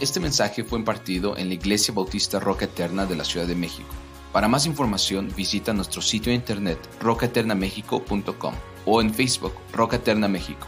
Este 0.00 0.18
mensaje 0.18 0.64
fue 0.64 0.78
impartido 0.78 1.36
en 1.36 1.48
la 1.48 1.54
Iglesia 1.54 1.92
Bautista 1.92 2.40
Roca 2.40 2.64
Eterna 2.64 3.04
de 3.04 3.14
la 3.16 3.22
Ciudad 3.22 3.46
de 3.46 3.54
México. 3.54 3.90
Para 4.32 4.48
más 4.48 4.64
información 4.64 5.28
visita 5.36 5.74
nuestro 5.74 6.00
sitio 6.00 6.30
de 6.30 6.36
internet 6.36 6.78
rocaeternamexico.com 7.02 8.54
o 8.86 9.02
en 9.02 9.12
Facebook 9.12 9.52
Roca 9.74 9.96
Eterna 9.96 10.26
México. 10.26 10.66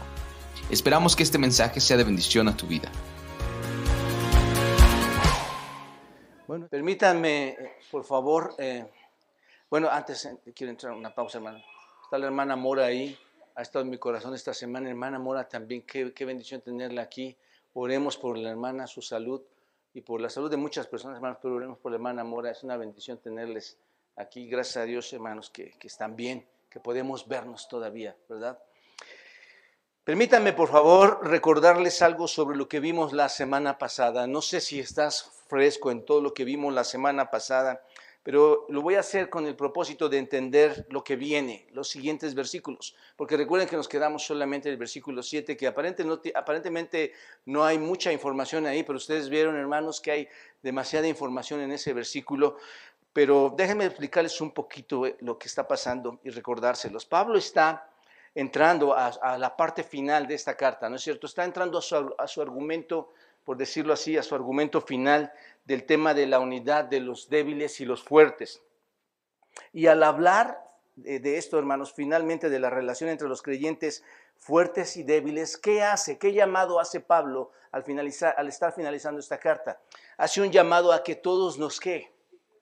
Esperamos 0.69 1.15
que 1.15 1.23
este 1.23 1.39
mensaje 1.39 1.79
sea 1.79 1.97
de 1.97 2.03
bendición 2.03 2.47
a 2.47 2.55
tu 2.55 2.67
vida. 2.67 2.91
Bueno, 6.45 6.67
permítanme, 6.67 7.57
por 7.89 8.03
favor, 8.03 8.53
eh, 8.59 8.85
bueno, 9.67 9.89
antes 9.89 10.25
eh, 10.25 10.37
quiero 10.55 10.69
entrar 10.69 10.93
en 10.93 10.99
una 10.99 11.15
pausa, 11.15 11.39
hermano. 11.39 11.57
Está 12.03 12.19
la 12.19 12.27
hermana 12.27 12.55
Mora 12.55 12.85
ahí, 12.85 13.17
ha 13.55 13.63
estado 13.63 13.83
en 13.83 13.89
mi 13.89 13.97
corazón 13.97 14.35
esta 14.35 14.53
semana. 14.53 14.89
Hermana 14.89 15.17
Mora 15.17 15.49
también, 15.49 15.81
qué 15.81 16.23
bendición 16.23 16.61
tenerla 16.61 17.01
aquí. 17.01 17.35
Oremos 17.73 18.17
por 18.17 18.37
la 18.37 18.51
hermana, 18.51 18.87
su 18.87 19.01
salud 19.01 19.41
y 19.93 20.01
por 20.01 20.21
la 20.21 20.29
salud 20.29 20.49
de 20.49 20.57
muchas 20.57 20.87
personas, 20.87 21.17
hermanos, 21.17 21.39
pero 21.41 21.55
oremos 21.55 21.77
por 21.79 21.91
la 21.91 21.97
hermana 21.97 22.23
Mora. 22.23 22.51
Es 22.51 22.63
una 22.63 22.77
bendición 22.77 23.17
tenerles 23.17 23.77
aquí. 24.15 24.47
Gracias 24.47 24.77
a 24.77 24.83
Dios, 24.83 25.11
hermanos, 25.13 25.49
que, 25.49 25.71
que 25.79 25.87
están 25.87 26.15
bien, 26.15 26.47
que 26.69 26.79
podemos 26.79 27.27
vernos 27.27 27.67
todavía, 27.67 28.15
¿verdad? 28.29 28.59
Permítanme, 30.03 30.51
por 30.51 30.67
favor, 30.67 31.25
recordarles 31.25 32.01
algo 32.01 32.27
sobre 32.27 32.57
lo 32.57 32.67
que 32.67 32.81
vimos 32.81 33.13
la 33.13 33.29
semana 33.29 33.77
pasada. 33.77 34.27
No 34.27 34.41
sé 34.41 34.59
si 34.59 34.79
estás 34.79 35.31
fresco 35.47 35.91
en 35.91 36.03
todo 36.03 36.19
lo 36.19 36.33
que 36.33 36.43
vimos 36.43 36.73
la 36.73 36.83
semana 36.83 37.29
pasada, 37.31 37.81
pero 38.23 38.65
lo 38.69 38.81
voy 38.81 38.95
a 38.95 39.01
hacer 39.01 39.29
con 39.29 39.45
el 39.45 39.55
propósito 39.55 40.07
de 40.07 40.17
entender 40.17 40.87
lo 40.89 41.03
que 41.03 41.17
viene, 41.17 41.67
los 41.73 41.89
siguientes 41.89 42.33
versículos, 42.33 42.95
porque 43.17 43.35
recuerden 43.35 43.67
que 43.67 43.75
nos 43.75 43.89
quedamos 43.89 44.25
solamente 44.25 44.69
en 44.69 44.73
el 44.73 44.79
versículo 44.79 45.21
7, 45.21 45.57
que 45.57 45.67
aparentemente 45.67 47.11
no 47.45 47.65
hay 47.65 47.77
mucha 47.77 48.13
información 48.13 48.65
ahí, 48.65 48.83
pero 48.83 48.97
ustedes 48.97 49.29
vieron, 49.29 49.57
hermanos, 49.57 49.99
que 49.99 50.11
hay 50.11 50.29
demasiada 50.61 51.07
información 51.07 51.59
en 51.59 51.73
ese 51.73 51.93
versículo, 51.93 52.57
pero 53.11 53.53
déjenme 53.55 53.85
explicarles 53.85 54.39
un 54.39 54.51
poquito 54.51 55.05
eh, 55.05 55.17
lo 55.19 55.37
que 55.37 55.47
está 55.47 55.67
pasando 55.67 56.19
y 56.23 56.29
recordárselos. 56.29 57.05
Pablo 57.05 57.37
está 57.37 57.89
entrando 58.33 58.95
a, 58.95 59.37
la 59.37 59.55
parte 59.55 59.83
final 59.83 60.25
de 60.25 60.33
esta 60.33 60.55
carta, 60.55 60.89
¿no 60.89 60.95
es 60.95 61.03
cierto? 61.03 61.27
Está 61.27 61.43
entrando 61.43 61.77
a 61.77 62.27
su 62.27 62.41
argumento, 62.41 63.13
por 63.45 63.57
decirlo 63.57 63.93
así, 63.93 64.17
a 64.17 64.23
su 64.23 64.35
argumento 64.35 64.81
final 64.81 65.33
del 65.65 65.85
tema 65.85 66.13
de 66.13 66.27
la 66.27 66.39
unidad 66.39 66.85
de 66.85 66.99
los 66.99 67.29
débiles 67.29 67.79
y 67.81 67.85
los 67.85 68.03
fuertes. 68.03 68.61
Y 69.71 69.87
al 69.87 70.03
hablar 70.03 70.63
de 70.95 71.37
esto, 71.37 71.57
hermanos, 71.57 71.93
finalmente 71.93 72.49
de 72.49 72.59
la 72.59 72.69
relación 72.69 73.09
entre 73.09 73.27
los 73.27 73.41
creyentes 73.41 74.03
fuertes 74.37 74.97
y 74.97 75.03
débiles, 75.03 75.57
¿qué 75.57 75.81
hace? 75.81 76.17
¿Qué 76.17 76.33
llamado 76.33 76.79
hace 76.79 76.99
Pablo 76.99 77.51
al, 77.71 77.83
finalizar, 77.83 78.35
al 78.37 78.47
estar 78.47 78.73
finalizando 78.73 79.19
esta 79.19 79.39
carta? 79.39 79.81
Hace 80.17 80.41
un 80.41 80.51
llamado 80.51 80.91
a 80.91 81.03
que 81.03 81.15
todos 81.15 81.57
nos, 81.57 81.79
¿qué? 81.79 82.11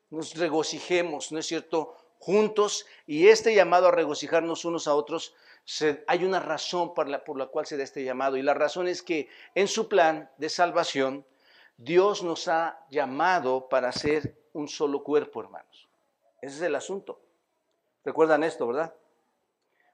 Nos 0.10 0.36
regocijemos, 0.36 1.32
¿no 1.32 1.40
es 1.40 1.48
cierto? 1.48 1.95
Juntos, 2.20 2.86
y 3.08 3.28
este 3.28 3.56
llamado 3.56 3.88
a 3.88 3.92
regocijarnos 3.92 4.64
unos 4.64 4.88
a 4.88 4.94
otros, 4.94 5.34
hay 6.08 6.25
una 6.25 6.39
razón 6.39 6.94
por 6.94 7.08
la, 7.08 7.23
por 7.23 7.38
la 7.38 7.47
cual 7.47 7.66
se 7.66 7.77
da 7.77 7.83
este 7.83 8.03
llamado, 8.03 8.38
y 8.38 8.41
la 8.41 8.53
razón 8.53 8.88
es 8.88 9.02
que 9.02 9.30
en 9.55 9.67
su 9.67 9.88
plan 9.88 10.30
de 10.38 10.50
salvación, 10.50 11.25
Dios 11.77 12.23
nos 12.23 12.47
ha 12.47 12.86
llamado 12.89 13.67
para 13.69 13.92
ser 13.92 14.36
un 14.53 14.67
solo 14.67 15.03
cuerpo, 15.03 15.42
hermanos. 15.42 15.89
Ese 16.42 16.55
es 16.58 16.61
el 16.61 16.75
asunto. 16.75 17.19
¿Recuerdan 18.03 18.44
esto, 18.44 18.67
verdad? 18.67 18.94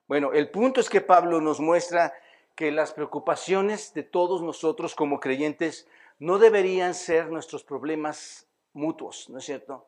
Bueno, 0.08 0.32
el 0.34 0.50
punto 0.50 0.80
es 0.80 0.90
que 0.90 1.02
Pablo 1.02 1.42
nos 1.42 1.60
muestra 1.60 2.14
que 2.56 2.72
las 2.72 2.94
preocupaciones 2.94 3.94
de 3.94 4.04
todos 4.04 4.42
nosotros 4.42 4.96
como 4.96 5.20
creyentes 5.20 5.88
no 6.20 6.40
deberían 6.40 6.94
ser 6.94 7.30
nuestros 7.30 7.64
problemas 7.64 8.48
mutuos, 8.74 9.30
¿no 9.30 9.38
es 9.38 9.46
cierto? 9.46 9.86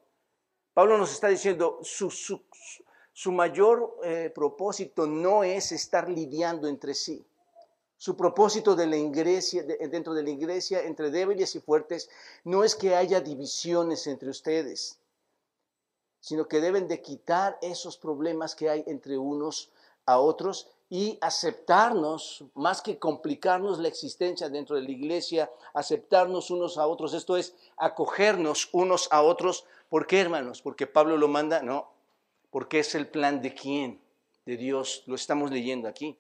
Pablo 0.74 0.98
nos 0.98 1.12
está 1.12 1.30
diciendo, 1.30 1.80
su, 1.82 2.12
su, 2.12 2.44
mayor 3.32 3.98
eh, 4.04 4.32
propósito 4.34 5.06
no 5.08 5.44
es 5.44 5.72
estar 5.72 6.10
lidiando 6.10 6.68
entre 6.68 6.94
sí. 6.94 7.26
Su 7.98 8.16
propósito 8.16 8.76
de 8.76 8.88
la 8.88 8.96
iglesia, 8.96 9.64
dentro 9.64 10.14
de 10.14 10.24
la 10.24 10.30
iglesia, 10.30 10.84
entre 10.84 11.12
débiles 11.12 11.54
y 11.56 11.60
fuertes, 11.60 12.10
no 12.46 12.64
es 12.64 12.76
que 12.76 12.96
haya 12.96 13.20
divisiones 13.20 14.08
entre 14.08 14.30
ustedes, 14.30 15.00
sino 16.22 16.48
que 16.48 16.62
deben 16.62 16.88
de 16.88 17.02
quitar 17.02 17.58
esos 17.62 17.98
problemas 17.98 18.56
que 18.56 18.70
hay 18.70 18.86
entre 18.88 19.18
unos 19.18 19.70
a 20.06 20.18
otros 20.18 20.70
y 20.90 21.18
aceptarnos, 21.22 22.46
más 22.56 22.82
que 22.82 22.98
complicarnos 22.98 23.80
la 23.80 23.90
existencia 23.90 24.50
dentro 24.50 24.76
de 24.76 24.82
la 24.82 24.92
iglesia, 24.92 25.52
aceptarnos 25.74 26.50
unos 26.50 26.78
a 26.78 26.88
otros, 26.88 27.14
esto 27.14 27.38
es 27.38 27.54
acogernos 27.78 28.70
unos 28.72 29.08
a 29.12 29.22
otros. 29.22 29.66
¿Por 29.90 30.08
qué, 30.08 30.22
hermanos? 30.22 30.62
Porque 30.62 30.88
Pablo 30.88 31.18
lo 31.18 31.28
manda, 31.28 31.62
no, 31.62 31.92
porque 32.50 32.80
es 32.80 32.96
el 32.96 33.08
plan 33.08 33.42
de 33.42 33.54
quién, 33.54 34.02
de 34.46 34.58
Dios, 34.58 35.04
lo 35.06 35.16
estamos 35.16 35.52
leyendo 35.52 35.88
aquí. 35.88 36.18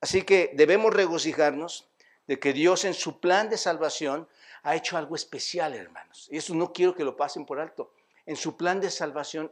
Así 0.00 0.22
que 0.22 0.50
debemos 0.54 0.94
regocijarnos 0.94 1.88
de 2.26 2.38
que 2.38 2.52
Dios 2.52 2.84
en 2.84 2.94
su 2.94 3.20
plan 3.20 3.48
de 3.50 3.58
salvación 3.58 4.28
ha 4.62 4.76
hecho 4.76 4.96
algo 4.96 5.14
especial, 5.14 5.74
hermanos. 5.74 6.28
Y 6.30 6.36
eso 6.36 6.54
no 6.54 6.72
quiero 6.72 6.94
que 6.94 7.04
lo 7.04 7.16
pasen 7.16 7.44
por 7.44 7.60
alto. 7.60 7.92
En 8.26 8.36
su 8.36 8.56
plan 8.56 8.80
de 8.80 8.90
salvación 8.90 9.50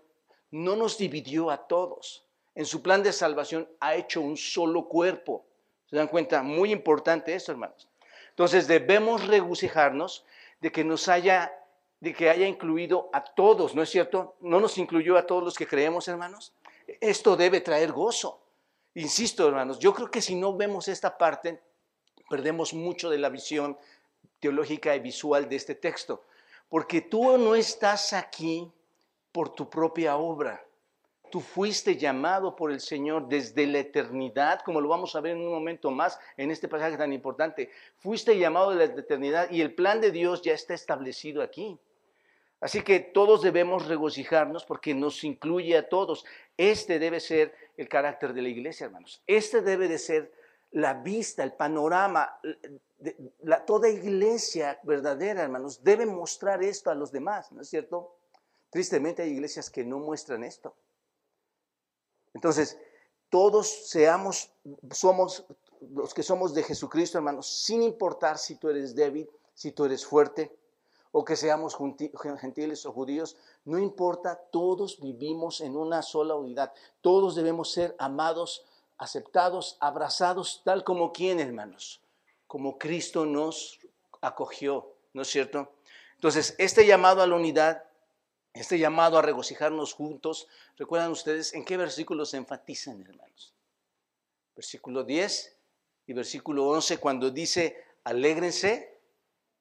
no 0.50 0.76
nos 0.76 0.96
dividió 0.98 1.50
a 1.50 1.66
todos. 1.66 2.24
En 2.54 2.66
su 2.66 2.82
plan 2.82 3.02
de 3.02 3.12
salvación 3.12 3.68
ha 3.80 3.94
hecho 3.94 4.20
un 4.20 4.36
solo 4.36 4.88
cuerpo. 4.88 5.44
¿Se 5.88 5.96
dan 5.96 6.08
cuenta? 6.08 6.42
Muy 6.42 6.70
importante 6.70 7.34
esto, 7.34 7.52
hermanos. 7.52 7.88
Entonces 8.30 8.66
debemos 8.68 9.26
regocijarnos 9.26 10.24
de 10.60 10.70
que 10.70 10.84
nos 10.84 11.08
haya 11.08 11.52
de 12.00 12.14
que 12.14 12.30
haya 12.30 12.46
incluido 12.46 13.10
a 13.12 13.22
todos, 13.24 13.74
¿no 13.74 13.82
es 13.82 13.90
cierto? 13.90 14.36
No 14.40 14.60
nos 14.60 14.78
incluyó 14.78 15.16
a 15.16 15.26
todos 15.26 15.42
los 15.42 15.54
que 15.54 15.66
creemos, 15.66 16.06
hermanos. 16.08 16.52
Esto 17.00 17.36
debe 17.36 17.60
traer 17.60 17.92
gozo. 17.92 18.40
Insisto, 18.94 19.46
hermanos, 19.46 19.78
yo 19.78 19.92
creo 19.94 20.10
que 20.10 20.22
si 20.22 20.34
no 20.34 20.56
vemos 20.56 20.88
esta 20.88 21.18
parte, 21.18 21.60
perdemos 22.28 22.74
mucho 22.74 23.10
de 23.10 23.18
la 23.18 23.28
visión 23.28 23.76
teológica 24.40 24.94
y 24.94 25.00
visual 25.00 25.48
de 25.48 25.56
este 25.56 25.74
texto, 25.74 26.22
porque 26.68 27.00
tú 27.00 27.36
no 27.38 27.54
estás 27.54 28.12
aquí 28.12 28.70
por 29.32 29.50
tu 29.50 29.68
propia 29.68 30.16
obra. 30.16 30.64
Tú 31.30 31.40
fuiste 31.40 31.96
llamado 31.96 32.56
por 32.56 32.70
el 32.70 32.80
Señor 32.80 33.28
desde 33.28 33.66
la 33.66 33.78
eternidad, 33.78 34.60
como 34.64 34.80
lo 34.80 34.88
vamos 34.88 35.14
a 35.14 35.20
ver 35.20 35.32
en 35.32 35.42
un 35.42 35.52
momento 35.52 35.90
más 35.90 36.18
en 36.36 36.50
este 36.50 36.68
pasaje 36.68 36.96
tan 36.96 37.12
importante. 37.12 37.70
Fuiste 37.98 38.38
llamado 38.38 38.70
de 38.70 38.76
la 38.76 38.84
eternidad 38.84 39.50
y 39.50 39.60
el 39.60 39.74
plan 39.74 40.00
de 40.00 40.10
Dios 40.10 40.42
ya 40.42 40.54
está 40.54 40.74
establecido 40.74 41.42
aquí. 41.42 41.78
Así 42.60 42.82
que 42.82 42.98
todos 43.00 43.42
debemos 43.42 43.86
regocijarnos 43.86 44.64
porque 44.64 44.94
nos 44.94 45.22
incluye 45.22 45.76
a 45.76 45.88
todos. 45.88 46.24
Este 46.56 46.98
debe 46.98 47.20
ser 47.20 47.54
el 47.76 47.88
carácter 47.88 48.32
de 48.34 48.42
la 48.42 48.48
iglesia, 48.48 48.86
hermanos. 48.86 49.22
Este 49.26 49.62
debe 49.62 49.86
de 49.86 49.98
ser 49.98 50.32
la 50.72 50.94
vista, 50.94 51.44
el 51.44 51.52
panorama. 51.52 52.40
Toda 53.66 53.88
iglesia 53.88 54.80
verdadera, 54.82 55.42
hermanos, 55.42 55.84
debe 55.84 56.04
mostrar 56.04 56.62
esto 56.64 56.90
a 56.90 56.96
los 56.96 57.12
demás, 57.12 57.52
¿no 57.52 57.62
es 57.62 57.68
cierto? 57.68 58.16
Tristemente 58.70 59.22
hay 59.22 59.30
iglesias 59.30 59.70
que 59.70 59.84
no 59.84 59.98
muestran 60.00 60.42
esto. 60.42 60.74
Entonces, 62.34 62.78
todos 63.30 63.68
seamos, 63.68 64.50
somos 64.90 65.44
los 65.80 66.14
que 66.14 66.22
somos 66.22 66.54
de 66.54 66.62
Jesucristo, 66.62 67.18
hermanos, 67.18 67.46
sin 67.46 67.82
importar 67.82 68.38
si 68.38 68.56
tú 68.56 68.68
eres 68.68 68.94
débil, 68.94 69.28
si 69.54 69.72
tú 69.72 69.84
eres 69.84 70.04
fuerte, 70.04 70.56
o 71.10 71.24
que 71.24 71.36
seamos 71.36 71.76
gentiles 72.38 72.84
o 72.86 72.92
judíos, 72.92 73.36
no 73.64 73.78
importa, 73.78 74.36
todos 74.50 75.00
vivimos 75.00 75.60
en 75.60 75.76
una 75.76 76.02
sola 76.02 76.34
unidad. 76.34 76.72
Todos 77.00 77.34
debemos 77.34 77.72
ser 77.72 77.96
amados, 77.98 78.64
aceptados, 78.98 79.78
abrazados, 79.80 80.62
tal 80.64 80.84
como 80.84 81.12
quien, 81.12 81.40
hermanos, 81.40 82.02
como 82.46 82.78
Cristo 82.78 83.24
nos 83.24 83.80
acogió, 84.20 84.92
¿no 85.12 85.22
es 85.22 85.28
cierto? 85.28 85.72
Entonces, 86.16 86.54
este 86.58 86.86
llamado 86.86 87.22
a 87.22 87.26
la 87.26 87.36
unidad, 87.36 87.84
este 88.58 88.78
llamado 88.78 89.18
a 89.18 89.22
regocijarnos 89.22 89.92
juntos, 89.92 90.48
¿recuerdan 90.76 91.10
ustedes 91.10 91.54
en 91.54 91.64
qué 91.64 91.76
versículos 91.76 92.30
se 92.30 92.36
enfatizan, 92.36 93.00
hermanos? 93.02 93.54
Versículo 94.54 95.04
10 95.04 95.56
y 96.06 96.12
versículo 96.12 96.66
11, 96.68 96.98
cuando 96.98 97.30
dice, 97.30 97.82
alégrense 98.04 98.98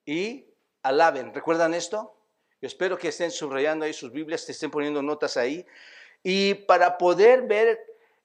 y 0.06 0.46
alaben. 0.84 1.34
¿Recuerdan 1.34 1.74
esto? 1.74 2.16
Yo 2.62 2.68
espero 2.68 2.98
que 2.98 3.10
estén 3.10 3.30
subrayando 3.30 3.86
ahí 3.86 3.94
sus 3.94 4.12
Biblias, 4.12 4.46
te 4.46 4.52
estén 4.52 4.72
poniendo 4.72 5.02
notas 5.02 5.38
ahí. 5.38 5.66
Y 6.24 6.56
para 6.56 6.98
poder 6.98 7.44
ver 7.44 7.80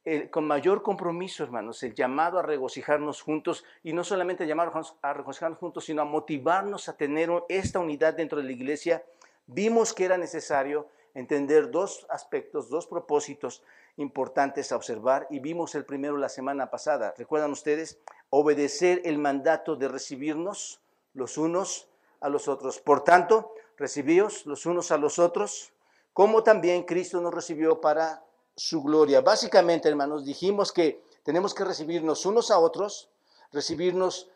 eh, 0.04 0.30
con 0.30 0.46
mayor 0.46 0.82
compromiso, 0.82 1.44
hermanos, 1.44 1.82
el 1.82 1.94
llamado 1.94 2.38
a 2.38 2.42
regocijarnos 2.42 3.20
juntos, 3.20 3.64
y 3.84 3.92
no 3.92 4.02
solamente 4.02 4.46
llamar 4.46 4.72
a 5.02 5.12
regocijarnos 5.12 5.58
juntos, 5.58 5.84
sino 5.84 6.02
a 6.02 6.06
motivarnos 6.06 6.88
a 6.88 6.96
tener 6.96 7.30
esta 7.48 7.78
unidad 7.78 8.14
dentro 8.14 8.38
de 8.38 8.44
la 8.44 8.52
iglesia, 8.52 9.04
vimos 9.52 9.92
que 9.92 10.04
era 10.04 10.18
necesario 10.18 10.88
entender 11.14 11.70
dos 11.70 12.06
aspectos, 12.08 12.68
dos 12.68 12.86
propósitos 12.86 13.62
importantes 13.96 14.72
a 14.72 14.76
observar, 14.76 15.26
y 15.30 15.38
vimos 15.38 15.74
el 15.74 15.84
primero 15.84 16.16
la 16.16 16.28
semana 16.28 16.70
pasada. 16.70 17.14
¿Recuerdan 17.16 17.52
ustedes? 17.52 17.98
Obedecer 18.30 19.02
el 19.04 19.18
mandato 19.18 19.76
de 19.76 19.88
recibirnos 19.88 20.80
los 21.12 21.36
unos 21.36 21.88
a 22.20 22.28
los 22.28 22.48
otros. 22.48 22.80
Por 22.80 23.04
tanto, 23.04 23.52
recibíos 23.76 24.46
los 24.46 24.64
unos 24.64 24.90
a 24.90 24.96
los 24.96 25.18
otros, 25.18 25.72
como 26.12 26.42
también 26.42 26.84
Cristo 26.84 27.20
nos 27.20 27.34
recibió 27.34 27.80
para 27.80 28.24
su 28.56 28.82
gloria. 28.82 29.20
Básicamente, 29.20 29.88
hermanos, 29.88 30.24
dijimos 30.24 30.72
que 30.72 31.02
tenemos 31.22 31.54
que 31.54 31.64
recibirnos 31.64 32.24
unos 32.26 32.50
a 32.50 32.58
otros, 32.58 33.10
recibirnos 33.50 34.30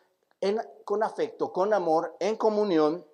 con 0.85 1.03
afecto, 1.03 1.53
con 1.53 1.73
amor, 1.73 2.15
en 2.21 2.37
comunión, 2.37 3.05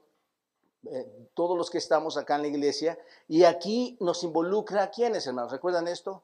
eh, 0.91 1.29
todos 1.35 1.57
los 1.57 1.71
que 1.71 1.79
estamos 1.79 2.17
acá 2.17 2.37
en 2.37 2.43
la 2.43 2.49
iglesia. 2.49 2.99
Y 3.29 3.45
aquí 3.45 3.97
nos 4.01 4.25
involucra 4.25 4.85
a 4.85 4.91
quiénes, 4.91 5.27
hermanos. 5.27 5.53
¿Recuerdan 5.53 5.89
esto? 5.89 6.23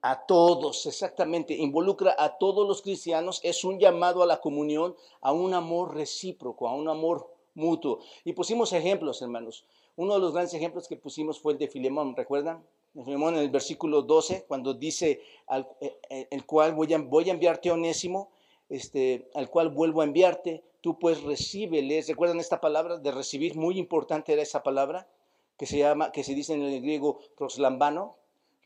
A 0.00 0.26
todos, 0.26 0.86
exactamente. 0.86 1.54
Involucra 1.54 2.14
a 2.18 2.38
todos 2.38 2.66
los 2.66 2.82
cristianos. 2.82 3.40
Es 3.42 3.64
un 3.64 3.78
llamado 3.78 4.22
a 4.22 4.26
la 4.26 4.40
comunión, 4.40 4.96
a 5.20 5.32
un 5.32 5.54
amor 5.54 5.94
recíproco, 5.94 6.68
a 6.68 6.74
un 6.74 6.88
amor 6.88 7.30
mutuo. 7.54 8.00
Y 8.24 8.32
pusimos 8.32 8.72
ejemplos, 8.72 9.20
hermanos. 9.20 9.64
Uno 9.96 10.14
de 10.14 10.20
los 10.20 10.32
grandes 10.32 10.54
ejemplos 10.54 10.86
que 10.86 10.96
pusimos 10.96 11.40
fue 11.40 11.54
el 11.54 11.58
de 11.58 11.68
Filemón, 11.68 12.14
¿recuerdan? 12.14 12.64
Filemón 12.94 13.34
en 13.34 13.40
el 13.40 13.50
versículo 13.50 14.02
12, 14.02 14.44
cuando 14.46 14.74
dice, 14.74 15.20
al, 15.46 15.68
eh, 15.80 15.98
eh, 16.08 16.28
el 16.30 16.46
cual 16.46 16.72
voy 16.74 16.94
a, 16.94 16.98
voy 16.98 17.28
a 17.28 17.32
enviarte 17.32 17.68
a 17.68 17.74
Onésimo, 17.74 18.30
este, 18.68 19.28
al 19.34 19.50
cual 19.50 19.70
vuelvo 19.70 20.00
a 20.00 20.04
enviarte, 20.04 20.62
tú 20.80 20.98
pues 20.98 21.22
recíbele. 21.22 22.02
¿Recuerdan 22.06 22.40
esta 22.40 22.60
palabra 22.60 22.98
de 22.98 23.10
recibir? 23.10 23.56
Muy 23.56 23.78
importante 23.78 24.32
era 24.32 24.42
esa 24.42 24.62
palabra 24.62 25.08
que 25.56 25.66
se 25.66 25.78
llama, 25.78 26.12
que 26.12 26.24
se 26.24 26.34
dice 26.34 26.54
en 26.54 26.62
el 26.62 26.80
griego 26.80 27.18
proslambano. 27.36 28.16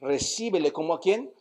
Recíbele 0.01 0.73
como 0.73 0.95
a 0.95 1.01
quién? 1.01 1.33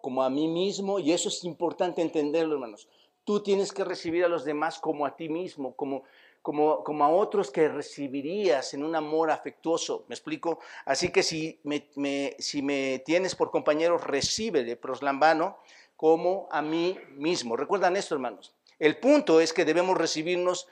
Como 0.00 0.22
a 0.22 0.30
mí 0.30 0.48
mismo. 0.48 0.98
Y 0.98 1.12
eso 1.12 1.28
es 1.28 1.44
importante 1.44 2.02
entenderlo, 2.02 2.54
hermanos. 2.54 2.88
Tú 3.24 3.42
tienes 3.42 3.72
que 3.72 3.84
recibir 3.84 4.24
a 4.24 4.28
los 4.28 4.44
demás 4.44 4.78
como 4.78 5.06
a 5.06 5.16
ti 5.16 5.28
mismo, 5.30 5.74
como, 5.74 6.04
como, 6.42 6.84
como 6.84 7.04
a 7.04 7.08
otros 7.08 7.50
que 7.50 7.68
recibirías 7.68 8.74
en 8.74 8.84
un 8.84 8.94
amor 8.94 9.30
afectuoso. 9.30 10.04
¿Me 10.08 10.14
explico? 10.14 10.60
Así 10.84 11.10
que 11.10 11.22
si 11.22 11.58
me, 11.64 12.36
si 12.38 12.60
me 12.60 12.98
tienes 12.98 13.34
por 13.34 13.50
compañero, 13.50 13.96
recíbele, 13.96 14.76
proslambano, 14.76 15.56
como 15.96 16.48
a 16.50 16.60
mí 16.60 16.98
mismo. 17.16 17.56
¿Recuerdan 17.56 17.96
esto, 17.96 18.14
hermanos? 18.14 18.52
El 18.78 18.98
punto 18.98 19.40
es 19.40 19.52
que 19.52 19.64
debemos 19.64 19.96
recibirnos 19.96 20.68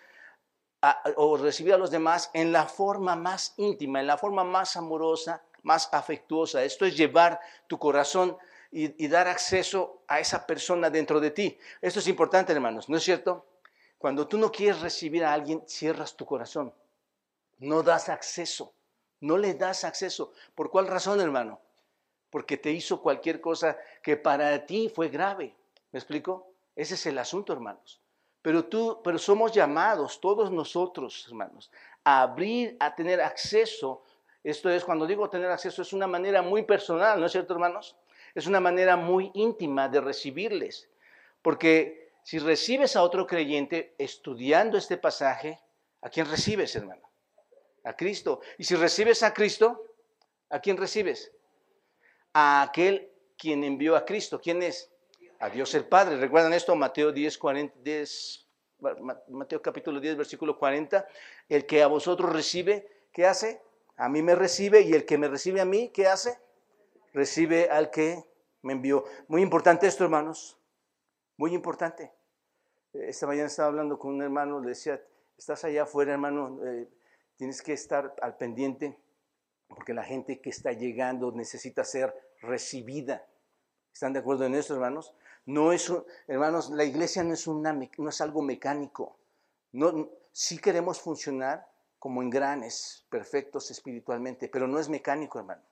o 1.16 1.36
recibir 1.36 1.74
a 1.74 1.78
los 1.78 1.90
demás 1.90 2.30
en 2.34 2.52
la 2.52 2.66
forma 2.66 3.14
más 3.14 3.54
íntima, 3.56 4.00
en 4.00 4.06
la 4.06 4.18
forma 4.18 4.42
más 4.42 4.76
amorosa, 4.76 5.42
más 5.62 5.88
afectuosa. 5.92 6.64
Esto 6.64 6.84
es 6.84 6.96
llevar 6.96 7.40
tu 7.68 7.78
corazón 7.78 8.36
y, 8.72 9.06
dar 9.08 9.28
acceso 9.28 10.02
a 10.08 10.18
esa 10.18 10.46
persona 10.46 10.90
dentro 10.90 11.20
de 11.20 11.30
ti. 11.30 11.58
Esto 11.80 12.00
es 12.00 12.08
importante, 12.08 12.52
hermanos, 12.52 12.88
¿no 12.88 12.96
es 12.96 13.04
cierto? 13.04 13.46
Cuando 13.98 14.26
tú 14.26 14.38
no 14.38 14.50
quieres 14.50 14.80
recibir 14.80 15.24
a 15.24 15.32
alguien, 15.32 15.62
cierras 15.68 16.16
tu 16.16 16.26
corazón. 16.26 16.74
No 17.58 17.82
das 17.82 18.08
acceso. 18.08 18.74
No 19.20 19.38
le 19.38 19.54
das 19.54 19.84
acceso. 19.84 20.32
¿Por 20.56 20.70
cuál 20.70 20.88
razón, 20.88 21.20
hermano? 21.20 21.60
Porque 22.30 22.56
te 22.56 22.72
hizo 22.72 23.00
cualquier 23.00 23.40
cosa 23.40 23.78
que 24.02 24.16
para 24.16 24.66
ti 24.66 24.90
fue 24.92 25.08
grave. 25.08 25.54
¿Me 25.92 25.98
explico? 26.00 26.51
Ese 26.74 26.94
es 26.94 27.06
el 27.06 27.18
asunto, 27.18 27.52
hermanos. 27.52 28.00
Pero 28.40 28.64
tú, 28.64 29.00
pero 29.04 29.18
somos 29.18 29.52
llamados, 29.52 30.20
todos 30.20 30.50
nosotros, 30.50 31.24
hermanos, 31.28 31.70
a 32.02 32.22
abrir, 32.22 32.76
a 32.80 32.94
tener 32.94 33.20
acceso. 33.20 34.02
Esto 34.42 34.68
es, 34.68 34.84
cuando 34.84 35.06
digo 35.06 35.30
tener 35.30 35.50
acceso, 35.50 35.82
es 35.82 35.92
una 35.92 36.08
manera 36.08 36.42
muy 36.42 36.64
personal, 36.64 37.20
¿no 37.20 37.26
es 37.26 37.32
cierto, 37.32 37.52
hermanos? 37.52 37.96
Es 38.34 38.46
una 38.46 38.60
manera 38.60 38.96
muy 38.96 39.30
íntima 39.34 39.88
de 39.88 40.00
recibirles. 40.00 40.88
Porque 41.40 42.10
si 42.24 42.38
recibes 42.38 42.96
a 42.96 43.02
otro 43.02 43.26
creyente 43.26 43.94
estudiando 43.98 44.78
este 44.78 44.96
pasaje, 44.96 45.60
¿a 46.00 46.08
quién 46.08 46.28
recibes, 46.28 46.74
hermano? 46.74 47.02
A 47.84 47.94
Cristo. 47.94 48.40
Y 48.58 48.64
si 48.64 48.74
recibes 48.74 49.22
a 49.22 49.34
Cristo, 49.34 49.84
¿a 50.50 50.60
quién 50.60 50.76
recibes? 50.76 51.32
A 52.32 52.62
aquel 52.62 53.10
quien 53.36 53.64
envió 53.64 53.96
a 53.96 54.04
Cristo. 54.04 54.40
¿Quién 54.40 54.62
es? 54.62 54.91
A 55.42 55.50
Dios 55.50 55.74
el 55.74 55.84
Padre. 55.84 56.18
¿Recuerdan 56.18 56.52
esto? 56.52 56.76
Mateo 56.76 57.10
10, 57.10 57.36
40, 57.36 57.74
10, 57.82 58.46
Mateo 59.28 59.60
capítulo 59.60 59.98
10, 59.98 60.16
versículo 60.16 60.56
40. 60.56 61.04
El 61.48 61.66
que 61.66 61.82
a 61.82 61.88
vosotros 61.88 62.32
recibe, 62.32 62.88
¿qué 63.12 63.26
hace? 63.26 63.60
A 63.96 64.08
mí 64.08 64.22
me 64.22 64.36
recibe 64.36 64.82
y 64.82 64.92
el 64.92 65.04
que 65.04 65.18
me 65.18 65.26
recibe 65.26 65.60
a 65.60 65.64
mí, 65.64 65.90
¿qué 65.92 66.06
hace? 66.06 66.38
Recibe 67.12 67.68
al 67.70 67.90
que 67.90 68.22
me 68.62 68.74
envió. 68.74 69.04
Muy 69.26 69.42
importante 69.42 69.88
esto, 69.88 70.04
hermanos. 70.04 70.56
Muy 71.36 71.54
importante. 71.54 72.12
Esta 72.92 73.26
mañana 73.26 73.48
estaba 73.48 73.66
hablando 73.66 73.98
con 73.98 74.14
un 74.14 74.22
hermano, 74.22 74.60
le 74.60 74.68
decía, 74.68 75.02
estás 75.36 75.64
allá 75.64 75.82
afuera, 75.82 76.12
hermano, 76.12 76.60
eh, 76.64 76.88
tienes 77.34 77.62
que 77.62 77.72
estar 77.72 78.14
al 78.22 78.36
pendiente 78.36 78.96
porque 79.66 79.92
la 79.92 80.04
gente 80.04 80.40
que 80.40 80.50
está 80.50 80.70
llegando 80.70 81.32
necesita 81.32 81.82
ser 81.82 82.14
recibida. 82.42 83.26
¿Están 83.92 84.12
de 84.12 84.20
acuerdo 84.20 84.46
en 84.46 84.54
eso, 84.54 84.74
hermanos? 84.74 85.12
No 85.46 85.72
es, 85.72 85.92
hermanos, 86.28 86.70
la 86.70 86.84
iglesia 86.84 87.24
no 87.24 87.34
es, 87.34 87.46
una, 87.46 87.72
no 87.72 88.08
es 88.08 88.20
algo 88.20 88.42
mecánico. 88.42 89.16
No, 89.72 90.08
sí 90.32 90.58
queremos 90.58 91.00
funcionar 91.00 91.66
como 91.98 92.22
engranes 92.22 93.04
perfectos 93.08 93.70
espiritualmente, 93.70 94.48
pero 94.48 94.66
no 94.66 94.78
es 94.78 94.88
mecánico, 94.88 95.38
hermano. 95.38 95.62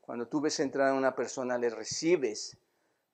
Cuando 0.00 0.28
tú 0.28 0.40
ves 0.40 0.60
entrar 0.60 0.88
a 0.88 0.94
una 0.94 1.14
persona, 1.14 1.58
le 1.58 1.70
recibes, 1.70 2.56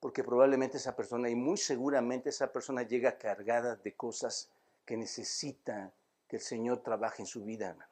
porque 0.01 0.25
probablemente 0.25 0.77
esa 0.77 0.97
persona, 0.97 1.29
y 1.29 1.35
muy 1.35 1.57
seguramente 1.57 2.31
esa 2.31 2.53
persona 2.53 2.83
llega 2.83 3.19
cargada 3.19 3.77
de 3.77 3.95
cosas 3.95 4.51
que 4.85 4.97
necesita 4.97 5.93
que 6.27 6.37
el 6.37 6.43
Señor 6.43 6.83
trabaje 6.83 7.23
en 7.23 7.27
su 7.27 7.45
vida, 7.45 7.71
hermano. 7.71 7.91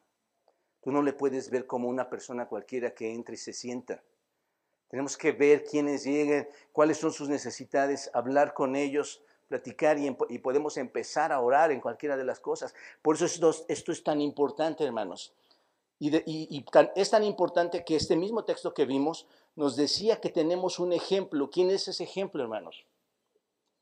Tú 0.81 0.93
no 0.93 1.03
le 1.03 1.13
puedes 1.13 1.51
ver 1.51 1.67
como 1.67 1.89
una 1.89 2.09
persona 2.09 2.47
cualquiera 2.47 2.95
que 2.95 3.13
entre 3.13 3.35
y 3.35 3.39
se 3.39 3.53
sienta. 3.53 4.03
Tenemos 4.97 5.19
que 5.19 5.33
ver 5.33 5.63
quiénes 5.63 6.05
lleguen, 6.05 6.49
cuáles 6.73 6.97
son 6.97 7.13
sus 7.13 7.29
necesidades, 7.29 8.11
hablar 8.15 8.55
con 8.55 8.75
ellos, 8.75 9.21
platicar 9.47 9.99
y, 9.99 10.39
podemos 10.39 10.79
empezar 10.79 11.33
a 11.33 11.41
orar 11.43 11.71
en 11.71 11.83
cualquiera 11.83 12.17
de 12.17 12.25
las 12.25 12.41
cosas. 12.41 12.75
Por 13.03 13.17
eso 13.17 13.27
esto, 13.27 13.93
es 13.93 14.03
tan 14.03 14.23
importante, 14.23 14.85
hermanos. 14.85 15.35
Y 15.99 16.65
es 16.95 17.11
tan 17.11 17.25
importante 17.25 17.85
que 17.85 17.95
este 17.95 18.17
mismo 18.17 18.47
texto 18.47 18.73
que 18.73 18.87
vimos 18.87 19.27
nos 19.55 19.77
decía 19.77 20.19
que 20.19 20.31
tenemos 20.31 20.79
un 20.79 20.95
ejemplo. 20.95 21.51
¿Quién 21.51 21.69
es 21.69 21.89
ese 21.89 22.05
ejemplo, 22.05 22.43
hermanos? 22.43 22.87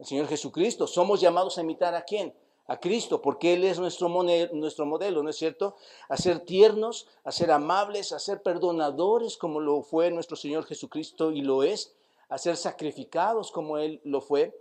El 0.00 0.06
Señor 0.06 0.26
Jesucristo. 0.26 0.88
Somos 0.88 1.20
llamados 1.20 1.58
a 1.58 1.60
imitar 1.60 1.94
a 1.94 2.02
quién? 2.02 2.34
A 2.66 2.78
Cristo, 2.80 3.20
porque 3.20 3.54
Él 3.54 3.64
es 3.64 3.78
nuestro, 3.78 4.08
nuestro 4.08 4.86
modelo, 4.86 5.22
¿no 5.22 5.30
es 5.30 5.36
cierto? 5.36 5.76
A 6.08 6.16
ser 6.16 6.40
tiernos, 6.40 7.06
a 7.24 7.32
ser 7.32 7.50
amables, 7.50 8.12
a 8.12 8.18
ser 8.18 8.42
perdonadores 8.42 9.36
como 9.36 9.60
lo 9.60 9.82
fue 9.82 10.10
nuestro 10.10 10.36
Señor 10.36 10.64
Jesucristo 10.64 11.30
y 11.30 11.42
lo 11.42 11.62
es, 11.62 11.94
a 12.28 12.38
ser 12.38 12.56
sacrificados 12.56 13.52
como 13.52 13.78
Él 13.78 14.00
lo 14.04 14.20
fue, 14.20 14.58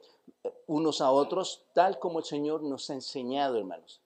unos 0.67 1.01
a 1.01 1.11
otros, 1.11 1.65
tal 1.73 1.99
como 1.99 2.19
el 2.19 2.25
Señor 2.25 2.61
nos 2.63 2.89
ha 2.89 2.93
enseñado, 2.93 3.57
hermanos. 3.57 4.01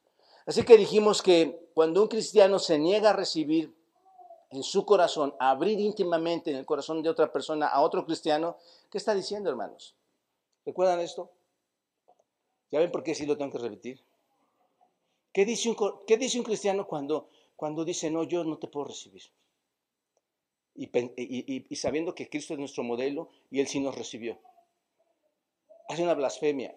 Así 0.45 0.63
que 0.63 0.77
dijimos 0.77 1.21
que 1.21 1.69
cuando 1.73 2.01
un 2.01 2.07
cristiano 2.07 2.59
se 2.59 2.77
niega 2.77 3.09
a 3.09 3.13
recibir 3.13 3.75
en 4.49 4.63
su 4.63 4.85
corazón, 4.85 5.33
a 5.39 5.49
abrir 5.49 5.79
íntimamente 5.79 6.51
en 6.51 6.57
el 6.57 6.65
corazón 6.65 7.03
de 7.03 7.09
otra 7.09 7.31
persona 7.31 7.67
a 7.67 7.81
otro 7.81 8.05
cristiano, 8.05 8.57
¿qué 8.89 8.97
está 8.97 9.13
diciendo, 9.13 9.49
hermanos? 9.49 9.95
¿Recuerdan 10.65 10.99
esto? 11.01 11.29
¿Ya 12.71 12.79
ven 12.79 12.91
por 12.91 13.03
qué 13.03 13.15
sí 13.15 13.25
lo 13.25 13.37
tengo 13.37 13.51
que 13.51 13.59
repetir? 13.59 14.01
¿Qué 15.31 15.45
dice 15.45 15.69
un, 15.69 16.43
cristiano 16.43 16.87
cuando, 16.87 17.29
cuando 17.55 17.85
dice, 17.85 18.09
no, 18.09 18.23
yo 18.23 18.43
no 18.43 18.57
te 18.57 18.67
puedo 18.67 18.87
recibir? 18.87 19.23
Y, 20.75 21.75
sabiendo 21.75 22.13
que 22.13 22.29
Cristo 22.29 22.53
es 22.53 22.59
nuestro 22.59 22.83
modelo 22.83 23.29
y 23.49 23.59
Él 23.59 23.67
sí 23.67 23.79
nos 23.79 23.95
recibió. 23.95 24.39
Hace 25.89 26.03
una 26.03 26.13
blasfemia, 26.13 26.75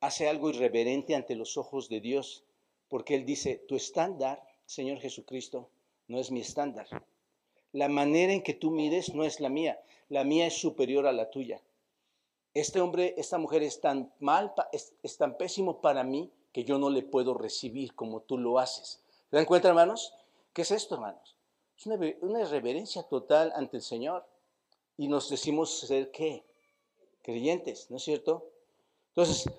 hace 0.00 0.28
algo 0.28 0.50
irreverente 0.50 1.14
ante 1.14 1.34
los 1.34 1.56
ojos 1.56 1.88
de 1.88 2.00
Dios, 2.00 2.44
porque 2.88 3.14
Él 3.14 3.24
dice, 3.24 3.56
tu 3.56 3.74
estándar, 3.74 4.42
Señor 4.66 5.00
Jesucristo, 5.00 5.70
no 6.06 6.20
es 6.20 6.30
mi 6.30 6.40
estándar. 6.40 6.86
La 7.72 7.88
manera 7.88 8.32
en 8.32 8.42
que 8.42 8.54
tú 8.54 8.70
mires 8.70 9.14
no 9.14 9.24
es 9.24 9.40
la 9.40 9.48
mía, 9.48 9.82
la 10.08 10.24
mía 10.24 10.46
es 10.46 10.54
superior 10.54 11.06
a 11.06 11.12
la 11.12 11.30
tuya 11.30 11.60
este 12.54 12.80
hombre, 12.80 13.14
esta 13.18 13.36
mujer 13.36 13.62
es 13.64 13.80
tan 13.80 14.12
mal, 14.20 14.54
es, 14.72 15.16
tan 15.18 15.36
pésimo 15.36 15.80
para 15.80 16.04
mí 16.04 16.32
que 16.52 16.64
yo 16.64 16.78
no 16.78 16.88
le 16.88 17.02
puedo 17.02 17.34
recibir 17.34 17.94
como 17.94 18.20
tú 18.22 18.38
lo 18.38 18.60
haces. 18.60 19.02
¿Se 19.28 19.36
dan 19.36 19.44
cuenta, 19.44 19.68
hermanos? 19.68 20.14
¿Qué 20.52 20.62
es 20.62 20.70
esto, 20.70 20.94
hermanos? 20.94 21.36
Es 21.76 21.86
una, 21.86 21.98
una 22.20 22.40
irreverencia 22.40 23.02
total 23.02 23.52
ante 23.56 23.78
el 23.78 23.82
Señor. 23.82 24.24
Y 24.96 25.08
nos 25.08 25.28
decimos 25.28 25.80
ser 25.80 26.12
qué? 26.12 26.44
Creyentes, 27.22 27.90
¿no 27.90 27.96
es 27.96 28.04
cierto? 28.04 28.46
Entonces, 29.08 29.50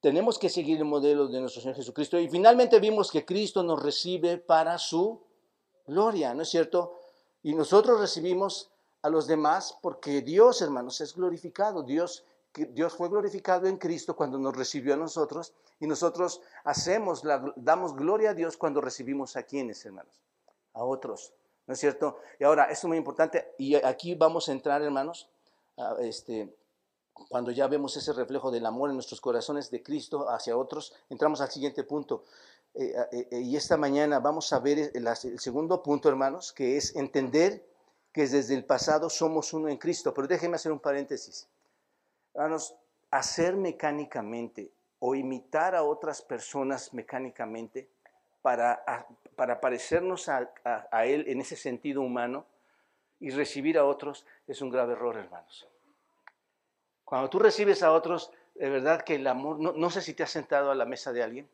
tenemos 0.00 0.38
que 0.38 0.48
seguir 0.48 0.78
el 0.78 0.84
modelo 0.84 1.28
de 1.28 1.40
nuestro 1.40 1.62
Señor 1.62 1.76
Jesucristo. 1.76 2.18
Y 2.18 2.28
finalmente 2.28 2.80
vimos 2.80 3.10
que 3.12 3.24
Cristo 3.24 3.62
nos 3.62 3.80
recibe 3.80 4.38
para 4.38 4.78
su 4.78 5.20
gloria, 5.86 6.34
¿no 6.34 6.42
es 6.42 6.48
cierto? 6.48 6.98
Y 7.42 7.54
nosotros 7.54 8.00
recibimos 8.00 8.70
a 9.02 9.10
los 9.10 9.26
demás 9.26 9.78
porque 9.82 10.22
Dios, 10.22 10.62
hermanos, 10.62 11.00
es 11.00 11.14
glorificado. 11.14 11.82
Dios 11.82 12.24
Dios 12.54 12.94
fue 12.94 13.08
glorificado 13.08 13.66
en 13.66 13.76
Cristo 13.76 14.16
cuando 14.16 14.38
nos 14.38 14.56
recibió 14.56 14.94
a 14.94 14.96
nosotros 14.96 15.52
y 15.78 15.86
nosotros 15.86 16.40
hacemos, 16.64 17.24
la, 17.24 17.52
damos 17.56 17.94
gloria 17.94 18.30
a 18.30 18.34
Dios 18.34 18.56
cuando 18.56 18.80
recibimos 18.80 19.36
a 19.36 19.44
quienes, 19.44 19.84
hermanos, 19.84 20.20
a 20.72 20.82
otros, 20.82 21.32
¿no 21.66 21.74
es 21.74 21.80
cierto? 21.80 22.18
Y 22.38 22.44
ahora, 22.44 22.64
esto 22.64 22.86
es 22.86 22.88
muy 22.88 22.96
importante 22.96 23.54
y 23.58 23.74
aquí 23.76 24.14
vamos 24.14 24.48
a 24.48 24.52
entrar, 24.52 24.82
hermanos, 24.82 25.28
este, 26.00 26.52
cuando 27.28 27.50
ya 27.50 27.68
vemos 27.68 27.96
ese 27.96 28.12
reflejo 28.12 28.50
del 28.50 28.66
amor 28.66 28.90
en 28.90 28.96
nuestros 28.96 29.20
corazones 29.20 29.70
de 29.70 29.82
Cristo 29.82 30.28
hacia 30.28 30.56
otros, 30.56 30.94
entramos 31.10 31.40
al 31.40 31.50
siguiente 31.50 31.84
punto. 31.84 32.24
Eh, 32.74 32.94
eh, 33.12 33.28
eh, 33.30 33.40
y 33.40 33.56
esta 33.56 33.76
mañana 33.76 34.20
vamos 34.20 34.52
a 34.52 34.58
ver 34.58 34.90
el, 34.94 35.08
segundo 35.38 35.82
punto, 35.82 36.08
hermanos, 36.08 36.52
que 36.52 36.76
es 36.76 36.94
entender 36.96 37.64
que 38.12 38.26
desde 38.26 38.54
el 38.54 38.64
pasado 38.64 39.10
somos 39.10 39.52
uno 39.52 39.68
en 39.68 39.76
Cristo. 39.76 40.12
Pero 40.14 40.26
déjenme 40.26 40.56
hacer 40.56 40.72
un 40.72 40.80
paréntesis. 40.80 41.48
Hermanos, 42.34 42.74
hacer 43.10 43.56
mecánicamente 43.56 44.70
o 45.00 45.14
imitar 45.14 45.74
a 45.74 45.82
otras 45.82 46.22
personas 46.22 46.92
mecánicamente 46.92 47.88
para, 48.42 48.84
para 49.36 49.60
parecernos 49.60 50.28
a, 50.28 50.50
Él 51.04 51.24
en 51.28 51.40
ese 51.40 51.56
sentido 51.56 52.02
humano 52.02 52.46
y 53.20 53.30
recibir 53.30 53.78
a 53.78 53.84
otros 53.84 54.26
es 54.46 54.60
un 54.62 54.70
grave 54.70 54.92
error, 54.92 55.16
hermanos. 55.16 55.68
Cuando 57.04 57.30
tú 57.30 57.38
recibes 57.38 57.82
a 57.82 57.92
otros, 57.92 58.32
de 58.54 58.68
verdad 58.68 59.02
que 59.02 59.16
el 59.16 59.26
amor, 59.26 59.58
no, 59.58 59.90
sé 59.90 60.02
si 60.02 60.14
te 60.14 60.22
has 60.22 60.30
sentado 60.30 60.70
a 60.70 60.74
la 60.74 60.84
mesa 60.84 61.12
de 61.12 61.22
alguien, 61.22 61.48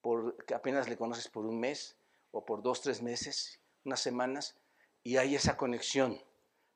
por, 0.00 0.44
que 0.44 0.54
apenas 0.54 0.88
le 0.88 0.96
conoces 0.96 1.28
por 1.28 1.46
un 1.46 1.60
mes 1.60 1.96
o 2.32 2.44
por 2.44 2.62
dos, 2.62 2.80
tres 2.80 3.02
meses, 3.02 3.60
unas 3.84 4.00
semanas, 4.00 4.56
y 5.02 5.16
hay 5.16 5.34
esa 5.34 5.56
conexión, 5.56 6.20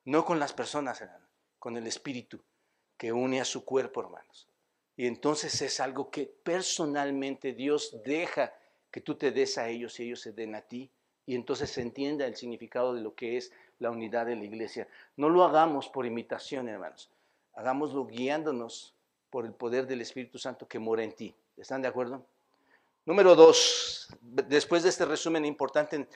no 0.04 0.24
con 0.24 0.38
las 0.38 0.52
personas, 0.52 1.04
con 1.58 1.76
el 1.76 1.86
espíritu 1.86 2.40
que 2.96 3.12
une 3.12 3.40
a 3.40 3.44
su 3.44 3.64
cuerpo, 3.64 4.00
hermanos. 4.00 4.48
Y 4.96 5.06
entonces 5.06 5.60
es 5.62 5.80
algo 5.80 6.10
que 6.10 6.26
personalmente 6.26 7.52
Dios 7.52 7.96
deja 8.04 8.54
que 8.90 9.00
tú 9.00 9.16
te 9.16 9.30
des 9.30 9.58
a 9.58 9.68
ellos 9.68 10.00
y 10.00 10.04
ellos 10.04 10.20
se 10.20 10.32
den 10.32 10.54
a 10.54 10.62
ti. 10.62 10.90
Y 11.26 11.34
entonces 11.34 11.70
se 11.70 11.82
entienda 11.82 12.26
el 12.26 12.36
significado 12.36 12.94
de 12.94 13.00
lo 13.00 13.14
que 13.14 13.36
es 13.36 13.52
la 13.78 13.90
unidad 13.90 14.26
de 14.26 14.36
la 14.36 14.44
iglesia. 14.44 14.88
No 15.16 15.28
lo 15.28 15.44
hagamos 15.44 15.88
por 15.88 16.06
imitación, 16.06 16.68
hermanos 16.68 17.10
hagámoslo 17.56 18.06
guiándonos 18.06 18.94
por 19.30 19.44
el 19.44 19.52
poder 19.52 19.86
del 19.86 20.02
Espíritu 20.02 20.38
Santo 20.38 20.68
que 20.68 20.78
mora 20.78 21.02
en 21.02 21.12
ti. 21.12 21.34
¿Están 21.56 21.82
de 21.82 21.88
acuerdo? 21.88 22.24
Número 23.04 23.34
dos, 23.34 24.08
después 24.20 24.82
de 24.82 24.90
este 24.90 25.04
resumen 25.04 25.44
importante 25.44 26.06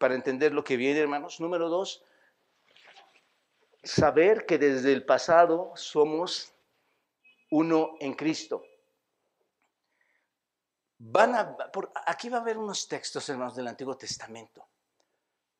para 0.00 0.16
entender 0.16 0.52
lo 0.52 0.64
que 0.64 0.76
viene, 0.76 0.98
hermanos. 0.98 1.38
Número 1.38 1.68
dos, 1.68 2.02
saber 3.84 4.46
que 4.46 4.58
desde 4.58 4.92
el 4.92 5.04
pasado 5.04 5.72
somos 5.76 6.52
uno 7.50 7.96
en 8.00 8.14
Cristo. 8.14 8.64
Van 10.98 11.34
a, 11.34 11.56
aquí 12.06 12.28
va 12.28 12.38
a 12.38 12.40
haber 12.40 12.58
unos 12.58 12.88
textos, 12.88 13.28
hermanos, 13.28 13.54
del 13.54 13.68
Antiguo 13.68 13.96
Testamento. 13.96 14.66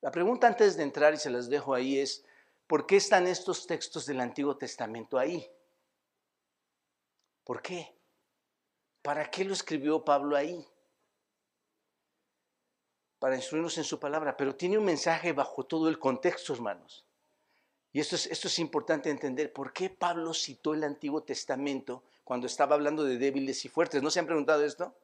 La 0.01 0.11
pregunta 0.11 0.47
antes 0.47 0.75
de 0.75 0.83
entrar, 0.83 1.13
y 1.13 1.17
se 1.17 1.29
las 1.29 1.47
dejo 1.47 1.73
ahí, 1.73 1.99
es, 1.99 2.25
¿Por 2.71 2.87
qué 2.87 2.95
están 2.95 3.27
estos 3.27 3.67
textos 3.67 4.05
del 4.05 4.21
Antiguo 4.21 4.55
Testamento 4.55 5.19
ahí? 5.19 5.45
¿Por 7.43 7.61
qué? 7.61 7.93
¿Para 9.01 9.29
qué 9.29 9.43
lo 9.43 9.51
escribió 9.51 10.05
Pablo 10.05 10.37
ahí? 10.37 10.65
Para 13.21 13.35
instruirnos 13.35 13.77
en 13.77 13.83
su 13.83 13.99
palabra, 13.99 14.35
pero 14.35 14.55
tiene 14.55 14.79
un 14.79 14.83
mensaje 14.83 15.31
bajo 15.31 15.63
todo 15.63 15.87
el 15.87 15.99
contexto, 15.99 16.53
hermanos. 16.55 17.05
Y 17.93 17.99
esto 17.99 18.15
es, 18.15 18.25
esto 18.25 18.47
es 18.47 18.57
importante 18.57 19.11
entender. 19.11 19.53
¿Por 19.53 19.73
qué 19.73 19.91
Pablo 19.91 20.33
citó 20.33 20.73
el 20.73 20.83
Antiguo 20.83 21.21
Testamento 21.21 22.01
cuando 22.23 22.47
estaba 22.47 22.73
hablando 22.73 23.03
de 23.03 23.19
débiles 23.19 23.63
y 23.63 23.69
fuertes? 23.69 24.01
¿No 24.01 24.09
se 24.09 24.21
han 24.21 24.25
preguntado 24.25 24.65
esto? 24.65 24.95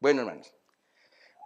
Bueno, 0.00 0.20
hermanos. 0.20 0.52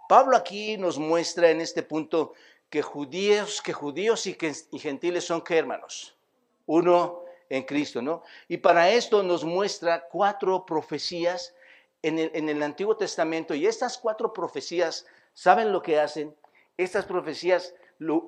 Pablo 0.09 0.35
aquí 0.35 0.75
nos 0.75 0.99
muestra 0.99 1.49
en 1.49 1.61
este 1.61 1.81
punto 1.81 2.33
que 2.69 2.81
judíos, 2.81 3.61
que 3.61 3.71
judíos 3.71 4.27
y, 4.27 4.33
que, 4.33 4.53
gentiles 4.53 5.23
son 5.23 5.41
hermanos, 5.47 6.17
uno 6.65 7.23
en 7.47 7.63
Cristo, 7.63 8.01
¿no? 8.01 8.21
Y 8.49 8.57
para 8.57 8.91
esto 8.91 9.23
nos 9.23 9.45
muestra 9.45 10.09
cuatro 10.09 10.65
profecías 10.65 11.55
el, 12.01 12.31
en 12.33 12.49
el 12.49 12.61
Antiguo 12.63 12.97
Testamento 12.97 13.55
y 13.55 13.65
estas 13.65 13.97
cuatro 13.97 14.33
profecías, 14.33 15.05
¿saben 15.33 15.71
lo 15.71 15.81
que 15.81 15.99
hacen? 15.99 16.35
Estas 16.77 17.05
profecías, 17.05 17.75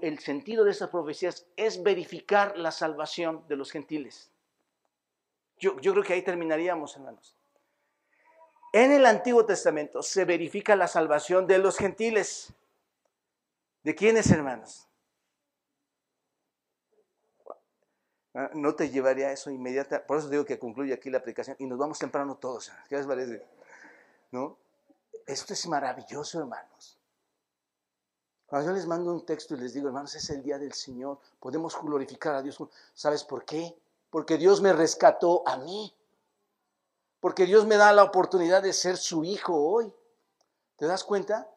el 0.01 0.19
sentido 0.19 0.63
de 0.63 0.71
estas 0.71 0.89
profecías 0.89 1.47
es 1.55 1.81
verificar 1.81 2.57
la 2.57 2.71
salvación 2.71 3.45
de 3.47 3.55
los 3.55 3.71
gentiles. 3.71 4.31
Yo, 5.57 5.77
creo 5.77 6.03
que 6.03 6.13
ahí 6.13 6.21
terminaríamos, 6.21 6.95
hermanos. 6.95 7.37
En 8.73 8.91
el 8.91 9.05
Antiguo 9.05 9.45
Testamento 9.45 10.01
se 10.01 10.25
verifica 10.25 10.75
la 10.75 10.87
salvación 10.87 11.47
de 11.47 11.59
los 11.59 11.77
gentiles. 11.77 12.53
¿De 13.83 13.95
quiénes, 13.95 14.29
hermanos? 14.31 14.89
No 18.53 18.75
te 18.75 18.89
llevaría 18.89 19.31
eso 19.31 19.51
inmediata. 19.51 20.05
Por 20.05 20.17
eso 20.17 20.27
digo 20.27 20.43
que 20.43 20.57
concluye 20.57 20.93
aquí 20.93 21.09
la 21.09 21.19
aplicación 21.19 21.55
y 21.59 21.65
nos 21.67 21.77
vamos 21.77 21.99
temprano 21.99 22.35
todos. 22.35 22.71
¿Qué 22.89 22.97
les 22.97 23.05
parece? 23.05 23.45
¿No? 24.31 24.57
Esto 25.25 25.53
es 25.53 25.67
maravilloso, 25.67 26.39
hermanos. 26.39 26.97
Cuando 28.45 28.69
yo 28.69 28.75
les 28.75 28.85
mando 28.85 29.11
un 29.11 29.25
texto 29.25 29.55
y 29.55 29.57
les 29.57 29.73
digo, 29.73 29.87
hermanos, 29.87 30.13
es 30.15 30.29
el 30.29 30.43
día 30.43 30.59
del 30.59 30.73
Señor, 30.73 31.19
podemos 31.39 31.75
glorificar 31.81 32.35
a 32.35 32.41
Dios. 32.41 32.57
¿Sabes 32.93 33.23
por 33.23 33.45
qué? 33.45 33.75
Porque 34.09 34.37
Dios 34.37 34.61
me 34.61 34.73
rescató 34.73 35.41
a 35.47 35.57
mí. 35.57 35.93
Porque 37.19 37.45
Dios 37.45 37.65
me 37.65 37.77
da 37.77 37.93
la 37.93 38.03
oportunidad 38.03 38.61
de 38.61 38.73
ser 38.73 38.97
su 38.97 39.23
hijo 39.23 39.55
hoy. 39.55 39.91
¿Te 40.75 40.85
das 40.85 41.03
cuenta? 41.03 41.49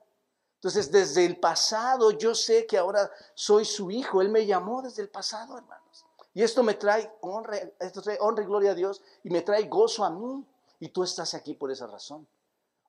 Entonces, 0.55 0.91
desde 0.91 1.27
el 1.27 1.39
pasado 1.39 2.13
yo 2.13 2.35
sé 2.35 2.67
que 2.67 2.79
ahora 2.79 3.11
soy 3.35 3.65
su 3.65 3.91
hijo. 3.91 4.23
Él 4.23 4.31
me 4.31 4.47
llamó 4.47 4.81
desde 4.81 5.03
el 5.03 5.09
pasado, 5.09 5.59
hermanos. 5.59 6.07
Y 6.33 6.43
esto 6.43 6.63
me 6.63 6.75
trae 6.75 7.13
honra, 7.21 7.59
esto 7.79 8.01
trae 8.01 8.19
honra 8.21 8.43
y 8.43 8.47
gloria 8.47 8.71
a 8.71 8.75
Dios 8.75 9.03
y 9.23 9.31
me 9.31 9.43
trae 9.43 9.69
gozo 9.69 10.05
a 10.05 10.11
mí. 10.11 10.47
Y 10.81 10.89
tú 10.89 11.03
estás 11.03 11.35
aquí 11.35 11.55
por 11.55 11.71
esa 11.71 11.87
razón. 11.87 12.27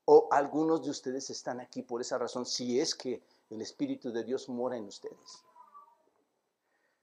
O 0.10 0.28
algunos 0.32 0.84
de 0.84 0.90
ustedes 0.90 1.30
están 1.30 1.60
aquí 1.60 1.82
por 1.82 2.02
esa 2.02 2.18
razón, 2.18 2.46
si 2.46 2.80
es 2.80 2.96
que 2.96 3.22
el 3.50 3.62
Espíritu 3.62 4.12
de 4.12 4.24
Dios 4.24 4.48
mora 4.50 4.78
en 4.78 4.86
ustedes. 4.86 5.44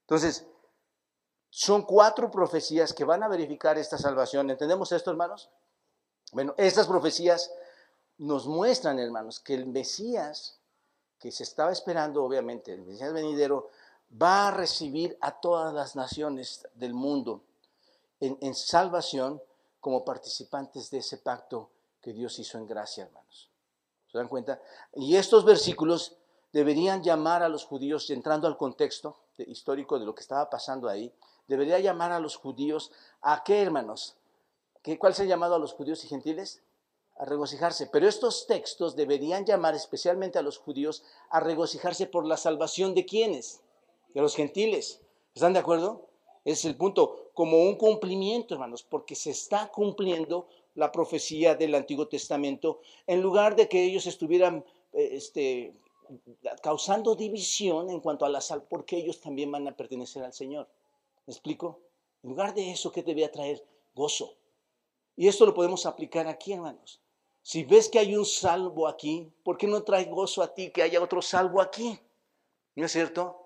Entonces, 0.01 0.47
son 1.49 1.83
cuatro 1.83 2.29
profecías 2.29 2.93
que 2.93 3.05
van 3.05 3.23
a 3.23 3.27
verificar 3.27 3.77
esta 3.77 3.97
salvación. 3.97 4.49
¿Entendemos 4.49 4.91
esto, 4.91 5.11
hermanos? 5.11 5.49
Bueno, 6.31 6.53
estas 6.57 6.87
profecías 6.87 7.51
nos 8.17 8.47
muestran, 8.47 8.99
hermanos, 8.99 9.39
que 9.39 9.53
el 9.53 9.65
Mesías 9.65 10.59
que 11.19 11.31
se 11.31 11.43
estaba 11.43 11.71
esperando, 11.71 12.23
obviamente, 12.23 12.73
el 12.73 12.81
Mesías 12.81 13.13
venidero, 13.13 13.69
va 14.21 14.49
a 14.49 14.51
recibir 14.51 15.17
a 15.21 15.39
todas 15.39 15.73
las 15.73 15.95
naciones 15.95 16.67
del 16.75 16.93
mundo 16.93 17.43
en, 18.19 18.55
salvación 18.55 19.41
como 19.79 20.05
participantes 20.05 20.89
de 20.89 20.99
ese 20.99 21.17
pacto 21.17 21.69
que 22.05 22.13
Dios 22.13 22.37
hizo 22.37 22.59
en 22.59 22.67
gracia, 22.67 23.05
hermanos. 23.05 23.49
¿Se 24.11 24.19
dan 24.19 24.27
cuenta? 24.27 24.61
Y 24.93 25.15
estos 25.15 25.43
versículos 25.43 26.15
deberían 26.53 27.01
llamar 27.01 27.41
a 27.41 27.49
los 27.49 27.65
judíos, 27.65 28.11
entrando 28.11 28.47
al 28.47 28.57
contexto 28.57 29.17
histórico 29.39 29.97
de 29.97 30.05
lo 30.05 30.13
que 30.13 30.21
estaba 30.21 30.47
pasando 30.47 30.87
ahí, 30.87 31.11
debería 31.47 31.79
llamar 31.79 32.11
a 32.11 32.19
los 32.19 32.35
judíos 32.35 32.91
a 33.21 33.43
qué, 33.43 33.59
hermanos? 33.59 34.17
¿Qué, 34.83 34.99
¿Cuál 34.99 35.15
se 35.15 35.23
ha 35.23 35.25
llamado 35.25 35.55
a 35.55 35.59
los 35.59 35.73
judíos 35.73 36.05
y 36.05 36.07
gentiles? 36.07 36.61
a 37.17 37.23
regocijarse. 37.23 37.87
Pero 37.87 38.09
estos 38.09 38.45
textos 38.45 38.97
deberían 38.97 39.45
llamar 39.45 39.73
especialmente 39.73 40.37
a 40.37 40.41
los 40.41 40.57
judíos 40.57 41.01
a 41.29 41.39
regocijarse 41.39 42.07
por 42.07 42.25
la 42.25 42.35
salvación 42.35 42.93
de 42.93 43.05
quienes? 43.05 43.61
De 44.13 44.19
los 44.19 44.35
gentiles. 44.35 44.99
¿Están 45.33 45.53
de 45.53 45.59
acuerdo? 45.59 46.09
es 46.45 46.63
el 46.63 46.77
punto, 46.77 47.31
como 47.33 47.63
un 47.63 47.75
cumplimiento, 47.75 48.53
hermanos, 48.53 48.83
porque 48.83 49.15
se 49.15 49.31
está 49.31 49.71
cumpliendo 49.71 50.47
la 50.75 50.91
profecía 50.91 51.55
del 51.55 51.73
Antiguo 51.73 52.07
Testamento, 52.07 52.81
en 53.07 53.21
lugar 53.21 53.55
de 53.55 53.67
que 53.67 53.83
ellos 53.83 54.05
estuvieran 54.05 54.63
eh, 54.93 55.09
este, 55.13 55.73
causando 56.61 57.15
división 57.15 57.89
en 57.89 57.99
cuanto 57.99 58.25
a 58.25 58.29
la 58.29 58.41
sal, 58.41 58.63
porque 58.69 58.97
ellos 58.97 59.19
también 59.19 59.51
van 59.51 59.67
a 59.67 59.75
pertenecer 59.75 60.23
al 60.23 60.33
Señor. 60.33 60.67
¿Me 61.25 61.33
explico? 61.33 61.79
En 62.23 62.29
lugar 62.29 62.53
de 62.53 62.71
eso, 62.71 62.91
¿qué 62.91 63.03
debía 63.03 63.31
traer? 63.31 63.63
Gozo. 63.95 64.35
Y 65.15 65.27
esto 65.27 65.45
lo 65.45 65.53
podemos 65.53 65.85
aplicar 65.85 66.27
aquí, 66.27 66.53
hermanos. 66.53 66.99
Si 67.41 67.63
ves 67.63 67.89
que 67.89 67.99
hay 67.99 68.15
un 68.15 68.25
salvo 68.25 68.87
aquí, 68.87 69.31
¿por 69.43 69.57
qué 69.57 69.67
no 69.67 69.83
trae 69.83 70.05
gozo 70.05 70.41
a 70.41 70.53
ti 70.53 70.71
que 70.71 70.81
haya 70.81 71.01
otro 71.01 71.21
salvo 71.21 71.61
aquí? 71.61 71.99
¿No 72.75 72.85
es 72.85 72.91
cierto? 72.91 73.39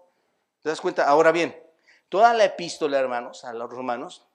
¿Te 0.62 0.70
das 0.70 0.82
cuenta? 0.82 1.08
Ahora 1.08 1.32
bien, 1.32 1.56
toda 2.08 2.34
la 2.34 2.46
epístola, 2.46 2.98
hermanos, 2.98 3.46
a 3.46 3.54
los 3.54 3.70
romanos, 3.70 4.26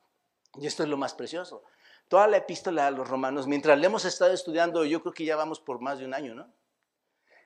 y 0.61 0.67
esto 0.67 0.83
es 0.83 0.89
lo 0.89 0.97
más 0.97 1.15
precioso, 1.15 1.65
toda 2.09 2.27
la 2.29 2.39
epístola 2.39 2.87
a 2.87 2.91
los 2.91 3.09
romanos, 3.09 3.47
mientras 3.47 3.79
le 3.79 3.87
hemos 3.87 4.05
estado 4.05 4.33
estudiando, 4.33 4.85
yo 4.85 5.01
creo 5.03 5.13
que 5.13 5.25
ya 5.25 5.37
vamos 5.37 5.61
por 5.61 5.81
más 5.81 5.99
de 5.99 6.05
un 6.05 6.15
año, 6.15 6.35
¿no? 6.35 6.53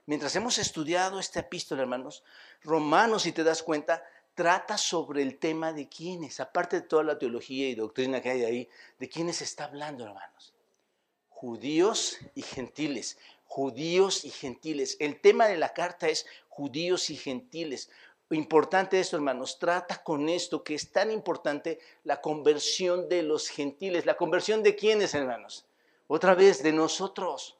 Mientras 0.06 0.34
hemos 0.36 0.58
estudiado 0.58 1.20
esta 1.20 1.40
epístola, 1.40 1.82
hermanos, 1.82 2.24
romanos, 2.62 3.22
si 3.22 3.32
te 3.32 3.44
das 3.44 3.62
cuenta, 3.62 4.02
trata 4.34 4.78
sobre 4.78 5.20
el 5.22 5.38
tema 5.38 5.72
de 5.72 5.88
quiénes, 5.88 6.40
aparte 6.40 6.80
de 6.80 6.86
toda 6.86 7.02
la 7.02 7.18
teología 7.18 7.68
y 7.68 7.74
doctrina 7.74 8.22
que 8.22 8.30
hay 8.30 8.44
ahí, 8.44 8.68
de 8.98 9.08
quiénes 9.08 9.42
está 9.42 9.64
hablando, 9.64 10.04
hermanos. 10.04 10.54
Judíos 11.28 12.18
y 12.34 12.42
gentiles, 12.42 13.18
judíos 13.44 14.24
y 14.24 14.30
gentiles. 14.30 14.96
El 15.00 15.20
tema 15.20 15.46
de 15.46 15.56
la 15.56 15.74
carta 15.74 16.08
es 16.08 16.24
judíos 16.48 17.10
y 17.10 17.16
gentiles. 17.16 17.90
Importante 18.30 19.00
esto, 19.00 19.16
hermanos, 19.16 19.58
trata 19.58 20.02
con 20.02 20.28
esto 20.28 20.62
que 20.62 20.74
es 20.74 20.92
tan 20.92 21.10
importante 21.10 21.78
la 22.04 22.20
conversión 22.20 23.08
de 23.08 23.22
los 23.22 23.48
gentiles. 23.48 24.04
¿La 24.04 24.18
conversión 24.18 24.62
de 24.62 24.76
quiénes, 24.76 25.14
hermanos? 25.14 25.66
Otra 26.08 26.34
vez, 26.34 26.62
de 26.62 26.72
nosotros, 26.72 27.56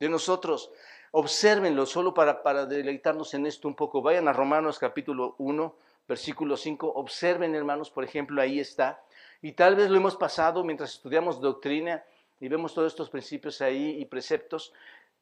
de 0.00 0.08
nosotros. 0.08 0.72
Obsérvenlo 1.12 1.86
solo 1.86 2.12
para, 2.12 2.42
para 2.42 2.66
deleitarnos 2.66 3.34
en 3.34 3.46
esto 3.46 3.68
un 3.68 3.76
poco. 3.76 4.02
Vayan 4.02 4.26
a 4.26 4.32
Romanos 4.32 4.80
capítulo 4.80 5.36
1, 5.38 5.76
versículo 6.08 6.56
5. 6.56 6.92
Observen, 6.96 7.54
hermanos, 7.54 7.90
por 7.90 8.02
ejemplo, 8.02 8.42
ahí 8.42 8.58
está. 8.58 9.00
Y 9.42 9.52
tal 9.52 9.76
vez 9.76 9.90
lo 9.90 9.96
hemos 9.96 10.16
pasado 10.16 10.64
mientras 10.64 10.94
estudiamos 10.94 11.40
doctrina 11.40 12.04
y 12.40 12.48
vemos 12.48 12.74
todos 12.74 12.92
estos 12.92 13.10
principios 13.10 13.60
ahí 13.60 13.96
y 14.00 14.06
preceptos. 14.06 14.72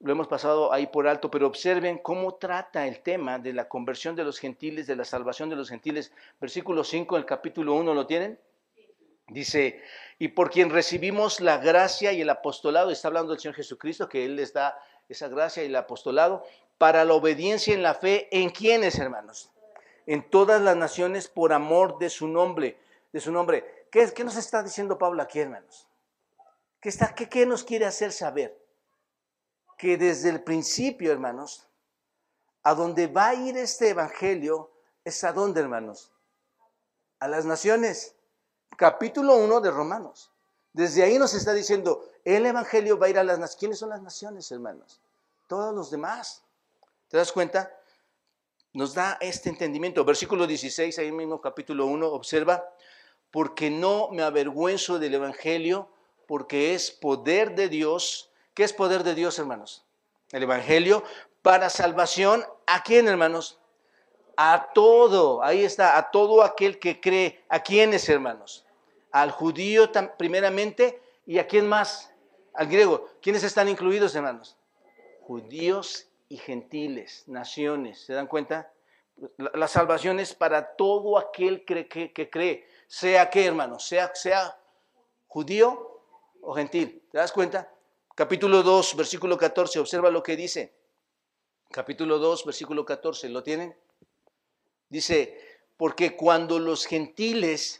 Lo 0.00 0.12
hemos 0.12 0.28
pasado 0.28 0.72
ahí 0.72 0.86
por 0.86 1.08
alto, 1.08 1.28
pero 1.28 1.48
observen 1.48 1.98
cómo 1.98 2.36
trata 2.36 2.86
el 2.86 3.00
tema 3.00 3.38
de 3.40 3.52
la 3.52 3.68
conversión 3.68 4.14
de 4.14 4.22
los 4.22 4.38
gentiles, 4.38 4.86
de 4.86 4.94
la 4.94 5.04
salvación 5.04 5.50
de 5.50 5.56
los 5.56 5.68
gentiles. 5.68 6.12
Versículo 6.40 6.84
5 6.84 7.16
del 7.16 7.26
capítulo 7.26 7.74
1, 7.74 7.94
¿lo 7.94 8.06
tienen? 8.06 8.38
Dice, 9.26 9.82
y 10.18 10.28
por 10.28 10.50
quien 10.50 10.70
recibimos 10.70 11.40
la 11.40 11.58
gracia 11.58 12.12
y 12.12 12.20
el 12.20 12.30
apostolado, 12.30 12.90
está 12.90 13.08
hablando 13.08 13.32
el 13.32 13.40
Señor 13.40 13.56
Jesucristo, 13.56 14.08
que 14.08 14.24
Él 14.24 14.36
les 14.36 14.52
da 14.52 14.78
esa 15.08 15.26
gracia 15.26 15.64
y 15.64 15.66
el 15.66 15.76
apostolado, 15.76 16.44
para 16.78 17.04
la 17.04 17.14
obediencia 17.14 17.74
en 17.74 17.82
la 17.82 17.94
fe, 17.94 18.28
¿en 18.30 18.50
quiénes, 18.50 18.98
hermanos? 19.00 19.50
En 20.06 20.30
todas 20.30 20.62
las 20.62 20.76
naciones 20.76 21.26
por 21.26 21.52
amor 21.52 21.98
de 21.98 22.08
su 22.08 22.28
nombre, 22.28 22.78
de 23.12 23.20
su 23.20 23.32
nombre. 23.32 23.86
¿Qué, 23.90 24.08
qué 24.14 24.22
nos 24.22 24.36
está 24.36 24.62
diciendo 24.62 24.96
Pablo 24.96 25.20
aquí, 25.22 25.40
hermanos? 25.40 25.88
¿Qué, 26.80 26.88
está, 26.88 27.14
qué, 27.16 27.28
¿Qué 27.28 27.44
nos 27.46 27.64
quiere 27.64 27.84
hacer 27.84 28.12
saber? 28.12 28.56
Que 29.78 29.96
desde 29.96 30.28
el 30.28 30.42
principio, 30.42 31.10
hermanos, 31.10 31.66
a 32.62 32.74
donde 32.74 33.06
va 33.06 33.28
a 33.28 33.34
ir 33.34 33.56
este 33.56 33.88
evangelio 33.88 34.70
es 35.04 35.24
a 35.24 35.32
dónde, 35.32 35.60
hermanos? 35.60 36.12
A 37.20 37.28
las 37.28 37.46
naciones. 37.46 38.14
Capítulo 38.76 39.36
1 39.36 39.60
de 39.62 39.70
Romanos. 39.70 40.30
Desde 40.72 41.02
ahí 41.02 41.18
nos 41.18 41.34
está 41.34 41.54
diciendo, 41.54 42.08
el 42.24 42.46
Evangelio 42.46 42.98
va 42.98 43.06
a 43.06 43.08
ir 43.10 43.18
a 43.18 43.24
las 43.24 43.38
naciones. 43.38 43.58
¿Quiénes 43.58 43.78
son 43.78 43.88
las 43.88 44.02
naciones, 44.02 44.52
hermanos? 44.52 45.00
Todos 45.46 45.74
los 45.74 45.90
demás. 45.90 46.42
¿Te 47.08 47.16
das 47.16 47.32
cuenta? 47.32 47.72
Nos 48.74 48.94
da 48.94 49.16
este 49.20 49.48
entendimiento. 49.48 50.04
Versículo 50.04 50.46
16, 50.46 50.98
ahí 50.98 51.10
mismo 51.10 51.40
capítulo 51.40 51.86
1, 51.86 52.06
observa, 52.06 52.68
porque 53.30 53.70
no 53.70 54.10
me 54.10 54.22
avergüenzo 54.22 54.98
del 54.98 55.14
Evangelio, 55.14 55.88
porque 56.26 56.74
es 56.74 56.90
poder 56.90 57.54
de 57.54 57.68
Dios. 57.68 58.30
¿Qué 58.58 58.64
es 58.64 58.72
poder 58.72 59.04
de 59.04 59.14
Dios, 59.14 59.38
hermanos? 59.38 59.84
El 60.32 60.42
Evangelio 60.42 61.04
para 61.42 61.70
salvación. 61.70 62.44
¿A 62.66 62.82
quién, 62.82 63.06
hermanos? 63.06 63.60
A 64.36 64.70
todo, 64.74 65.44
ahí 65.44 65.62
está, 65.62 65.96
a 65.96 66.10
todo 66.10 66.42
aquel 66.42 66.80
que 66.80 67.00
cree. 67.00 67.44
¿A 67.48 67.62
quiénes, 67.62 68.08
hermanos? 68.08 68.66
Al 69.12 69.30
judío 69.30 69.92
primeramente 70.18 71.00
y 71.24 71.38
a 71.38 71.46
quién 71.46 71.68
más? 71.68 72.12
al 72.52 72.66
griego. 72.66 73.08
¿Quiénes 73.22 73.44
están 73.44 73.68
incluidos, 73.68 74.16
hermanos? 74.16 74.56
Judíos 75.20 76.08
y 76.28 76.38
gentiles, 76.38 77.28
naciones. 77.28 78.00
¿Se 78.06 78.12
dan 78.12 78.26
cuenta? 78.26 78.72
La, 79.36 79.68
salvación 79.68 80.18
es 80.18 80.34
para 80.34 80.74
todo 80.74 81.16
aquel 81.16 81.64
que, 81.64 81.86
que, 81.86 82.28
cree, 82.28 82.66
sea 82.88 83.30
que, 83.30 83.46
hermanos, 83.46 83.86
sea, 83.86 84.12
sea 84.16 84.58
judío 85.28 86.02
o 86.42 86.54
gentil. 86.54 87.06
¿Te 87.12 87.18
das 87.18 87.30
cuenta? 87.30 87.70
Capítulo 88.18 88.64
2, 88.64 88.96
versículo 88.96 89.38
14, 89.38 89.78
observa 89.78 90.10
lo 90.10 90.24
que 90.24 90.34
dice. 90.34 90.74
Capítulo 91.70 92.18
2, 92.18 92.46
versículo 92.46 92.84
14, 92.84 93.28
¿lo 93.28 93.44
tienen? 93.44 93.76
Dice, 94.88 95.38
porque 95.76 96.16
cuando 96.16 96.58
los 96.58 96.84
gentiles 96.84 97.78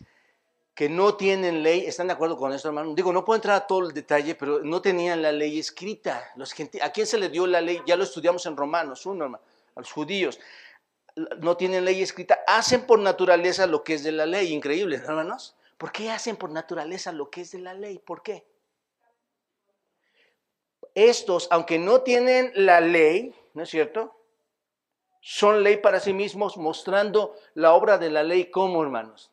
que 0.77 0.88
no 0.88 1.16
tienen 1.16 1.64
ley, 1.64 1.87
¿están 1.87 2.07
de 2.07 2.12
acuerdo 2.12 2.37
con 2.37 2.53
esto, 2.53 2.68
hermano? 2.68 2.94
Digo, 2.94 3.12
no 3.12 3.24
puedo 3.24 3.35
entrar 3.35 3.57
a 3.57 3.66
todo 3.66 3.88
el 3.88 3.92
detalle, 3.92 4.37
pero 4.37 4.61
no 4.62 4.81
tenían 4.81 5.22
la 5.22 5.33
ley 5.33 5.59
escrita. 5.59 6.31
Los 6.37 6.55
¿A 6.83 6.92
quién 6.92 7.09
se 7.09 7.18
le 7.18 7.31
dio 7.31 7.44
la 7.48 7.61
ley? 7.61 7.83
Ya 7.85 7.96
lo 7.96 8.05
estudiamos 8.05 8.46
en 8.46 8.57
Romanos, 8.57 9.07
uno, 9.07 9.24
hermano, 9.24 9.42
a 9.74 9.81
los 9.81 9.90
judíos. 9.90 10.38
No 11.40 11.57
tienen 11.57 11.85
ley 11.85 12.01
escrita, 12.01 12.44
hacen 12.46 12.87
por 12.87 13.01
naturaleza 13.01 13.66
lo 13.66 13.83
que 13.83 13.94
es 13.94 14.05
de 14.05 14.12
la 14.12 14.24
ley. 14.24 14.53
Increíble, 14.53 14.98
hermanos. 14.98 15.57
¿Por 15.77 15.90
qué 15.90 16.12
hacen 16.12 16.37
por 16.37 16.51
naturaleza 16.51 17.11
lo 17.11 17.29
que 17.29 17.40
es 17.40 17.51
de 17.51 17.59
la 17.59 17.74
ley? 17.74 17.98
¿Por 17.98 18.22
qué? 18.22 18.46
Estos, 21.07 21.49
aunque 21.51 21.79
no 21.79 22.03
tienen 22.03 22.53
la 22.55 22.81
ley, 22.81 23.35
¿no 23.55 23.63
es 23.63 23.71
cierto? 23.71 24.17
Son 25.21 25.63
ley 25.63 25.77
para 25.77 26.01
sí 26.01 26.13
mismos, 26.13 26.57
mostrando 26.57 27.35
la 27.55 27.75
obra 27.75 27.99
de 27.99 28.11
la 28.11 28.23
ley 28.23 28.51
como, 28.51 28.83
hermanos 28.83 29.33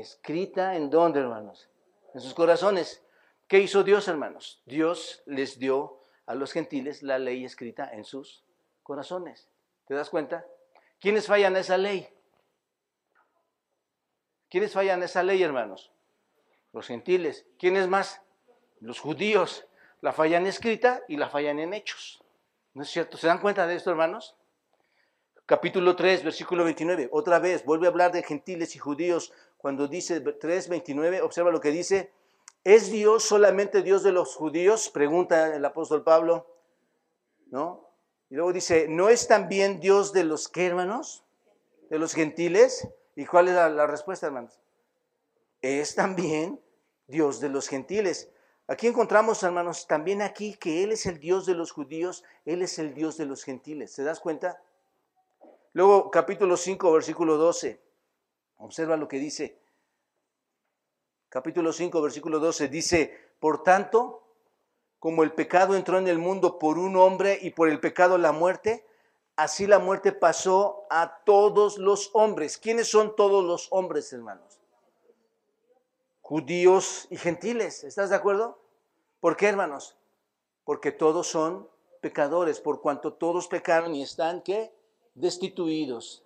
escrita 0.00 0.76
en 0.76 0.90
dónde, 0.90 1.20
hermanos? 1.20 1.68
En 2.14 2.20
sus 2.20 2.34
corazones. 2.34 3.02
¿Qué 3.48 3.60
hizo 3.60 3.82
Dios, 3.82 4.08
hermanos? 4.08 4.62
Dios 4.66 5.22
les 5.26 5.58
dio 5.58 6.00
a 6.26 6.34
los 6.34 6.52
gentiles 6.52 7.02
la 7.02 7.18
ley 7.18 7.44
escrita 7.44 7.90
en 7.92 8.04
sus 8.04 8.44
corazones. 8.82 9.48
¿Te 9.86 9.94
das 9.94 10.10
cuenta? 10.10 10.46
¿Quiénes 11.00 11.26
fallan 11.26 11.56
esa 11.56 11.78
ley? 11.78 12.08
¿Quiénes 14.50 14.72
fallan 14.72 15.02
esa 15.02 15.22
ley, 15.22 15.42
hermanos? 15.42 15.92
Los 16.72 16.86
gentiles. 16.86 17.46
¿Quiénes 17.58 17.88
más? 17.88 18.20
Los 18.80 19.00
judíos. 19.00 19.66
La 20.06 20.12
fallan 20.12 20.46
escrita 20.46 21.02
y 21.08 21.16
la 21.16 21.28
fallan 21.28 21.58
en 21.58 21.74
hechos. 21.74 22.22
¿No 22.74 22.84
es 22.84 22.90
cierto? 22.90 23.16
¿Se 23.16 23.26
dan 23.26 23.40
cuenta 23.40 23.66
de 23.66 23.74
esto, 23.74 23.90
hermanos? 23.90 24.36
Capítulo 25.46 25.96
3, 25.96 26.22
versículo 26.22 26.62
29. 26.62 27.08
Otra 27.10 27.40
vez, 27.40 27.64
vuelve 27.64 27.88
a 27.88 27.90
hablar 27.90 28.12
de 28.12 28.22
gentiles 28.22 28.76
y 28.76 28.78
judíos 28.78 29.32
cuando 29.56 29.88
dice 29.88 30.22
3.29, 30.22 31.22
observa 31.22 31.50
lo 31.50 31.60
que 31.60 31.72
dice, 31.72 32.12
¿es 32.62 32.92
Dios 32.92 33.24
solamente 33.24 33.82
Dios 33.82 34.04
de 34.04 34.12
los 34.12 34.36
judíos? 34.36 34.90
Pregunta 34.90 35.56
el 35.56 35.64
apóstol 35.64 36.04
Pablo, 36.04 36.54
¿no? 37.50 37.90
Y 38.30 38.36
luego 38.36 38.52
dice, 38.52 38.86
¿no 38.88 39.08
es 39.08 39.26
también 39.26 39.80
Dios 39.80 40.12
de 40.12 40.22
los 40.22 40.48
qué, 40.48 40.66
hermanos? 40.66 41.24
De 41.90 41.98
los 41.98 42.14
gentiles. 42.14 42.88
¿Y 43.16 43.26
cuál 43.26 43.48
es 43.48 43.54
la, 43.54 43.68
la 43.70 43.88
respuesta, 43.88 44.26
hermanos? 44.26 44.60
Es 45.62 45.96
también 45.96 46.60
Dios 47.08 47.40
de 47.40 47.48
los 47.48 47.66
gentiles. 47.66 48.30
Aquí 48.68 48.88
encontramos, 48.88 49.42
hermanos, 49.44 49.86
también 49.86 50.22
aquí 50.22 50.54
que 50.54 50.82
Él 50.82 50.90
es 50.90 51.06
el 51.06 51.20
Dios 51.20 51.46
de 51.46 51.54
los 51.54 51.70
judíos, 51.70 52.24
Él 52.44 52.62
es 52.62 52.80
el 52.80 52.94
Dios 52.94 53.16
de 53.16 53.24
los 53.24 53.44
gentiles. 53.44 53.92
¿Se 53.92 54.02
das 54.02 54.18
cuenta? 54.18 54.60
Luego, 55.72 56.10
capítulo 56.10 56.56
5, 56.56 56.90
versículo 56.90 57.36
12. 57.36 57.80
Observa 58.58 58.96
lo 58.96 59.06
que 59.06 59.18
dice. 59.18 59.60
Capítulo 61.28 61.72
5, 61.72 62.02
versículo 62.02 62.40
12. 62.40 62.66
Dice, 62.68 63.16
por 63.38 63.62
tanto, 63.62 64.24
como 64.98 65.22
el 65.22 65.32
pecado 65.32 65.76
entró 65.76 65.98
en 65.98 66.08
el 66.08 66.18
mundo 66.18 66.58
por 66.58 66.78
un 66.78 66.96
hombre 66.96 67.38
y 67.40 67.50
por 67.50 67.68
el 67.68 67.78
pecado 67.78 68.18
la 68.18 68.32
muerte, 68.32 68.84
así 69.36 69.68
la 69.68 69.78
muerte 69.78 70.10
pasó 70.10 70.86
a 70.90 71.18
todos 71.24 71.78
los 71.78 72.10
hombres. 72.14 72.58
¿Quiénes 72.58 72.88
son 72.88 73.14
todos 73.14 73.44
los 73.44 73.68
hombres, 73.70 74.12
hermanos? 74.12 74.55
Judíos 76.28 77.06
y 77.08 77.18
gentiles. 77.18 77.84
¿Estás 77.84 78.10
de 78.10 78.16
acuerdo? 78.16 78.58
¿Por 79.20 79.36
qué, 79.36 79.46
hermanos? 79.46 79.94
Porque 80.64 80.90
todos 80.90 81.28
son 81.28 81.68
pecadores, 82.00 82.58
por 82.58 82.80
cuanto 82.80 83.12
todos 83.12 83.46
pecaron 83.46 83.94
y 83.94 84.02
están, 84.02 84.42
¿qué? 84.42 84.74
Destituidos 85.14 86.24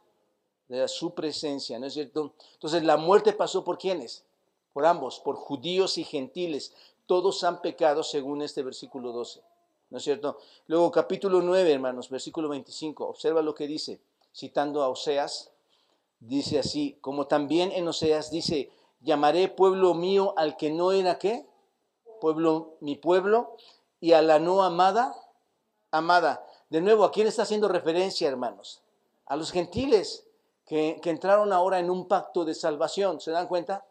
de 0.69 0.89
su 0.89 1.13
presencia, 1.13 1.79
¿no 1.79 1.85
es 1.85 1.93
cierto? 1.93 2.33
Entonces 2.55 2.83
la 2.83 2.97
muerte 2.97 3.35
pasó 3.35 3.63
por 3.63 3.77
quiénes? 3.77 4.25
Por 4.73 4.87
ambos, 4.87 5.21
por 5.21 5.37
judíos 5.37 5.99
y 5.99 6.05
gentiles. 6.05 6.73
Todos 7.05 7.45
han 7.45 7.61
pecado 7.61 8.03
según 8.03 8.41
este 8.41 8.63
versículo 8.63 9.13
12, 9.13 9.43
¿no 9.91 9.99
es 9.99 10.03
cierto? 10.03 10.39
Luego 10.67 10.91
capítulo 10.91 11.43
9, 11.43 11.71
hermanos, 11.71 12.09
versículo 12.09 12.49
25, 12.49 13.07
observa 13.07 13.43
lo 13.43 13.55
que 13.55 13.67
dice, 13.67 14.01
citando 14.35 14.83
a 14.83 14.89
Oseas, 14.89 15.51
dice 16.21 16.59
así, 16.59 16.97
como 17.03 17.27
también 17.27 17.71
en 17.73 17.87
Oseas 17.87 18.31
dice, 18.31 18.71
llamaré 19.01 19.49
pueblo 19.49 19.95
mío 19.95 20.35
al 20.37 20.57
que 20.57 20.71
no 20.71 20.93
era 20.93 21.19
qué? 21.19 21.47
Pueblo, 22.21 22.77
mi 22.81 22.97
pueblo, 22.97 23.57
y 24.01 24.13
a 24.13 24.23
la 24.23 24.39
no 24.39 24.63
amada, 24.63 25.15
amada. 25.91 26.47
De 26.69 26.81
nuevo, 26.81 27.05
¿a 27.05 27.11
quién 27.11 27.27
está 27.27 27.43
haciendo 27.43 27.69
referencia, 27.69 28.29
hermanos? 28.29 28.83
A 29.27 29.37
los 29.37 29.53
gentiles 29.53 30.27
que, 30.67 31.01
entraron 31.05 31.53
ahora 31.53 31.79
en 31.79 31.91
un 31.91 32.07
pacto 32.07 32.45
de 32.45 32.55
salvación. 32.55 33.21
¿Se 33.21 33.31
dan 33.31 33.49
cuenta 33.49 33.85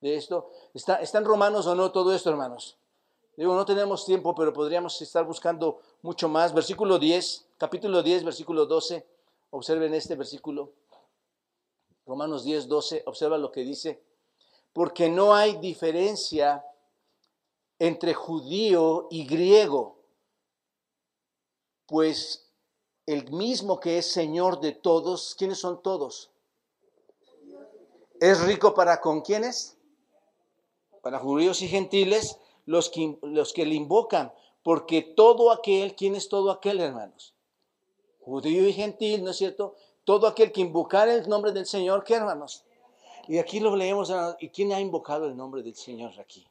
de 0.00 0.16
esto? 0.16 0.50
¿Está, 0.74 0.96
¿Está 0.96 1.18
en 1.18 1.24
Romanos 1.24 1.66
o 1.66 1.74
no 1.74 1.92
todo 1.92 2.14
esto, 2.14 2.30
hermanos? 2.30 2.76
Digo, 3.36 3.54
no 3.54 3.64
tenemos 3.64 4.04
tiempo, 4.04 4.34
pero 4.34 4.52
podríamos 4.52 5.00
estar 5.00 5.24
buscando 5.24 5.80
mucho 6.02 6.28
más. 6.28 6.52
Versículo 6.52 6.98
10, 6.98 7.46
capítulo 7.56 8.02
10, 8.02 8.24
versículo 8.24 8.66
12. 8.66 9.06
Observen 9.50 9.94
este 9.94 10.14
versículo. 10.14 10.72
Romanos 12.06 12.44
10, 12.44 12.68
12, 12.68 13.04
observa 13.06 13.38
lo 13.38 13.50
que 13.50 13.62
dice. 13.62 14.02
Porque 14.72 15.08
no 15.08 15.34
hay 15.34 15.56
diferencia 15.58 16.64
entre 17.78 18.14
judío 18.14 19.08
y 19.10 19.26
griego, 19.26 19.98
pues 21.86 22.52
el 23.06 23.30
mismo 23.32 23.80
que 23.80 23.98
es 23.98 24.06
Señor 24.06 24.60
de 24.60 24.72
todos, 24.72 25.34
¿quiénes 25.36 25.58
son 25.58 25.82
todos? 25.82 26.30
¿Es 28.20 28.40
rico 28.42 28.74
para 28.74 29.00
con 29.00 29.22
quiénes? 29.22 29.78
Para 31.02 31.18
judíos 31.18 31.62
y 31.62 31.68
gentiles, 31.68 32.38
los 32.66 32.90
que, 32.90 33.18
los 33.22 33.52
que 33.52 33.64
le 33.64 33.74
invocan, 33.74 34.32
porque 34.62 35.02
todo 35.02 35.50
aquel, 35.50 35.96
¿quién 35.96 36.14
es 36.14 36.28
todo 36.28 36.50
aquel, 36.50 36.80
hermanos? 36.80 37.34
Judío 38.20 38.68
y 38.68 38.72
gentil, 38.72 39.24
¿no 39.24 39.30
es 39.30 39.38
cierto? 39.38 39.74
Todo 40.04 40.26
aquel 40.26 40.52
que 40.52 40.60
invocara 40.60 41.14
el 41.14 41.28
nombre 41.28 41.52
del 41.52 41.66
Señor, 41.66 42.04
¿qué 42.04 42.14
hermanos? 42.14 42.64
Y 43.30 43.38
aquí 43.38 43.60
lo 43.60 43.76
leemos, 43.76 44.12
¿y 44.40 44.48
quién 44.48 44.72
ha 44.72 44.80
invocado 44.80 45.26
el 45.26 45.36
nombre 45.36 45.62
del 45.62 45.76
Señor 45.76 46.18
aquí? 46.18 46.44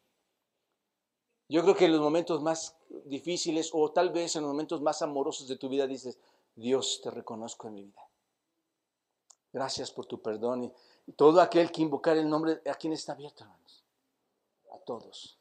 Yo 1.50 1.62
creo 1.62 1.76
que 1.76 1.84
en 1.84 1.92
los 1.92 2.00
momentos 2.00 2.42
más 2.42 2.74
difíciles 3.04 3.72
o 3.74 3.92
tal 3.92 4.12
vez 4.12 4.38
en 4.38 4.44
los 4.44 4.52
momentos 4.52 4.80
más 4.80 5.02
amorosos 5.02 5.50
de 5.50 5.58
tu 5.58 5.68
vida 5.68 5.86
dices, 5.86 6.18
Dios 6.56 7.02
te 7.04 7.12
reconozco 7.12 7.68
en 7.68 7.74
mi 7.74 7.84
vida. 7.84 8.02
Gracias 9.52 9.92
por 9.92 10.06
tu 10.06 10.22
perdón. 10.22 10.74
Y 11.06 11.12
todo 11.12 11.42
aquel 11.42 11.70
que 11.70 11.82
invocar 11.82 12.16
el 12.16 12.30
nombre, 12.30 12.62
¿a 12.66 12.76
quién 12.76 12.94
está 12.94 13.12
abierto, 13.12 13.44
hermanos? 13.44 13.84
A 14.74 14.78
todos. 14.78 15.38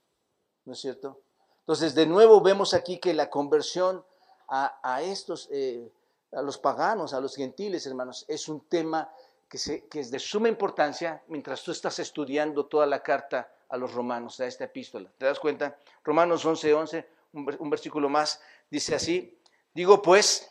¿No 0.64 0.72
es 0.72 0.80
cierto? 0.80 1.20
Entonces, 1.60 1.94
de 1.94 2.06
nuevo 2.06 2.40
vemos 2.40 2.74
aquí 2.74 2.98
que 2.98 3.14
la 3.14 3.30
conversión 3.30 4.04
a, 4.48 5.02
estos, 5.02 5.46
eh, 5.52 5.88
a 6.32 6.42
los 6.42 6.58
paganos, 6.58 7.14
a 7.14 7.20
los 7.20 7.36
gentiles, 7.36 7.86
hermanos, 7.86 8.24
es 8.26 8.48
un 8.48 8.62
tema 8.62 9.08
que, 9.48 9.88
es 9.94 10.10
de 10.10 10.18
suma 10.18 10.48
importancia 10.48 11.22
mientras 11.28 11.62
tú 11.62 11.72
estás 11.72 11.98
estudiando 11.98 12.66
toda 12.66 12.86
la 12.86 13.02
carta 13.02 13.50
a 13.68 13.76
los 13.76 13.92
romanos, 13.92 14.40
a 14.40 14.46
esta 14.46 14.64
epístola. 14.64 15.10
¿Te 15.16 15.26
das 15.26 15.38
cuenta? 15.38 15.78
Romanos 16.04 16.44
11, 16.44 16.74
11, 16.74 17.08
un, 17.32 17.70
versículo 17.70 18.08
más, 18.08 18.40
dice 18.70 18.94
así, 18.94 19.38
digo 19.74 20.02
pues, 20.02 20.50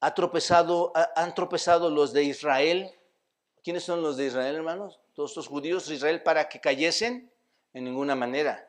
han 0.00 0.14
tropezado 0.14 1.90
los 1.90 2.12
de 2.12 2.24
Israel. 2.24 2.92
¿Quiénes 3.62 3.84
son 3.84 4.02
los 4.02 4.16
de 4.16 4.26
Israel, 4.26 4.56
hermanos? 4.56 5.00
Todos 5.14 5.30
estos 5.30 5.48
judíos 5.48 5.88
de 5.88 5.94
Israel 5.94 6.22
para 6.22 6.48
que 6.48 6.60
cayesen 6.60 7.32
en 7.72 7.84
ninguna 7.84 8.14
manera. 8.14 8.68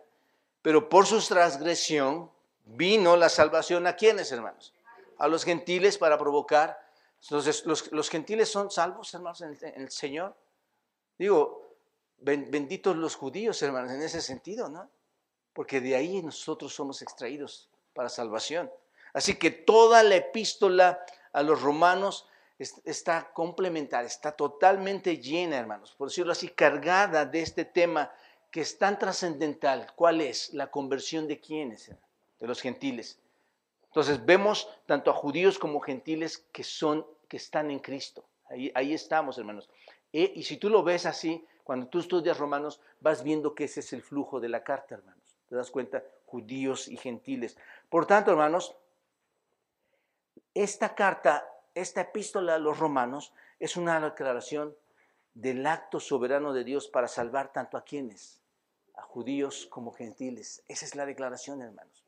Pero 0.61 0.89
por 0.89 1.05
su 1.05 1.19
transgresión 1.21 2.31
vino 2.65 3.15
la 3.17 3.29
salvación 3.29 3.85
a 3.87 3.95
quienes, 3.95 4.31
hermanos? 4.31 4.73
A 5.17 5.27
los 5.27 5.43
gentiles 5.43 5.97
para 5.97 6.17
provocar. 6.17 6.84
Entonces, 7.21 7.65
los, 7.65 8.10
gentiles 8.10 8.49
son 8.49 8.69
salvos, 8.69 9.13
hermanos, 9.13 9.41
en 9.41 9.82
el 9.82 9.89
Señor. 9.89 10.36
Digo, 11.17 11.65
benditos 12.17 12.95
los 12.95 13.15
judíos, 13.15 13.62
hermanos, 13.62 13.91
en 13.91 14.01
ese 14.01 14.21
sentido, 14.21 14.69
¿no? 14.69 14.89
Porque 15.54 15.82
de 15.82 15.95
ahí 15.95 16.21
nosotros 16.21 16.73
somos 16.73 17.01
extraídos 17.01 17.69
para 17.93 18.10
salvación. 18.10 18.71
Así 19.13 19.36
que 19.36 19.51
toda 19.51 20.04
la 20.04 20.15
epístola 20.15 21.06
a 21.32 21.41
los 21.41 21.62
romanos 21.62 22.28
está 22.58 23.32
complementaria, 23.34 24.08
está 24.08 24.32
totalmente 24.32 25.17
llena, 25.17 25.58
hermanos, 25.58 25.93
por 25.97 26.10
decirlo 26.10 26.32
así, 26.32 26.49
cargada 26.49 27.25
de 27.25 27.41
este 27.41 27.65
tema 27.65 28.12
que 28.51 28.62
es 28.62 28.78
tan 28.78 28.97
trascendental. 28.97 29.93
¿Cuál 29.95 30.21
es? 30.21 30.54
La 30.54 30.71
conversión 30.71 31.28
de 31.28 31.39
quiénes? 31.39 31.91
De 32.39 32.47
los 32.47 32.62
gentiles. 32.62 33.19
Entonces 33.95 34.25
vemos 34.25 34.67
tanto 34.86 35.10
a 35.10 35.13
judíos 35.13 35.58
como 35.58 35.79
gentiles 35.79 36.45
que 36.51 36.65
son, 36.65 37.08
que 37.29 37.38
están 37.38 37.71
en 37.71 37.79
Cristo. 37.79 38.25
Ahí, 38.49 38.93
estamos, 38.93 39.38
hermanos. 39.38 39.69
E, 40.12 40.34
y 40.36 40.43
si 40.43 40.58
tú 40.58 40.69
lo 40.69 40.84
ves 40.84 41.05
así, 41.05 41.47
cuando 41.63 41.88
tú 41.88 41.99
estudias 41.99 42.38
Romanos, 42.38 42.81
vas 42.99 43.23
viendo 43.23 43.55
que 43.55 43.63
ese 43.63 43.79
es 43.79 43.93
el 43.93 44.01
flujo 44.01 44.41
de 44.41 44.49
la 44.49 44.65
carta, 44.65 44.95
hermanos. 44.95 45.38
¿Te 45.47 45.55
das 45.55 45.71
cuenta? 45.71 46.03
Judíos 46.25 46.89
y 46.89 46.97
gentiles. 46.97 47.58
Por 47.88 48.05
tanto, 48.05 48.31
hermanos, 48.31 48.75
esta 50.53 50.93
carta, 50.93 51.47
esta 51.73 52.01
epístola 52.01 52.55
a 52.55 52.60
los 52.60 52.77
romanos, 52.77 53.31
es 53.62 53.77
una 53.77 54.01
declaración 54.01 54.75
del 55.36 55.65
acto 55.65 56.01
soberano 56.01 56.51
de 56.51 56.65
Dios 56.65 56.89
para 56.89 57.08
salvar 57.08 57.53
tanto 57.53 57.77
a 57.77 57.86
quienes, 57.86 58.41
a 58.95 59.03
judíos 59.03 59.67
como 59.67 59.93
gentiles. 59.93 60.65
Esa 60.67 60.84
es 60.84 60.95
la 60.95 61.05
declaración, 61.05 61.62
hermanos, 61.62 62.04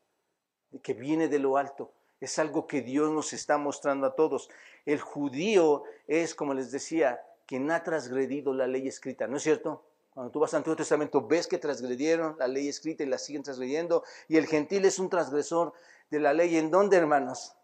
que 0.82 0.94
viene 0.94 1.28
de 1.28 1.38
lo 1.38 1.56
alto. 1.56 1.92
Es 2.20 2.38
algo 2.38 2.66
que 2.66 2.82
Dios 2.82 3.10
nos 3.10 3.32
está 3.32 3.58
mostrando 3.58 4.06
a 4.06 4.14
todos. 4.14 4.50
El 4.84 5.00
judío 5.00 5.84
es, 6.06 6.34
como 6.34 6.54
les 6.54 6.70
decía, 6.70 7.20
quien 7.46 7.70
ha 7.70 7.82
transgredido 7.82 8.52
la 8.52 8.66
ley 8.66 8.88
escrita, 8.88 9.26
¿no 9.26 9.36
es 9.36 9.42
cierto? 9.42 9.84
Cuando 10.12 10.32
tú 10.32 10.40
vas 10.40 10.52
al 10.52 10.58
Antiguo 10.58 10.76
Testamento 10.76 11.26
ves 11.26 11.46
que 11.46 11.58
transgredieron 11.58 12.36
la 12.38 12.48
ley 12.48 12.68
escrita 12.68 13.04
y 13.04 13.06
la 13.06 13.18
siguen 13.18 13.44
transgrediendo, 13.44 14.02
y 14.26 14.36
el 14.36 14.46
gentil 14.46 14.84
es 14.84 14.98
un 14.98 15.08
transgresor 15.08 15.72
de 16.10 16.18
la 16.18 16.32
ley. 16.32 16.56
¿En 16.56 16.70
dónde, 16.70 16.96
hermanos? 16.96 17.54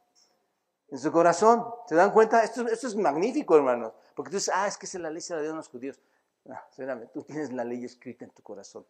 En 0.88 0.98
su 0.98 1.10
corazón. 1.10 1.66
¿Se 1.88 1.96
dan 1.96 2.12
cuenta? 2.12 2.44
Esto, 2.44 2.66
es 2.68 2.94
magnífico, 2.94 3.56
hermanos. 3.56 3.92
Porque 4.14 4.30
tú 4.30 4.36
dices, 4.36 4.54
ah, 4.54 4.68
es 4.68 4.78
que 4.78 4.86
es 4.86 4.94
la 4.94 5.10
ley 5.10 5.20
se 5.20 5.34
la 5.34 5.40
dieron 5.40 5.56
los 5.56 5.68
judíos. 5.68 6.00
No, 6.44 6.56
espérame, 6.70 7.08
tú 7.12 7.22
tienes 7.24 7.52
la 7.52 7.64
ley 7.64 7.84
escrita 7.84 8.24
en 8.24 8.30
tu 8.30 8.42
corazón. 8.42 8.86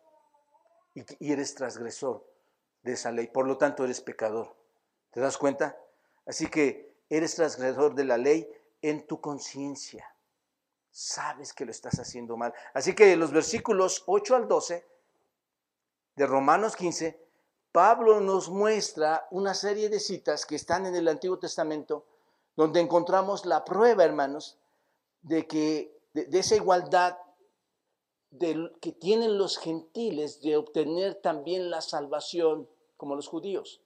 Y, 0.94 1.03
y 1.18 1.33
eres 1.33 1.55
transgresor 1.55 2.34
de 2.85 2.92
esa 2.92 3.11
ley. 3.11 3.27
Por 3.27 3.49
lo 3.49 3.59
tanto, 3.59 3.85
eres 3.85 4.01
pecador. 4.01 4.55
¿Te 5.11 5.18
das 5.18 5.37
cuenta? 5.37 5.77
Así 6.27 6.47
que 6.47 6.94
eres 7.11 7.35
transgresor 7.35 7.94
de 7.97 8.05
la 8.05 8.16
ley 8.16 8.49
en 8.81 9.07
tu 9.07 9.20
conciencia 9.20 10.14
sabes 10.94 11.53
que 11.53 11.64
lo 11.64 11.73
estás 11.73 11.99
haciendo 11.99 12.37
mal. 12.37 12.55
Así 12.73 12.94
que 12.94 13.16
los 13.16 13.33
versículos 13.33 14.05
8 14.07 14.37
al 14.37 14.47
12 14.47 14.87
de 16.14 16.27
Romanos 16.27 16.77
15, 16.77 17.20
Pablo 17.73 18.20
nos 18.20 18.49
muestra 18.49 19.27
una 19.33 19.55
serie 19.55 19.88
de 19.88 19.99
citas 19.99 20.47
que 20.47 20.55
están 20.55 20.87
en 20.87 20.94
el 20.94 21.09
Antiguo 21.09 21.40
Testamento, 21.40 22.07
donde 22.55 22.79
encontramos 22.79 23.44
la 23.44 23.64
prueba, 23.64 24.05
hermanos, 24.05 24.57
de 25.23 25.49
que 25.49 25.99
de, 26.12 26.29
esa 26.38 26.55
igualdad 26.55 27.18
que 28.38 28.92
tienen 28.92 29.37
los 29.37 29.59
gentiles 29.59 30.40
de 30.42 30.57
obtener 30.57 31.16
también 31.16 31.70
la 31.70 31.81
salvación 31.81 32.68
como 32.96 33.14
los 33.16 33.28
judíos. 33.28 33.80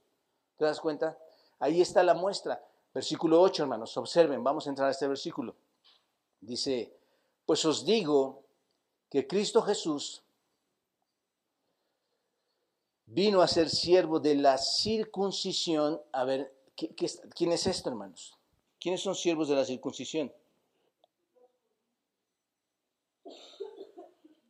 ¿Te 0.57 0.65
das 0.65 0.81
cuenta? 0.81 1.19
Ahí 1.59 1.81
está 1.81 2.03
la 2.03 2.15
muestra. 2.15 2.65
Versículo 2.95 3.41
8, 3.41 3.65
hermanos, 3.65 3.97
observen, 3.97 4.43
vamos 4.43 4.67
a 4.67 4.71
entrar 4.71 4.89
a 4.89 4.93
este 4.93 5.07
versículo. 5.07 5.55
Dice, 6.41 6.93
pues 7.47 7.65
os 7.65 7.85
digo 7.85 8.45
que 9.11 9.27
Cristo 9.27 9.63
Jesús 9.63 10.23
vino 13.07 13.41
a 13.41 13.49
ser 13.49 13.71
siervo 13.71 14.21
de 14.21 14.35
la 14.35 14.59
circuncisión. 14.59 16.01
A 16.13 16.25
ver, 16.25 16.55
quién 16.77 17.53
es 17.53 17.67
esto, 17.67 17.89
hermanos? 17.89 18.37
¿Quiénes 18.81 19.01
son 19.01 19.15
siervos 19.15 19.49
de 19.49 19.57
la 19.57 19.65
circuncisión? 19.65 20.33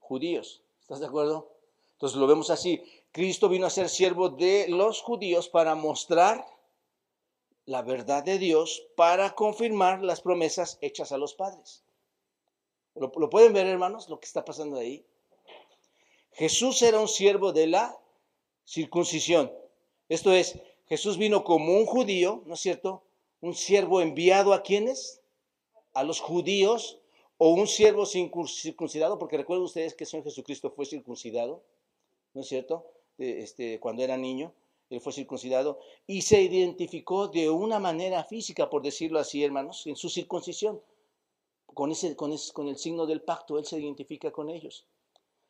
Judíos. 0.01 0.63
¿Estás 0.81 1.01
de 1.01 1.07
acuerdo? 1.07 1.51
Entonces 1.93 2.19
lo 2.19 2.27
vemos 2.27 2.51
así. 2.51 2.83
Cristo 3.19 3.49
vino 3.49 3.67
a 3.67 3.71
ser 3.71 3.89
siervo 3.89 4.29
de 4.29 4.67
los 4.69 5.03
judíos 5.03 5.49
para 5.49 5.75
mostrar 5.75 6.47
la 7.67 7.83
verdad 7.83 8.23
de 8.23 8.39
Dios, 8.39 8.87
para 8.95 9.35
confirmar 9.35 10.05
las 10.05 10.21
promesas 10.21 10.79
hechas 10.83 11.11
a 11.11 11.19
los 11.19 11.35
padres. 11.35 11.83
¿Lo, 12.95 13.11
pueden 13.29 13.53
ver, 13.53 13.67
hermanos, 13.67 14.09
lo 14.09 14.21
que 14.21 14.27
está 14.27 14.45
pasando 14.45 14.79
ahí? 14.79 15.05
Jesús 16.31 16.81
era 16.83 17.01
un 17.01 17.09
siervo 17.09 17.53
de 17.53 17.67
la 17.67 17.99
circuncisión. 18.65 19.53
Esto 20.09 20.31
es, 20.31 20.57
Jesús 20.87 21.19
vino 21.19 21.43
como 21.43 21.77
un 21.77 21.87
judío, 21.87 22.45
¿no 22.47 22.55
es 22.55 22.61
cierto? 22.61 23.03
Un 23.41 23.57
siervo 23.57 24.01
enviado 24.01 24.53
a 24.53 24.63
quienes? 24.63 25.23
A 25.93 26.05
los 26.05 26.21
judíos 26.21 27.01
o 27.37 27.49
un 27.49 27.67
siervo 27.67 28.07
circuncidado, 28.07 29.19
porque 29.19 29.39
recuerden 29.39 29.65
ustedes 29.65 29.95
que 29.95 30.05
el 30.05 30.09
Señor 30.09 30.23
Jesucristo 30.23 30.71
fue 30.71 30.87
circuncidado, 30.87 31.65
¿no 32.33 32.43
es 32.43 32.47
cierto? 32.47 32.87
Este, 33.19 33.81
cuando 33.81 34.03
era 34.03 34.17
niño, 34.17 34.53
él 34.91 35.01
fue 35.01 35.13
circuncidado 35.13 35.81
y 36.07 36.23
se 36.23 36.41
identificó 36.41 37.29
de 37.29 37.51
una 37.51 37.79
manera 37.79 38.25
física, 38.25 38.71
por 38.71 38.83
decirlo 38.83 39.19
así, 39.19 39.45
hermanos, 39.45 39.87
en 39.87 39.97
su 39.97 40.09
circuncisión 40.09 40.81
con, 41.67 41.91
ese, 41.91 42.17
con, 42.17 42.35
con 42.55 42.69
el 42.69 42.79
signo 42.79 43.07
del 43.07 43.21
pacto, 43.21 43.59
Él 43.59 43.67
se 43.67 43.79
identifica 43.79 44.31
con 44.31 44.49
ellos. 44.49 44.87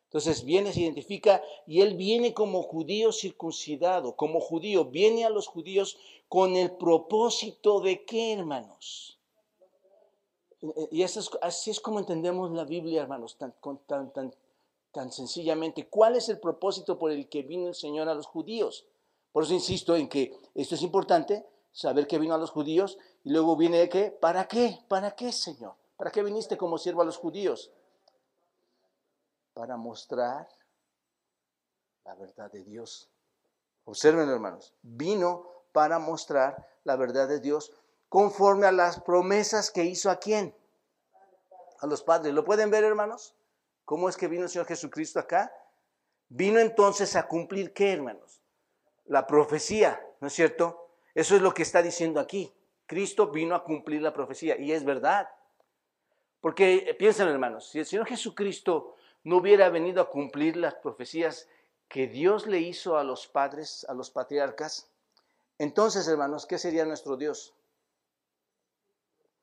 Entonces 0.08 0.44
viene, 0.44 0.72
se 0.72 0.80
identifica 0.80 1.42
y 1.66 1.82
Él 1.82 1.94
viene 1.94 2.32
como 2.34 2.62
judío 2.62 3.12
circuncidado, 3.12 4.16
como 4.16 4.40
judío, 4.40 4.86
viene 4.86 5.24
a 5.24 5.30
los 5.30 5.46
judíos 5.46 5.98
con 6.28 6.56
el 6.56 6.72
propósito 6.72 7.80
de 7.80 8.04
qué, 8.04 8.32
hermanos. 8.32 9.18
Y 10.90 11.02
eso 11.02 11.20
así 11.40 11.70
es 11.70 11.78
como 11.78 12.00
entendemos 12.00 12.50
la 12.50 12.64
Biblia, 12.64 13.02
hermanos, 13.02 13.36
tan, 13.36 13.54
tan 14.92 15.12
sencillamente. 15.12 15.88
¿Cuál 15.88 16.16
es 16.16 16.28
el 16.28 16.38
propósito 16.38 16.98
por 16.98 17.10
el 17.10 17.28
que 17.28 17.42
vino 17.42 17.68
el 17.68 17.74
Señor 17.74 18.08
a 18.08 18.14
los 18.14 18.26
judíos? 18.26 18.86
Por 19.32 19.44
eso 19.44 19.54
insisto 19.54 19.96
en 19.96 20.08
que 20.08 20.38
esto 20.54 20.74
es 20.74 20.82
importante, 20.82 21.46
saber 21.72 22.06
que 22.06 22.18
vino 22.18 22.34
a 22.34 22.38
los 22.38 22.50
judíos 22.50 22.98
y 23.24 23.30
luego 23.30 23.56
viene 23.56 23.78
de 23.78 23.88
qué, 23.88 24.10
¿para 24.10 24.48
qué? 24.48 24.78
¿Para 24.88 25.12
qué, 25.12 25.32
Señor? 25.32 25.74
¿Para 25.96 26.10
qué 26.10 26.22
viniste 26.22 26.56
como 26.56 26.78
siervo 26.78 27.02
a 27.02 27.04
los 27.04 27.16
judíos? 27.16 27.70
Para 29.54 29.76
mostrar 29.76 30.48
la 32.04 32.14
verdad 32.14 32.50
de 32.50 32.64
Dios. 32.64 33.10
Observen, 33.84 34.28
hermanos, 34.28 34.74
vino 34.82 35.46
para 35.72 35.98
mostrar 35.98 36.66
la 36.84 36.96
verdad 36.96 37.28
de 37.28 37.40
Dios 37.40 37.72
conforme 38.08 38.66
a 38.66 38.72
las 38.72 39.00
promesas 39.00 39.70
que 39.70 39.84
hizo 39.84 40.10
a 40.10 40.16
quién? 40.16 40.54
A 41.80 41.86
los 41.86 42.02
padres. 42.02 42.32
¿Lo 42.32 42.44
pueden 42.44 42.70
ver, 42.70 42.84
hermanos? 42.84 43.34
¿Cómo 43.88 44.10
es 44.10 44.18
que 44.18 44.28
vino 44.28 44.42
el 44.42 44.50
Señor 44.50 44.66
Jesucristo 44.66 45.18
acá? 45.18 45.50
Vino 46.28 46.60
entonces 46.60 47.16
a 47.16 47.26
cumplir 47.26 47.72
qué, 47.72 47.94
hermanos? 47.94 48.42
La 49.06 49.26
profecía, 49.26 49.98
¿no 50.20 50.26
es 50.26 50.34
cierto? 50.34 50.90
Eso 51.14 51.34
es 51.34 51.40
lo 51.40 51.54
que 51.54 51.62
está 51.62 51.80
diciendo 51.80 52.20
aquí. 52.20 52.52
Cristo 52.84 53.28
vino 53.28 53.54
a 53.54 53.64
cumplir 53.64 54.02
la 54.02 54.12
profecía 54.12 54.58
y 54.58 54.72
es 54.72 54.84
verdad. 54.84 55.30
Porque 56.42 56.84
eh, 56.86 56.94
piensen, 56.96 57.28
hermanos, 57.28 57.70
si 57.70 57.78
el 57.78 57.86
Señor 57.86 58.06
Jesucristo 58.06 58.94
no 59.24 59.38
hubiera 59.38 59.70
venido 59.70 60.02
a 60.02 60.10
cumplir 60.10 60.58
las 60.58 60.74
profecías 60.74 61.48
que 61.88 62.08
Dios 62.08 62.46
le 62.46 62.60
hizo 62.60 62.98
a 62.98 63.04
los 63.04 63.26
padres, 63.26 63.86
a 63.88 63.94
los 63.94 64.10
patriarcas, 64.10 64.90
entonces, 65.56 66.06
hermanos, 66.08 66.44
¿qué 66.44 66.58
sería 66.58 66.84
nuestro 66.84 67.16
Dios? 67.16 67.54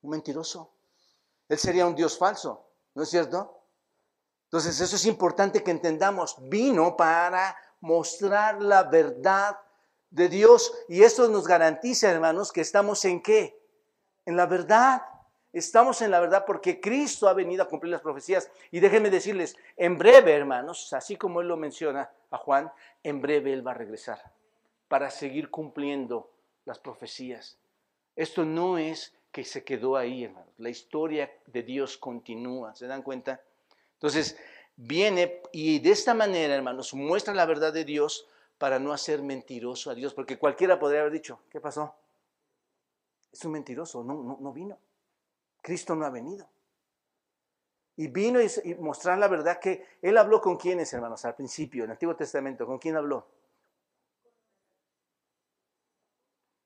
Un 0.04 0.12
mentiroso. 0.12 0.70
Él 1.50 1.58
sería 1.58 1.88
un 1.88 1.96
Dios 1.96 2.16
falso, 2.16 2.64
¿no 2.94 3.02
es 3.02 3.10
cierto? 3.10 3.55
Entonces, 4.46 4.80
eso 4.80 4.96
es 4.96 5.06
importante 5.06 5.64
que 5.64 5.72
entendamos. 5.72 6.38
Vino 6.50 6.96
para 6.96 7.58
mostrar 7.82 8.62
la 8.62 8.84
verdad 8.84 9.60
de 10.10 10.30
Dios 10.30 10.74
y 10.88 11.04
esto 11.04 11.28
nos 11.28 11.48
garantiza, 11.48 12.10
hermanos, 12.10 12.52
que 12.52 12.62
estamos 12.62 13.04
en 13.06 13.22
qué? 13.22 13.60
En 14.26 14.38
la 14.38 14.46
verdad. 14.46 15.02
Estamos 15.52 16.02
en 16.02 16.12
la 16.12 16.20
verdad 16.20 16.44
porque 16.46 16.82
Cristo 16.82 17.30
ha 17.30 17.34
venido 17.34 17.64
a 17.64 17.68
cumplir 17.68 17.92
las 17.92 18.02
profecías. 18.02 18.50
Y 18.72 18.82
déjenme 18.82 19.10
decirles, 19.10 19.56
en 19.78 19.98
breve, 19.98 20.34
hermanos, 20.34 20.92
así 20.94 21.16
como 21.16 21.42
Él 21.42 21.48
lo 21.48 21.56
menciona 21.56 22.10
a 22.30 22.38
Juan, 22.38 22.72
en 23.04 23.22
breve 23.22 23.54
Él 23.54 23.66
va 23.66 23.72
a 23.72 23.76
regresar 23.76 24.20
para 24.88 25.10
seguir 25.10 25.50
cumpliendo 25.50 26.30
las 26.66 26.80
profecías. 26.80 27.58
Esto 28.16 28.44
no 28.46 28.78
es 28.78 29.14
que 29.32 29.44
se 29.44 29.64
quedó 29.64 29.98
ahí, 29.98 30.26
hermanos. 30.26 30.54
La 30.58 30.70
historia 30.70 31.32
de 31.48 31.64
Dios 31.64 31.98
continúa, 31.98 32.76
¿se 32.76 32.88
dan 32.88 33.02
cuenta? 33.02 33.42
Entonces, 33.96 34.38
viene 34.76 35.42
y 35.52 35.80
de 35.80 35.92
esta 35.92 36.14
manera, 36.14 36.56
hermanos, 36.56 36.94
muestra 36.94 37.34
la 37.34 37.46
verdad 37.46 37.74
de 37.74 37.86
Dios 37.86 38.28
para 38.58 38.80
no 38.80 38.94
hacer 38.94 39.22
mentiroso 39.22 39.90
a 39.90 39.96
Dios, 39.96 40.14
porque 40.14 40.38
cualquiera 40.38 40.80
podría 40.80 41.02
haber 41.02 41.14
dicho, 41.14 41.42
¿qué 41.50 41.60
pasó? 41.60 41.96
Es 43.32 43.44
un 43.44 43.52
mentiroso, 43.52 44.04
no, 44.04 44.14
no, 44.14 44.38
no 44.40 44.54
vino. 44.54 44.78
Cristo 45.62 45.96
no 45.96 46.06
ha 46.06 46.10
venido. 46.10 46.48
Y 47.98 48.08
vino 48.08 48.40
y, 48.42 48.76
mostrar 48.76 49.18
la 49.18 49.28
verdad 49.28 49.60
que 49.60 49.86
Él 50.02 50.18
habló 50.18 50.42
con 50.42 50.58
quienes, 50.58 50.94
hermanos, 50.94 51.24
al 51.26 51.36
principio, 51.36 51.84
en 51.84 51.90
el 51.90 51.94
Antiguo 51.94 52.16
Testamento. 52.16 52.66
¿Con 52.66 52.78
quién 52.78 52.98
habló? 52.98 53.26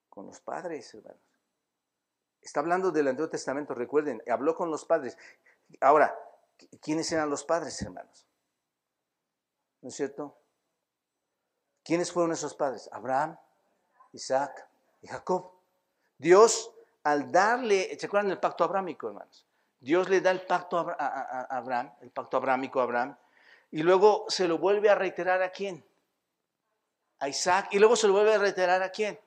Con 0.09 0.25
los 0.25 0.39
padres, 0.39 0.93
hermanos. 0.93 1.21
Está 2.41 2.61
hablando 2.61 2.91
del 2.91 3.07
Antiguo 3.07 3.29
Testamento, 3.29 3.75
recuerden, 3.75 4.23
habló 4.29 4.55
con 4.55 4.71
los 4.71 4.85
padres. 4.85 5.17
Ahora, 5.81 6.17
¿quiénes 6.82 7.12
eran 7.12 7.30
los 7.30 7.43
padres, 7.43 7.82
hermanos? 7.82 8.28
¿No 9.82 9.89
es 9.89 9.95
cierto? 9.95 10.38
¿Quiénes 11.84 12.12
fueron 12.12 12.32
esos 12.32 12.54
padres? 12.54 12.89
Abraham, 12.91 13.38
Isaac 14.12 14.67
y 15.02 15.08
Jacob. 15.08 15.52
Dios 16.17 16.72
al 17.04 17.32
darle, 17.32 17.98
¿se 17.98 18.06
acuerdan 18.06 18.30
del 18.30 18.39
pacto 18.39 18.63
abrámico, 18.63 19.08
hermanos? 19.08 19.45
Dios 19.80 20.10
le 20.10 20.19
da 20.22 20.32
el 20.32 20.41
pacto 20.41 20.78
a, 20.78 21.48
Abraham, 21.50 21.93
el 22.02 22.12
pacto 22.12 22.38
abrámico 22.38 22.80
a 22.80 22.84
Abraham, 22.84 23.17
y 23.72 23.82
luego 23.82 24.26
se 24.28 24.48
lo 24.48 24.58
vuelve 24.58 24.89
a 24.89 24.95
reiterar 24.95 25.41
a 25.41 25.52
quién? 25.52 25.86
A 27.19 27.30
Isaac, 27.30 27.69
y 27.72 27.80
luego 27.80 27.95
se 27.95 28.08
lo 28.08 28.13
vuelve 28.13 28.36
a 28.36 28.38
reiterar 28.38 28.84
a 28.84 28.91
quién? 28.91 29.19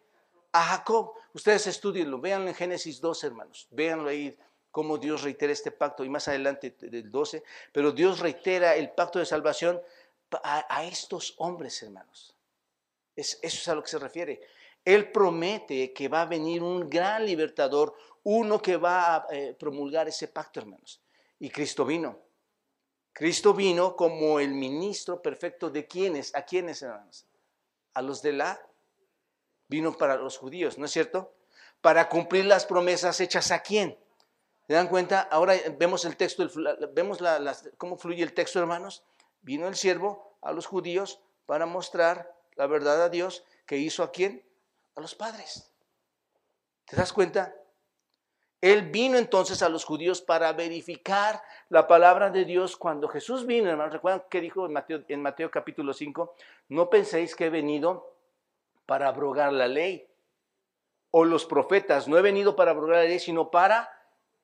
A 0.53 0.63
Jacob. 0.63 1.15
Ustedes 1.33 1.67
estudienlo, 1.67 2.21
véanlo 2.21 2.49
en 2.49 2.55
Génesis 2.55 3.01
12, 3.01 3.27
hermanos, 3.27 3.69
véanlo 3.71 4.11
ahí 4.11 4.39
cómo 4.73 4.99
Dios 4.99 5.23
reitera 5.23 5.53
este 5.53 5.71
pacto, 5.71 6.03
y 6.03 6.09
más 6.09 6.27
adelante 6.27 6.75
del 6.81 7.11
12, 7.11 7.45
pero 7.71 7.93
Dios 7.93 8.19
reitera 8.19 8.75
el 8.75 8.91
pacto 8.91 9.21
de 9.21 9.27
salvación 9.27 9.81
a, 10.43 10.85
estos 10.85 11.35
hombres, 11.37 11.81
hermanos. 11.83 12.35
Es, 13.15 13.39
eso 13.43 13.59
es 13.59 13.69
a 13.69 13.75
lo 13.75 13.83
que 13.83 13.91
se 13.91 13.99
refiere. 13.99 14.41
Él 14.85 15.13
promete 15.13 15.93
que 15.93 16.09
va 16.09 16.23
a 16.23 16.27
venir 16.27 16.63
un 16.63 16.89
gran 16.89 17.25
libertador, 17.25 17.95
uno 18.25 18.61
que 18.61 18.79
va 18.79 19.17
a 19.17 19.27
eh, 19.31 19.55
promulgar 19.59 20.09
ese 20.09 20.29
pacto, 20.29 20.61
hermanos. 20.61 21.01
Y 21.39 21.51
Cristo 21.51 21.85
vino. 21.85 22.19
Cristo 23.13 23.53
vino 23.53 23.95
como 23.95 24.41
el 24.41 24.55
ministro 24.55 25.21
perfecto 25.21 25.69
de 25.69 25.87
quienes, 25.87 26.35
a 26.35 26.47
quienes, 26.47 26.81
hermanos, 26.81 27.27
a 27.93 28.01
los 28.01 28.23
de 28.23 28.33
la, 28.33 28.61
vino 29.69 29.93
para 29.93 30.17
los 30.17 30.39
judíos, 30.39 30.79
¿no 30.79 30.87
es 30.87 30.93
cierto? 30.93 31.35
Para 31.83 32.09
cumplir 32.09 32.47
las 32.47 32.65
promesas 32.65 33.21
hechas 33.21 33.51
a 33.51 33.61
quién. 33.61 33.99
¿Se 34.67 34.75
dan 34.75 34.89
cuenta? 34.89 35.21
Ahora 35.21 35.55
vemos 35.79 36.05
el 36.05 36.17
texto, 36.17 36.49
vemos 36.93 37.19
cómo 37.79 37.97
fluye 37.97 38.23
el 38.23 38.33
texto, 38.33 38.59
hermanos. 38.59 39.05
Vino 39.43 39.67
el 39.67 39.75
siervo 39.75 40.37
a 40.41 40.53
los 40.53 40.67
judíos 40.67 41.21
para 41.47 41.67
mostrar 41.67 42.35
la 42.55 42.67
verdad 42.67 43.03
a 43.03 43.09
Dios 43.09 43.45
que 43.67 43.79
hizo 43.79 44.03
a 44.03 44.13
quién? 44.13 44.45
a 44.95 45.01
los 45.01 45.15
padres. 45.15 45.73
¿Te 46.85 46.97
das 46.97 47.13
cuenta? 47.13 47.55
Él 48.61 48.91
vino 48.91 49.19
entonces 49.19 49.63
a 49.63 49.69
los 49.69 49.85
judíos 49.85 50.23
para 50.23 50.53
verificar 50.53 51.43
la 51.69 51.89
palabra 51.89 52.31
de 52.31 52.45
Dios 52.45 52.77
cuando 52.77 53.09
Jesús 53.09 53.45
vino, 53.45 53.69
hermanos. 53.69 53.95
¿Recuerdan 53.95 54.25
qué 54.31 54.41
dijo 54.41 54.67
en 54.67 54.73
Mateo, 54.73 55.05
en 55.09 55.23
Mateo 55.23 55.51
capítulo 55.51 55.93
5? 55.93 56.35
No 56.69 56.89
penséis 56.89 57.35
que 57.35 57.47
he 57.47 57.51
venido 57.51 58.15
para 58.87 59.09
abrogar 59.09 59.53
la 59.53 59.67
ley 59.67 60.09
o 61.11 61.25
los 61.25 61.45
profetas. 61.45 62.07
No 62.07 62.19
he 62.19 62.23
venido 62.23 62.55
para 62.55 62.71
abrogar 62.71 62.99
la 62.99 63.05
ley, 63.05 63.19
sino 63.19 63.51
para 63.51 63.91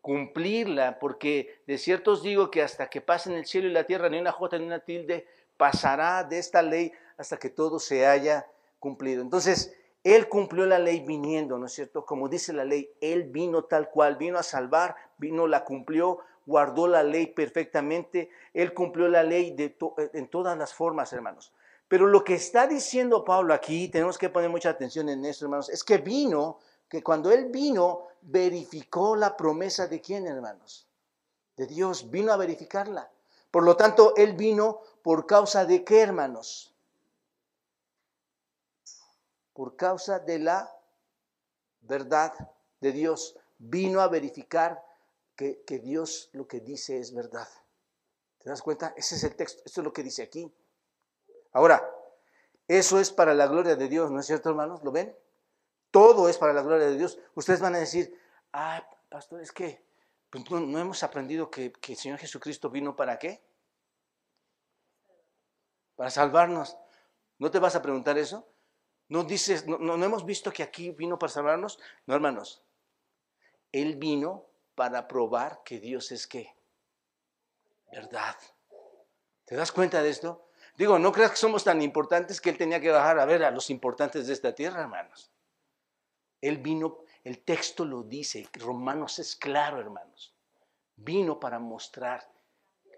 cumplirla, 0.09 0.99
porque 0.99 1.61
de 1.67 1.77
cierto 1.77 2.13
os 2.13 2.23
digo 2.23 2.51
que 2.51 2.63
hasta 2.63 2.89
que 2.89 3.03
pasen 3.03 3.35
el 3.35 3.45
cielo 3.45 3.69
y 3.69 3.73
la 3.73 3.85
tierra, 3.85 4.09
ni 4.09 4.19
una 4.19 4.33
jota 4.33 4.57
ni 4.57 4.65
una 4.65 4.79
tilde 4.79 5.27
pasará 5.59 6.25
de 6.25 6.39
esta 6.39 6.63
ley 6.63 6.91
hasta 7.19 7.37
que 7.37 7.51
todo 7.51 7.79
se 7.79 8.07
haya 8.07 8.47
cumplido. 8.79 9.21
Entonces, 9.21 9.77
él 10.03 10.31
cumplió 10.31 10.65
la 10.65 10.79
ley 10.79 11.01
viniendo, 11.01 11.59
¿no 11.59 11.67
es 11.67 11.75
cierto? 11.75 12.07
Como 12.07 12.31
dice 12.31 12.55
la 12.55 12.65
ley, 12.65 12.91
Él 13.03 13.25
vino 13.25 13.65
tal 13.65 13.91
cual, 13.91 14.17
vino 14.17 14.39
a 14.39 14.43
salvar, 14.43 14.97
vino, 15.19 15.47
la 15.47 15.63
cumplió, 15.63 16.21
guardó 16.47 16.89
la 16.89 17.03
ley 17.03 17.27
perfectamente, 17.27 18.31
Él 18.55 18.73
cumplió 18.73 19.09
la 19.09 19.23
ley 19.23 19.51
de 19.51 19.77
en 20.15 20.29
todas 20.29 20.57
las 20.57 20.73
formas, 20.73 21.13
hermanos. 21.13 21.53
Pero 21.87 22.07
lo 22.07 22.25
que 22.25 22.33
está 22.33 22.67
diciendo 22.67 23.27
Pablo 23.27 23.53
aquí, 23.53 23.89
tenemos 23.89 24.17
que 24.17 24.31
poner 24.31 24.49
mucha 24.49 24.71
atención 24.71 25.11
en 25.11 25.27
esto, 25.27 25.45
hermanos, 25.45 25.69
es 25.69 25.85
que 25.85 25.99
vino, 25.99 26.61
que 26.89 27.03
cuando 27.03 27.31
Él 27.31 27.47
vino, 27.47 28.07
verificó 28.23 29.17
la 29.17 29.37
promesa 29.37 29.87
de 29.87 30.01
quién, 30.01 30.27
hermanos? 30.27 30.89
De 31.57 31.67
Dios, 31.67 32.11
vino 32.11 32.33
a 32.33 32.37
verificarla. 32.37 33.11
Por 33.51 33.65
lo 33.65 33.77
tanto, 33.77 34.15
Él 34.17 34.35
vino 34.35 34.81
por 35.03 35.27
causa 35.27 35.65
de 35.65 35.85
qué, 35.85 36.01
hermanos? 36.01 36.75
por 39.59 39.75
causa 39.75 40.21
de 40.21 40.39
la 40.39 40.73
verdad 41.81 42.33
de 42.81 42.93
Dios. 42.93 43.37
Vino 43.59 44.01
a 44.01 44.07
verificar 44.07 44.85
que, 45.35 45.65
Dios 45.83 46.31
lo 46.33 46.47
que 46.47 46.61
dice 46.61 47.01
es 47.01 47.13
verdad. 47.13 47.49
¿Te 48.39 48.51
das 48.51 48.63
cuenta? 48.63 48.95
Ese 48.97 49.17
es 49.17 49.25
el 49.25 49.35
texto, 49.35 49.61
esto 49.67 49.81
es 49.81 49.85
lo 49.85 49.93
que 49.93 50.05
dice 50.05 50.23
aquí. 50.23 50.55
Ahora, 51.51 51.93
eso 52.69 53.01
es 53.01 53.11
para 53.11 53.35
la 53.35 53.49
gloria 53.49 53.75
de 53.75 53.89
Dios, 53.89 54.13
¿no 54.13 54.21
es 54.21 54.27
cierto, 54.27 54.49
hermanos? 54.49 54.85
¿Lo 54.85 54.93
ven? 54.93 55.13
Todo 55.91 56.29
es 56.29 56.39
para 56.39 56.53
la 56.53 56.63
gloria 56.63 56.87
de 56.87 56.97
Dios. 56.97 57.19
Ustedes 57.35 57.61
van 57.61 57.75
a 57.75 57.79
decir, 57.79 58.19
ah, 58.53 58.87
pastor, 59.09 59.41
es 59.41 59.53
que 59.53 59.85
pues, 60.31 60.51
no, 60.51 60.79
hemos 60.79 61.03
aprendido 61.03 61.51
que, 61.51 61.73
el 61.89 61.97
Señor 61.97 62.19
Jesucristo 62.19 62.71
vino 62.71 62.95
para 62.97 63.19
qué? 63.19 63.43
Para 65.97 66.11
salvarnos. 66.11 66.77
¿No 67.39 67.51
te 67.51 67.59
vas 67.59 67.75
a 67.75 67.83
preguntar 67.83 68.19
eso? 68.19 68.47
No 69.09 69.25
dices, 69.25 69.67
no, 69.67 69.79
no, 69.79 70.05
hemos 70.05 70.27
visto 70.27 70.53
que 70.53 70.63
aquí 70.63 70.91
vino 70.91 71.19
para 71.19 71.33
salvarnos. 71.33 71.79
No, 72.07 72.15
hermanos. 72.15 72.63
Él 73.73 73.97
vino 73.97 74.47
para 74.75 75.09
probar 75.09 75.63
que 75.65 75.81
Dios 75.81 76.13
es 76.13 76.27
qué? 76.27 76.55
Verdad. 77.91 78.37
¿Te 79.47 79.57
das 79.57 79.73
cuenta 79.73 80.03
de 80.03 80.11
esto? 80.11 80.45
Digo, 80.77 80.99
no 80.99 81.11
creas 81.11 81.31
que 81.31 81.37
somos 81.39 81.65
tan 81.65 81.81
importantes 81.81 82.41
que 82.41 82.51
Él 82.51 82.59
tenía 82.59 82.81
que 82.81 82.91
bajar 82.91 83.19
a 83.19 83.25
ver 83.25 83.43
a 83.45 83.51
los 83.51 83.71
importantes 83.71 84.27
de 84.27 84.35
esta 84.35 84.55
tierra, 84.55 84.83
hermanos. 84.83 85.33
Él 86.41 86.59
vino, 86.59 86.99
el 87.25 87.41
texto 87.41 87.85
lo 87.85 88.03
dice, 88.03 88.49
Romanos 88.55 89.19
es 89.19 89.37
claro, 89.37 89.81
hermanos. 89.81 90.35
Vino 90.97 91.39
para 91.39 91.59
mostrar 91.59 92.29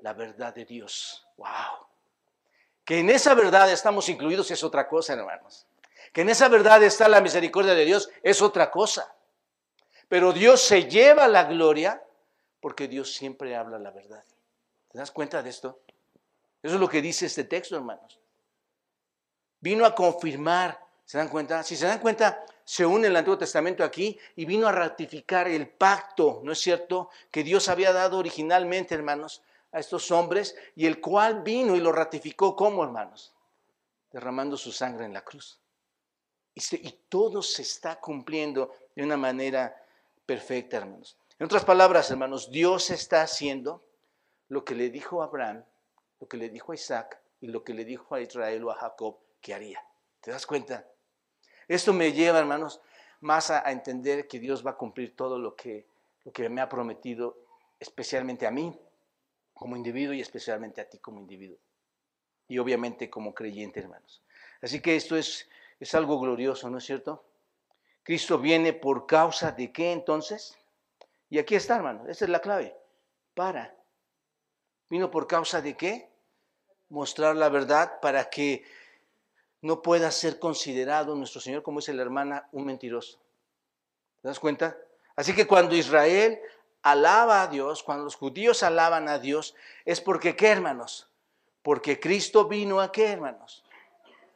la 0.02 0.12
verdad 0.12 0.54
de 0.54 0.64
Dios. 0.64 1.26
¡Wow! 1.36 1.86
Que 2.84 2.98
en 2.98 3.10
esa 3.10 3.34
verdad 3.34 3.70
estamos 3.70 4.08
incluidos 4.08 4.50
es 4.50 4.64
otra 4.64 4.88
cosa, 4.88 5.12
hermanos. 5.14 5.66
Que 6.12 6.22
en 6.22 6.30
esa 6.30 6.48
verdad 6.48 6.82
está 6.82 7.08
la 7.08 7.20
misericordia 7.20 7.74
de 7.74 7.84
Dios 7.84 8.10
es 8.22 8.42
otra 8.42 8.70
cosa. 8.70 9.14
Pero 10.08 10.32
Dios 10.32 10.60
se 10.60 10.88
lleva 10.88 11.28
la 11.28 11.44
gloria 11.44 12.02
Porque 12.60 12.88
Dios 12.88 13.14
siempre 13.14 13.56
habla 13.56 13.78
la 13.78 13.90
verdad. 13.90 14.22
¿Te 14.90 14.98
das 14.98 15.10
cuenta 15.10 15.42
de 15.42 15.48
esto? 15.48 15.80
Eso 16.62 16.74
es 16.74 16.80
lo 16.80 16.88
que 16.88 17.00
dice 17.00 17.26
este 17.26 17.44
texto, 17.44 17.76
hermanos. 17.76 18.20
Vino 19.60 19.86
a 19.86 19.94
confirmar, 19.94 20.78
¿se 21.04 21.16
dan 21.16 21.28
cuenta? 21.28 21.62
Si 21.62 21.76
se 21.76 21.86
dan 21.86 22.00
cuenta, 22.00 22.44
se 22.64 22.86
une 22.86 23.08
el 23.08 23.16
Antiguo 23.16 23.38
Testamento 23.38 23.84
aquí 23.84 24.18
y 24.36 24.44
vino 24.44 24.66
a 24.66 24.72
ratificar 24.72 25.48
el 25.48 25.68
pacto, 25.68 26.40
¿no 26.44 26.52
es 26.52 26.60
cierto?, 26.60 27.10
que 27.30 27.42
Dios 27.42 27.68
había 27.68 27.92
dado 27.92 28.18
originalmente, 28.18 28.94
hermanos, 28.94 29.42
a 29.72 29.78
estos 29.78 30.10
hombres 30.10 30.56
y 30.74 30.86
el 30.86 31.00
cual 31.00 31.42
vino 31.42 31.76
y 31.76 31.80
lo 31.80 31.92
ratificó 31.92 32.56
como, 32.56 32.82
hermanos, 32.82 33.32
derramando 34.12 34.56
su 34.56 34.72
sangre 34.72 35.04
en 35.04 35.12
la 35.12 35.22
cruz. 35.22 35.60
Y, 36.54 36.90
todo 37.08 37.42
se 37.42 37.62
está 37.62 38.00
cumpliendo 38.00 38.74
de 38.94 39.02
una 39.02 39.16
manera 39.16 39.74
perfecta, 40.26 40.78
hermanos. 40.78 41.16
En 41.38 41.46
otras 41.46 41.64
palabras, 41.64 42.10
hermanos, 42.10 42.50
Dios 42.50 42.90
está 42.90 43.22
haciendo 43.22 43.82
lo 44.48 44.64
que 44.64 44.74
le 44.74 44.90
dijo 44.90 45.22
a 45.22 45.26
Abraham, 45.26 45.64
lo 46.20 46.28
que 46.28 46.36
le 46.36 46.50
dijo 46.50 46.72
a 46.72 46.74
Isaac 46.74 47.20
y 47.40 47.46
lo 47.46 47.64
que 47.64 47.72
le 47.72 47.84
dijo 47.84 48.14
a 48.14 48.20
Israel 48.20 48.64
o 48.64 48.70
a 48.70 48.74
Jacob 48.74 49.16
que 49.40 49.54
haría. 49.54 49.82
¿Te 50.20 50.32
das 50.32 50.46
cuenta? 50.46 50.86
Esto 51.70 51.92
me 51.92 52.12
lleva, 52.12 52.38
hermanos, 52.38 52.80
más 53.20 53.50
a, 53.50 53.70
entender 53.70 54.26
que 54.26 54.38
Dios 54.38 54.66
va 54.66 54.72
a 54.72 54.76
cumplir 54.76 55.14
todo 55.14 55.38
lo 55.38 55.54
que, 55.54 55.86
lo 56.24 56.32
que 56.32 56.48
me 56.48 56.60
ha 56.60 56.68
prometido, 56.68 57.36
especialmente 57.78 58.46
a 58.46 58.50
mí 58.50 58.78
como 59.54 59.76
individuo 59.76 60.14
y 60.14 60.20
especialmente 60.20 60.80
a 60.80 60.88
ti 60.88 60.98
como 60.98 61.20
individuo. 61.20 61.58
Y 62.48 62.58
obviamente 62.58 63.08
como 63.08 63.32
creyente, 63.32 63.80
hermanos. 63.80 64.22
Así 64.60 64.80
que 64.80 64.96
esto 64.96 65.16
es 65.16 65.48
es 65.80 65.94
algo 65.94 66.20
glorioso, 66.20 66.68
¿no 66.68 66.78
es 66.78 66.84
cierto? 66.84 67.24
Cristo 68.02 68.38
viene 68.38 68.74
por 68.74 69.06
causa 69.06 69.50
de 69.50 69.72
qué 69.72 69.92
entonces? 69.92 70.56
Y 71.30 71.38
aquí 71.38 71.54
está, 71.54 71.76
hermano, 71.76 72.06
esa 72.06 72.26
es 72.26 72.30
la 72.30 72.40
clave. 72.40 72.76
Para. 73.34 73.74
¿Vino 74.90 75.10
por 75.10 75.26
causa 75.26 75.62
de 75.62 75.76
qué? 75.76 76.10
Mostrar 76.90 77.34
la 77.36 77.48
verdad 77.48 77.98
para 78.00 78.28
que 78.28 78.64
no 79.62 79.82
pueda 79.82 80.10
ser 80.10 80.38
considerado 80.38 81.14
nuestro 81.14 81.40
Señor, 81.40 81.62
como 81.62 81.80
dice 81.80 81.92
la 81.92 82.02
hermana, 82.02 82.48
un 82.52 82.66
mentiroso. 82.66 83.18
¿Te 84.22 84.28
das 84.28 84.40
cuenta? 84.40 84.76
Así 85.16 85.34
que 85.34 85.46
cuando 85.46 85.74
Israel 85.74 86.40
alaba 86.82 87.42
a 87.42 87.46
Dios, 87.46 87.82
cuando 87.82 88.04
los 88.04 88.16
judíos 88.16 88.62
alaban 88.62 89.08
a 89.08 89.18
Dios, 89.18 89.54
es 89.84 90.00
porque 90.00 90.36
¿qué, 90.36 90.48
hermanos? 90.48 91.08
Porque 91.62 92.00
Cristo 92.00 92.46
vino 92.46 92.80
a 92.80 92.90
qué, 92.90 93.12
hermanos? 93.12 93.64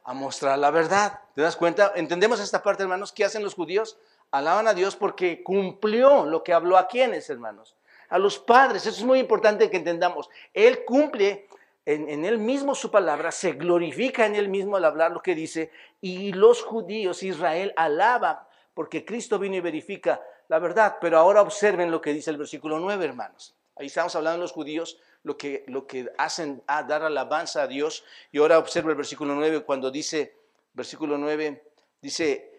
a 0.05 0.13
mostrar 0.13 0.57
la 0.57 0.71
verdad. 0.71 1.19
¿Te 1.33 1.41
das 1.41 1.55
cuenta? 1.55 1.91
¿Entendemos 1.95 2.39
esta 2.39 2.63
parte, 2.63 2.83
hermanos? 2.83 3.11
¿Qué 3.11 3.25
hacen 3.25 3.43
los 3.43 3.55
judíos? 3.55 3.97
Alaban 4.31 4.67
a 4.67 4.73
Dios 4.73 4.95
porque 4.95 5.43
cumplió 5.43 6.25
lo 6.25 6.43
que 6.43 6.53
habló 6.53 6.77
a 6.77 6.87
quienes, 6.87 7.29
hermanos. 7.29 7.75
A 8.09 8.19
los 8.19 8.37
padres. 8.37 8.85
Eso 8.85 8.99
es 8.99 9.03
muy 9.03 9.19
importante 9.19 9.69
que 9.69 9.77
entendamos. 9.77 10.29
Él 10.53 10.85
cumple 10.85 11.49
en, 11.85 12.25
él 12.25 12.39
mismo 12.39 12.73
su 12.73 12.89
palabra, 12.89 13.31
se 13.31 13.53
glorifica 13.53 14.25
en 14.25 14.35
él 14.35 14.49
mismo 14.49 14.75
al 14.75 14.85
hablar 14.85 15.11
lo 15.11 15.21
que 15.21 15.35
dice, 15.35 15.71
y 16.01 16.33
los 16.33 16.63
judíos, 16.63 17.21
Israel, 17.21 17.73
alaba 17.75 18.47
porque 18.73 19.05
Cristo 19.05 19.39
vino 19.39 19.55
y 19.55 19.61
verifica 19.61 20.21
la 20.47 20.59
verdad. 20.59 20.97
Pero 20.99 21.17
ahora 21.17 21.41
observen 21.41 21.91
lo 21.91 22.01
que 22.01 22.13
dice 22.13 22.31
el 22.31 22.37
versículo 22.37 22.79
9, 22.79 23.05
hermanos. 23.05 23.55
Ahí 23.75 23.87
estamos 23.87 24.15
hablando 24.15 24.37
de 24.37 24.41
los 24.43 24.51
judíos, 24.51 24.99
lo 25.23 25.37
que, 25.37 25.63
lo 25.67 25.85
que 25.85 26.11
hacen 26.17 26.63
a 26.67 26.83
dar 26.83 27.03
alabanza 27.03 27.63
a 27.63 27.67
Dios. 27.67 28.03
Y 28.31 28.39
ahora 28.39 28.57
observa 28.59 28.89
el 28.89 28.97
versículo 28.97 29.35
9 29.35 29.63
cuando 29.63 29.91
dice, 29.91 30.35
versículo 30.73 31.17
9, 31.17 31.63
dice, 32.01 32.51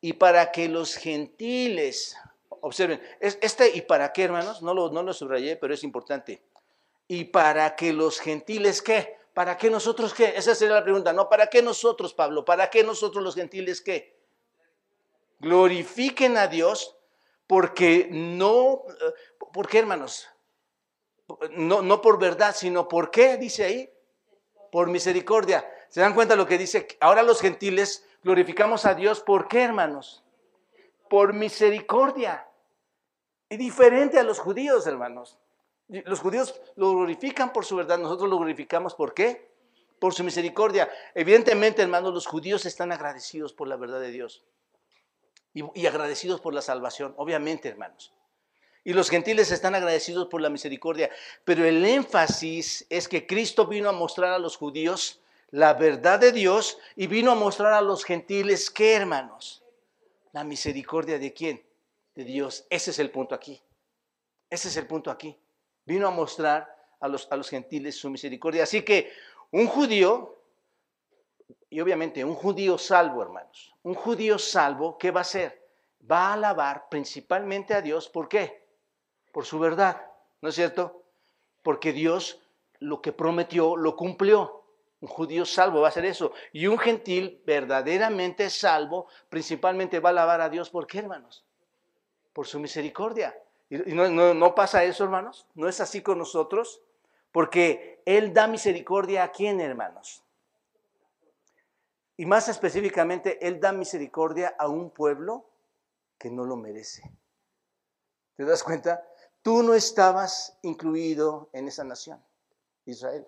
y 0.00 0.14
para 0.14 0.52
que 0.52 0.68
los 0.68 0.96
gentiles, 0.96 2.16
observen, 2.60 3.00
este 3.20 3.70
y 3.74 3.82
para 3.82 4.12
qué, 4.12 4.24
hermanos, 4.24 4.62
no 4.62 4.74
lo, 4.74 4.90
no 4.90 5.02
lo 5.02 5.12
subrayé, 5.12 5.56
pero 5.56 5.74
es 5.74 5.84
importante. 5.84 6.42
Y 7.06 7.24
para 7.24 7.76
que 7.76 7.92
los 7.92 8.20
gentiles, 8.20 8.82
¿qué? 8.82 9.18
¿Para 9.34 9.56
qué 9.56 9.68
nosotros 9.68 10.14
qué? 10.14 10.34
Esa 10.36 10.54
sería 10.54 10.74
la 10.74 10.84
pregunta, 10.84 11.12
¿no? 11.12 11.28
¿Para 11.28 11.48
qué 11.48 11.60
nosotros, 11.62 12.14
Pablo? 12.14 12.44
¿Para 12.44 12.70
qué 12.70 12.84
nosotros 12.84 13.22
los 13.22 13.34
gentiles 13.34 13.80
qué? 13.80 14.16
Glorifiquen 15.40 16.36
a 16.36 16.46
Dios 16.46 16.96
porque 17.46 18.08
no, 18.10 18.84
eh, 18.88 19.12
¿por 19.52 19.68
qué, 19.68 19.80
hermanos? 19.80 20.28
no, 21.52 21.82
no 21.82 22.00
por 22.00 22.18
verdad, 22.18 22.54
sino 22.54 22.88
por 22.88 23.10
qué, 23.10 23.36
dice 23.36 23.64
ahí, 23.64 23.90
por 24.70 24.88
misericordia. 24.88 25.68
¿Se 25.88 26.00
dan 26.00 26.14
cuenta 26.14 26.36
lo 26.36 26.46
que 26.46 26.58
dice? 26.58 26.86
Ahora 27.00 27.22
los 27.22 27.40
gentiles 27.40 28.04
glorificamos 28.22 28.84
a 28.84 28.94
Dios, 28.94 29.20
¿por 29.20 29.48
qué, 29.48 29.62
hermanos? 29.62 30.22
Por 31.08 31.32
misericordia. 31.32 32.48
Y 33.48 33.56
diferente 33.56 34.18
a 34.18 34.22
los 34.22 34.38
judíos, 34.38 34.86
hermanos. 34.86 35.38
Los 36.02 36.20
judíos 36.20 36.60
lo 36.76 36.92
glorifican 36.92 37.52
por 37.52 37.64
su 37.64 37.76
verdad, 37.76 37.98
nosotros 37.98 38.28
lo 38.28 38.38
glorificamos 38.38 38.94
¿por 38.94 39.14
qué? 39.14 39.50
Por 39.98 40.14
su 40.14 40.24
misericordia. 40.24 40.90
Evidentemente, 41.14 41.82
hermanos, 41.82 42.12
los 42.12 42.26
judíos 42.26 42.66
están 42.66 42.92
agradecidos 42.92 43.52
por 43.52 43.68
la 43.68 43.76
verdad 43.76 44.00
de 44.00 44.10
Dios 44.10 44.44
y, 45.52 45.86
agradecidos 45.86 46.40
por 46.40 46.52
la 46.52 46.62
salvación, 46.62 47.14
obviamente, 47.16 47.68
hermanos 47.68 48.12
y 48.86 48.92
los 48.92 49.08
gentiles 49.08 49.50
están 49.50 49.74
agradecidos 49.74 50.28
por 50.28 50.42
la 50.42 50.50
misericordia. 50.50 51.10
Pero 51.44 51.64
el 51.64 51.82
énfasis 51.86 52.86
es 52.90 53.08
que 53.08 53.26
Cristo 53.26 53.66
vino 53.66 53.88
a 53.88 53.92
mostrar 53.92 54.32
a 54.32 54.38
los 54.38 54.58
judíos 54.58 55.20
la 55.50 55.72
verdad 55.72 56.18
de 56.18 56.32
Dios 56.32 56.78
y 56.94 57.06
vino 57.06 57.30
a 57.30 57.34
mostrar 57.34 57.72
a 57.72 57.80
los 57.80 58.04
gentiles 58.04 58.70
qué, 58.70 58.94
hermanos, 58.94 59.62
la 60.32 60.44
misericordia 60.44 61.18
de 61.18 61.32
quién? 61.32 61.64
De 62.14 62.24
Dios. 62.24 62.66
Ese 62.68 62.90
es 62.90 62.98
el 62.98 63.10
punto 63.10 63.34
aquí. 63.34 63.62
Ese 64.50 64.68
es 64.68 64.76
el 64.76 64.86
punto 64.86 65.10
aquí. 65.10 65.38
Vino 65.84 66.08
a 66.08 66.10
mostrar 66.10 66.74
a 67.00 67.08
los, 67.08 67.30
a 67.30 67.36
los 67.36 67.48
gentiles 67.48 67.96
su 67.96 68.10
misericordia. 68.10 68.62
Así 68.62 68.82
que 68.82 69.12
un 69.50 69.66
judío, 69.66 70.38
y 71.70 71.80
obviamente 71.80 72.24
un 72.24 72.34
judío 72.34 72.78
salvo, 72.78 73.22
hermanos, 73.22 73.74
un 73.82 73.94
judío 73.94 74.38
salvo, 74.38 74.96
¿qué 74.98 75.10
va 75.10 75.20
a 75.20 75.22
hacer? 75.22 75.62
Va 76.10 76.28
a 76.28 76.32
alabar 76.34 76.88
principalmente 76.88 77.74
a 77.74 77.82
Dios. 77.82 78.08
¿Por 78.08 78.28
qué? 78.28 78.64
por 79.34 79.44
su 79.44 79.58
verdad, 79.58 80.00
¿no 80.40 80.48
es 80.48 80.54
cierto? 80.54 81.02
Porque 81.64 81.92
Dios 81.92 82.40
lo 82.78 83.02
que 83.02 83.12
prometió 83.12 83.76
lo 83.76 83.96
cumplió. 83.96 84.62
Un 85.00 85.08
judío 85.08 85.44
salvo 85.44 85.80
va 85.80 85.88
a 85.88 85.90
hacer 85.90 86.04
eso. 86.04 86.32
Y 86.52 86.68
un 86.68 86.78
gentil 86.78 87.42
verdaderamente 87.44 88.48
salvo 88.48 89.08
principalmente 89.28 89.98
va 89.98 90.10
a 90.10 90.12
alabar 90.12 90.40
a 90.40 90.48
Dios. 90.48 90.70
¿Por 90.70 90.86
qué, 90.86 91.00
hermanos? 91.00 91.44
Por 92.32 92.46
su 92.46 92.60
misericordia. 92.60 93.36
¿Y 93.70 93.94
no, 93.94 94.34
no 94.34 94.54
pasa 94.54 94.84
eso, 94.84 95.04
hermanos? 95.04 95.46
¿No 95.54 95.68
es 95.68 95.80
así 95.80 96.02
con 96.02 96.18
nosotros? 96.18 96.82
Porque 97.32 98.02
Él 98.04 98.32
da 98.32 98.46
misericordia 98.46 99.24
a 99.24 99.32
quién, 99.32 99.60
hermanos? 99.60 100.22
Y 102.16 102.26
más 102.26 102.48
específicamente, 102.48 103.44
Él 103.46 103.60
da 103.60 103.72
misericordia 103.72 104.54
a 104.58 104.68
un 104.68 104.90
pueblo 104.90 105.46
que 106.18 106.30
no 106.30 106.44
lo 106.44 106.56
merece. 106.56 107.02
¿Te 108.36 108.44
das 108.44 108.62
cuenta? 108.62 109.04
Tú 109.42 109.62
no 109.62 109.74
estabas 109.74 110.56
incluido 110.62 111.48
en 111.52 111.68
esa 111.68 111.84
nación, 111.84 112.22
Israel. 112.86 113.26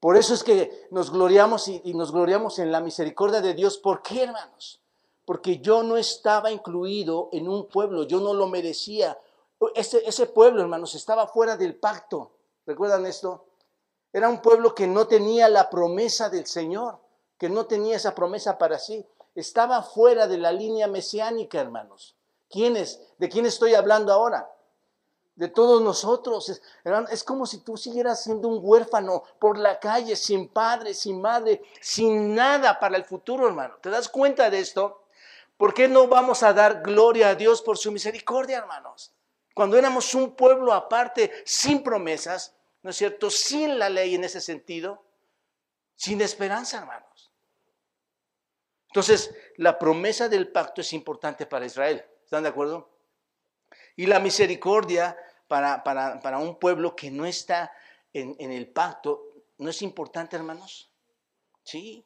Por 0.00 0.16
eso 0.16 0.34
es 0.34 0.42
que 0.42 0.88
nos 0.90 1.12
gloriamos 1.12 1.68
y, 1.68 1.94
nos 1.94 2.10
gloriamos 2.10 2.58
en 2.58 2.72
la 2.72 2.80
misericordia 2.80 3.40
de 3.40 3.54
Dios. 3.54 3.78
¿Por 3.78 4.02
qué, 4.02 4.24
hermanos? 4.24 4.82
Porque 5.24 5.58
yo 5.58 5.82
no 5.82 5.96
estaba 5.96 6.50
incluido 6.50 7.28
en 7.32 7.48
un 7.48 7.66
pueblo, 7.66 8.04
yo 8.04 8.20
no 8.20 8.34
lo 8.34 8.48
merecía. 8.48 9.18
Ese, 9.74 10.26
pueblo, 10.26 10.62
hermanos, 10.62 10.94
estaba 10.94 11.26
fuera 11.26 11.56
del 11.56 11.76
pacto. 11.76 12.32
¿Recuerdan 12.66 13.06
esto? 13.06 13.44
Era 14.12 14.28
un 14.28 14.42
pueblo 14.42 14.74
que 14.74 14.86
no 14.86 15.06
tenía 15.06 15.48
la 15.48 15.70
promesa 15.70 16.28
del 16.28 16.46
Señor, 16.46 16.98
que 17.38 17.48
no 17.48 17.66
tenía 17.66 17.96
esa 17.96 18.14
promesa 18.14 18.58
para 18.58 18.78
sí. 18.78 19.06
Estaba 19.34 19.82
fuera 19.82 20.26
de 20.26 20.38
la 20.38 20.52
línea 20.52 20.88
mesiánica, 20.88 21.60
hermanos. 21.60 22.14
¿Quiénes? 22.50 23.00
¿De 23.18 23.28
quién 23.28 23.46
estoy 23.46 23.74
hablando 23.74 24.12
ahora? 24.12 24.50
De 25.36 25.48
todos 25.48 25.80
nosotros. 25.80 26.60
Es 27.10 27.24
como 27.24 27.46
si 27.46 27.58
tú 27.58 27.76
siguieras 27.76 28.22
siendo 28.22 28.48
un 28.48 28.60
huérfano 28.60 29.22
por 29.38 29.56
la 29.56 29.78
calle, 29.78 30.16
sin 30.16 30.48
padre, 30.48 30.92
sin 30.92 31.20
madre, 31.20 31.62
sin 31.80 32.34
nada 32.34 32.78
para 32.78 32.96
el 32.96 33.04
futuro, 33.04 33.46
hermano. 33.46 33.76
¿Te 33.80 33.88
das 33.88 34.08
cuenta 34.08 34.50
de 34.50 34.58
esto? 34.58 35.01
¿Por 35.62 35.74
qué 35.74 35.86
no 35.86 36.08
vamos 36.08 36.42
a 36.42 36.52
dar 36.52 36.82
gloria 36.82 37.28
a 37.28 37.34
Dios 37.36 37.62
por 37.62 37.78
su 37.78 37.92
misericordia, 37.92 38.58
hermanos? 38.58 39.14
Cuando 39.54 39.78
éramos 39.78 40.12
un 40.12 40.34
pueblo 40.34 40.72
aparte, 40.72 41.30
sin 41.46 41.84
promesas, 41.84 42.56
¿no 42.82 42.90
es 42.90 42.96
cierto? 42.96 43.30
Sin 43.30 43.78
la 43.78 43.88
ley 43.88 44.16
en 44.16 44.24
ese 44.24 44.40
sentido, 44.40 45.04
sin 45.94 46.20
esperanza, 46.20 46.78
hermanos. 46.78 47.30
Entonces, 48.88 49.32
la 49.56 49.78
promesa 49.78 50.28
del 50.28 50.50
pacto 50.50 50.80
es 50.80 50.92
importante 50.92 51.46
para 51.46 51.64
Israel. 51.64 52.04
¿Están 52.24 52.42
de 52.42 52.48
acuerdo? 52.48 52.90
Y 53.94 54.06
la 54.06 54.18
misericordia 54.18 55.16
para, 55.46 55.84
para, 55.84 56.38
un 56.38 56.58
pueblo 56.58 56.96
que 56.96 57.12
no 57.12 57.24
está 57.24 57.70
en, 58.12 58.34
en 58.40 58.50
el 58.50 58.66
pacto, 58.66 59.28
¿no 59.58 59.70
es 59.70 59.80
importante, 59.82 60.34
hermanos? 60.34 60.90
Sí. 61.62 62.04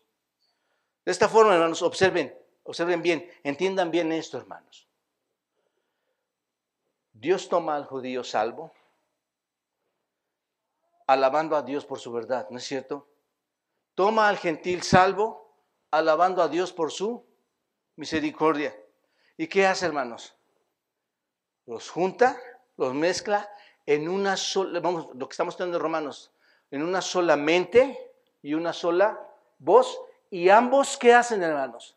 De 1.07 1.11
esta 1.11 1.27
forma, 1.27 1.55
hermanos, 1.55 1.81
observen, 1.81 2.37
observen 2.67 3.03
bien, 3.03 3.31
entiendan 3.43 3.91
bien 3.91 4.13
esto, 4.13 4.39
hermanos. 4.39 4.87
Dios 7.13 7.49
toma 7.49 7.77
al 7.77 7.87
judío 7.87 8.23
salvo, 8.23 8.73
alabando 11.07 11.57
a 11.57 11.63
Dios 11.63 11.85
por 11.85 11.99
su 11.99 12.13
verdad, 12.13 12.49
¿no 12.51 12.59
es 12.59 12.65
cierto? 12.65 13.09
Toma 13.95 14.29
al 14.29 14.37
gentil 14.37 14.83
salvo, 14.83 15.55
alabando 15.91 16.43
a 16.43 16.49
Dios 16.49 16.73
por 16.73 16.93
su 16.93 17.25
misericordia. 17.97 18.77
¿Y 19.37 19.47
qué 19.47 19.67
hace, 19.67 19.87
hermanos? 19.87 20.35
Los 21.65 21.89
junta, 21.89 22.39
los 22.77 22.93
mezcla 22.93 23.51
en 23.87 24.09
una 24.09 24.37
sola, 24.37 24.81
vamos, 24.81 25.09
lo 25.15 25.29
que 25.29 25.33
estamos 25.33 25.53
estudiando 25.53 25.79
en 25.79 25.83
Romanos, 25.83 26.33
en 26.71 26.83
una 26.83 27.01
sola 27.01 27.37
mente 27.37 28.13
y 28.43 28.55
una 28.55 28.73
sola 28.73 29.19
voz. 29.59 29.99
¿Y 30.31 30.49
ambos 30.49 30.97
qué 30.99 31.15
hacen, 31.15 31.43
hermanos? 31.43 31.96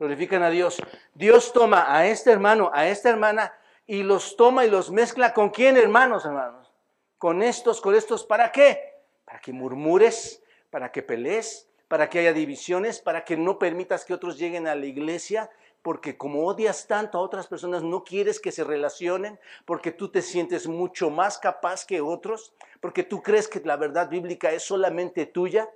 Glorifican 0.00 0.42
a 0.42 0.48
Dios. 0.48 0.82
Dios 1.12 1.52
toma 1.52 1.84
a 1.94 2.06
este 2.06 2.32
hermano, 2.32 2.70
a 2.72 2.88
esta 2.88 3.10
hermana, 3.10 3.52
y 3.86 4.02
los 4.02 4.34
toma 4.34 4.64
y 4.64 4.70
los 4.70 4.90
mezcla 4.90 5.34
con 5.34 5.50
quién, 5.50 5.76
hermanos, 5.76 6.24
hermanos. 6.24 6.72
Con 7.18 7.42
estos, 7.42 7.82
con 7.82 7.94
estos, 7.94 8.24
¿para 8.24 8.50
qué? 8.50 8.94
Para 9.26 9.40
que 9.40 9.52
murmures, 9.52 10.42
para 10.70 10.90
que 10.90 11.02
pelees, 11.02 11.68
para 11.86 12.08
que 12.08 12.20
haya 12.20 12.32
divisiones, 12.32 12.98
para 12.98 13.26
que 13.26 13.36
no 13.36 13.58
permitas 13.58 14.06
que 14.06 14.14
otros 14.14 14.38
lleguen 14.38 14.68
a 14.68 14.74
la 14.74 14.86
iglesia, 14.86 15.50
porque 15.82 16.16
como 16.16 16.46
odias 16.46 16.86
tanto 16.86 17.18
a 17.18 17.20
otras 17.20 17.46
personas, 17.46 17.82
no 17.82 18.02
quieres 18.02 18.40
que 18.40 18.52
se 18.52 18.64
relacionen, 18.64 19.38
porque 19.66 19.92
tú 19.92 20.08
te 20.08 20.22
sientes 20.22 20.66
mucho 20.66 21.10
más 21.10 21.36
capaz 21.36 21.84
que 21.84 22.00
otros, 22.00 22.54
porque 22.80 23.02
tú 23.02 23.22
crees 23.22 23.48
que 23.48 23.60
la 23.60 23.76
verdad 23.76 24.08
bíblica 24.08 24.50
es 24.50 24.62
solamente 24.62 25.26
tuya. 25.26 25.68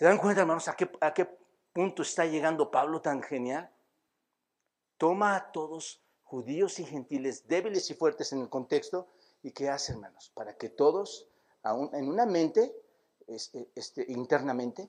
¿Se 0.00 0.06
dan 0.06 0.16
cuenta, 0.16 0.40
hermanos, 0.40 0.66
a 0.66 0.76
qué, 0.76 0.90
a 1.02 1.12
qué 1.12 1.28
punto 1.74 2.00
está 2.00 2.24
llegando 2.24 2.70
Pablo 2.70 3.02
tan 3.02 3.22
genial? 3.22 3.70
Toma 4.96 5.36
a 5.36 5.52
todos, 5.52 6.00
judíos 6.22 6.78
y 6.78 6.86
gentiles, 6.86 7.46
débiles 7.48 7.90
y 7.90 7.92
fuertes 7.92 8.32
en 8.32 8.40
el 8.40 8.48
contexto, 8.48 9.08
y 9.42 9.50
¿qué 9.50 9.68
hace, 9.68 9.92
hermanos? 9.92 10.32
Para 10.32 10.56
que 10.56 10.70
todos, 10.70 11.28
aún 11.62 11.90
en 11.92 12.08
una 12.08 12.24
mente, 12.24 12.74
este, 13.26 13.68
este, 13.74 14.06
internamente, 14.08 14.88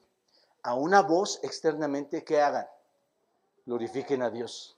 a 0.64 0.76
una 0.76 1.02
voz 1.02 1.42
externamente 1.44 2.24
que 2.24 2.40
hagan, 2.40 2.70
glorifiquen 3.66 4.22
a 4.22 4.30
Dios. 4.30 4.78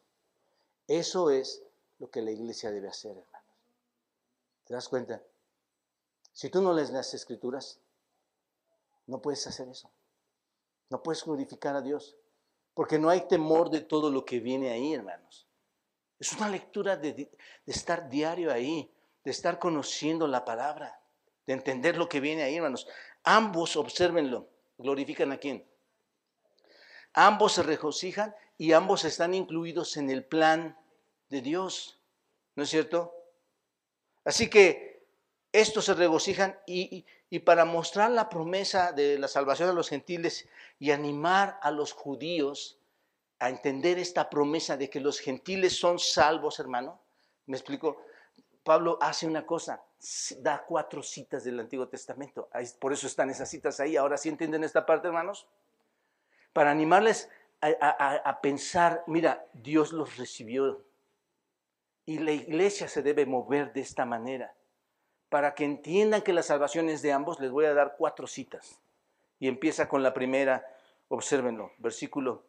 Eso 0.88 1.29
es 1.29 1.61
lo 1.99 2.09
que 2.09 2.23
la 2.23 2.31
iglesia 2.31 2.71
debe 2.71 2.88
hacer, 2.88 3.11
hermanos. 3.11 3.55
¿Te 4.63 4.73
das 4.73 4.89
cuenta? 4.89 5.21
Si 6.31 6.49
tú 6.49 6.59
no 6.63 6.73
lees 6.73 6.89
las 6.89 7.13
escrituras, 7.13 7.79
no 9.05 9.21
puedes 9.21 9.45
hacer 9.45 9.69
eso. 9.69 9.91
No 10.93 11.01
puedes 11.01 11.25
glorificar 11.25 11.75
a 11.75 11.81
Dios, 11.81 12.15
porque 12.75 12.99
no 12.99 13.09
hay 13.09 13.21
temor 13.21 13.71
de 13.71 13.81
todo 13.81 14.11
lo 14.11 14.23
que 14.25 14.39
viene 14.39 14.69
ahí, 14.69 14.93
hermanos. 14.93 15.47
Es 16.19 16.33
una 16.33 16.47
lectura 16.47 16.95
de, 16.97 17.31
estar 17.65 18.09
diario 18.09 18.53
ahí, 18.53 18.93
de 19.23 19.31
estar 19.31 19.57
conociendo 19.57 20.27
la 20.27 20.45
palabra, 20.45 21.01
de 21.47 21.53
entender 21.53 21.97
lo 21.97 22.07
que 22.07 22.19
viene 22.19 22.43
ahí, 22.43 22.57
hermanos. 22.57 22.87
Ambos, 23.23 23.75
observenlo, 23.75 24.47
glorifican 24.77 25.31
a 25.31 25.37
quién. 25.37 25.65
Ambos 27.13 27.53
se 27.53 27.63
regocijan 27.63 28.35
y 28.59 28.73
ambos 28.73 29.03
están 29.03 29.33
incluidos 29.33 29.97
en 29.97 30.11
el 30.11 30.23
plan 30.23 30.77
de 31.29 31.41
Dios. 31.41 31.99
¿No 32.55 32.61
es 32.61 32.69
cierto? 32.69 33.15
Así 34.25 34.47
que 34.47 34.92
estos 35.54 35.86
se 35.86 35.93
regocijan 35.93 36.60
y, 36.68 37.06
para 37.45 37.64
mostrar 37.64 38.12
la 38.12 38.28
promesa 38.28 38.91
de 38.91 39.18
la 39.18 39.30
salvación 39.30 39.70
a 39.70 39.74
los 39.74 39.88
gentiles 39.88 40.47
y 40.80 40.91
animar 40.91 41.58
a 41.62 41.72
los 41.72 41.93
judíos 41.93 42.78
a 43.39 43.49
entender 43.49 43.97
esta 43.97 44.30
promesa 44.30 44.76
de 44.76 44.89
que 44.89 44.99
los 44.99 45.20
gentiles 45.20 45.80
son 45.80 45.99
salvos, 45.99 46.60
hermano. 46.60 46.99
¿Me 47.45 47.56
explico? 47.58 48.04
Pablo 48.64 48.97
hace 49.01 49.26
una 49.26 49.45
cosa, 49.45 49.82
da 50.39 50.66
cuatro 50.66 51.01
citas 51.01 51.43
del 51.45 51.60
Antiguo 51.60 51.88
Testamento. 51.88 52.49
Por 52.80 52.91
eso 52.91 53.08
están 53.08 53.30
esas 53.30 53.49
citas 53.49 53.80
ahí. 53.80 53.95
Ahora 53.95 54.18
sí 54.18 54.30
entienden 54.30 54.64
esta 54.64 54.86
parte, 54.86 55.08
hermanos 55.08 55.47
para 56.54 56.70
animarles 56.70 57.30
a, 57.62 58.39
pensar, 58.41 59.04
mira, 59.08 59.45
Dios 59.54 59.93
los 59.93 60.18
recibió 60.18 60.84
y 62.06 62.20
la 62.20 62.34
iglesia 62.34 62.89
se 62.89 63.01
debe 63.01 63.26
mover 63.26 63.72
de 63.72 63.82
esta 63.82 64.06
manera. 64.06 64.54
Para 65.34 65.55
que 65.55 65.65
entiendan 65.65 66.21
que 66.21 66.31
la 66.31 66.43
salvación 66.43 66.89
es 66.89 67.01
de 67.01 67.11
ambos, 67.11 67.39
les 67.39 67.49
voy 67.49 67.65
a 67.65 67.73
dar 67.73 67.95
cuatro 67.97 68.27
citas. 68.27 68.77
Y 69.39 69.47
empieza 69.47 69.89
con 69.89 70.03
la 70.03 70.13
primera, 70.13 70.63
obsérvenlo, 71.07 71.71
versículo 71.79 72.43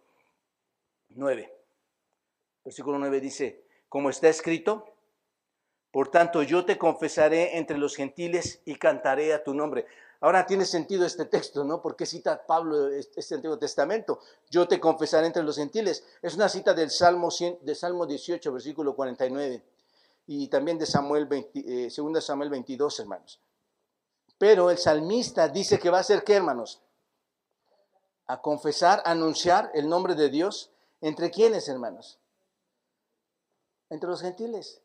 9. 1.08 1.50
Versículo 2.62 2.98
9 2.98 3.20
dice, 3.20 3.64
como 3.88 4.10
está 4.10 4.28
escrito, 4.28 4.84
por 5.92 6.10
tanto 6.10 6.42
yo 6.42 6.66
te 6.66 6.76
confesaré 6.76 7.56
entre 7.56 7.78
los 7.78 7.96
gentiles 7.96 8.60
y 8.66 8.74
cantaré 8.74 9.32
a 9.32 9.42
tu 9.42 9.54
nombre. 9.54 9.86
Ahora 10.20 10.44
tiene 10.44 10.66
sentido 10.66 11.06
este 11.06 11.24
texto, 11.24 11.64
¿no? 11.64 11.80
¿Por 11.80 11.96
qué 11.96 12.04
cita 12.04 12.46
Pablo 12.46 12.90
este 12.90 13.34
Antiguo 13.34 13.58
Testamento? 13.58 14.20
Yo 14.50 14.68
te 14.68 14.78
confesaré 14.78 15.28
entre 15.28 15.42
los 15.42 15.56
gentiles. 15.56 16.04
Es 16.20 16.34
una 16.34 16.50
cita 16.50 16.74
del 16.74 16.90
Salmo, 16.90 17.30
de 17.62 17.74
Salmo 17.74 18.04
18, 18.04 18.52
versículo 18.52 18.94
49. 18.94 19.62
Y 20.26 20.48
también 20.48 20.78
de 20.78 20.86
Samuel 20.86 21.26
20, 21.26 21.88
2 21.88 21.98
eh, 21.98 22.20
Samuel 22.20 22.50
22, 22.50 23.00
hermanos. 23.00 23.40
Pero 24.38 24.70
el 24.70 24.78
salmista 24.78 25.48
dice 25.48 25.78
que 25.78 25.90
va 25.90 26.00
a 26.00 26.04
ser 26.04 26.24
qué, 26.24 26.34
hermanos? 26.34 26.80
A 28.26 28.40
confesar, 28.40 29.02
anunciar 29.04 29.70
el 29.74 29.88
nombre 29.88 30.14
de 30.14 30.30
Dios. 30.30 30.70
¿Entre 31.00 31.30
quiénes, 31.30 31.68
hermanos? 31.68 32.18
Entre 33.90 34.08
los 34.08 34.22
gentiles. 34.22 34.80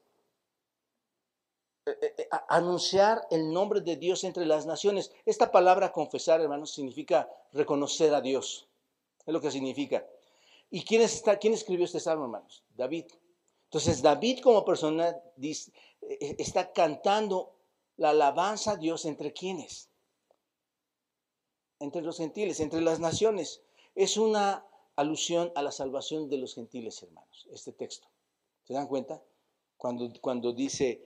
Eh, 1.86 1.98
eh, 2.02 2.14
eh, 2.18 2.30
anunciar 2.50 3.26
el 3.32 3.52
nombre 3.52 3.82
de 3.82 3.96
Dios 3.96 4.24
entre 4.24 4.46
las 4.46 4.66
naciones. 4.66 5.12
Esta 5.26 5.52
palabra 5.52 5.92
confesar, 5.92 6.42
hermanos, 6.42 6.74
significa 6.74 7.30
reconocer 7.54 8.14
a 8.14 8.22
Dios. 8.22 8.68
Es 9.26 9.34
lo 9.34 9.42
que 9.42 9.52
significa. 9.52 10.06
¿Y 10.70 10.84
quién, 10.84 11.02
está, 11.02 11.38
quién 11.38 11.54
escribió 11.54 11.86
este 11.86 12.00
salmo, 12.00 12.26
hermanos? 12.26 12.64
David. 12.76 13.06
Entonces, 13.70 14.02
David 14.02 14.40
como 14.40 14.66
persona 14.66 15.16
está 16.18 16.74
cantando 16.74 17.56
la 17.98 18.10
alabanza 18.10 18.72
a 18.72 18.78
Dios 18.78 19.06
entre 19.06 19.32
quienes? 19.32 19.90
Entre 21.80 22.02
los 22.02 22.18
gentiles, 22.18 22.60
entre 22.62 22.82
las 22.82 23.00
naciones. 23.00 23.62
Es 23.94 24.18
una 24.18 24.66
alusión 24.96 25.52
a 25.54 25.62
la 25.62 25.72
salvación 25.72 26.30
de 26.30 26.38
los 26.38 26.56
gentiles, 26.56 27.04
hermanos, 27.04 27.48
este 27.52 27.72
texto. 27.72 28.08
¿Se 28.64 28.74
dan 28.74 28.88
cuenta? 28.88 29.22
Cuando, 29.78 30.12
cuando 30.20 30.52
dice, 30.52 31.04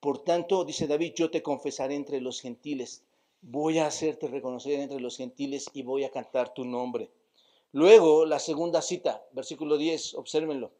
por 0.00 0.24
tanto, 0.24 0.64
dice 0.64 0.86
David, 0.86 1.12
yo 1.16 1.30
te 1.30 1.42
confesaré 1.42 1.96
entre 1.96 2.22
los 2.22 2.40
gentiles, 2.40 3.04
voy 3.42 3.78
a 3.78 3.88
hacerte 3.88 4.26
reconocer 4.28 4.80
entre 4.80 5.00
los 5.00 5.18
gentiles 5.18 5.66
y 5.74 5.82
voy 5.82 6.04
a 6.04 6.10
cantar 6.10 6.54
tu 6.54 6.64
nombre. 6.64 7.10
Luego, 7.72 8.24
la 8.24 8.38
segunda 8.38 8.80
cita, 8.80 9.22
versículo 9.32 9.76
10, 9.76 10.14
obsérvenlo, 10.14 10.72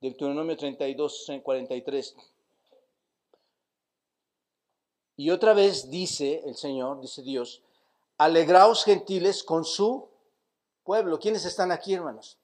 Deuteronomio 0.00 0.56
32, 0.56 1.30
43. 1.42 2.16
Y 5.16 5.30
otra 5.30 5.52
vez 5.52 5.90
dice 5.90 6.42
el 6.46 6.56
Señor, 6.56 7.00
dice 7.00 7.22
Dios, 7.22 7.62
alegraos 8.16 8.84
gentiles 8.84 9.44
con 9.44 9.64
su 9.64 10.08
pueblo. 10.84 11.18
¿Quiénes 11.18 11.44
están 11.44 11.72
aquí, 11.72 11.94
hermanos? 11.94 12.38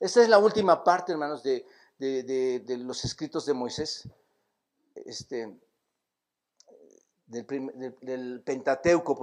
Esta 0.00 0.22
es 0.22 0.28
la 0.28 0.38
última 0.38 0.84
parte, 0.84 1.12
hermanos, 1.12 1.42
de, 1.42 1.64
de 1.98 2.76
los 2.78 3.04
escritos 3.04 3.46
de 3.46 3.54
Moisés 3.54 4.08
este, 4.94 5.52
del, 7.26 8.42
Pentateuco, 8.44 9.16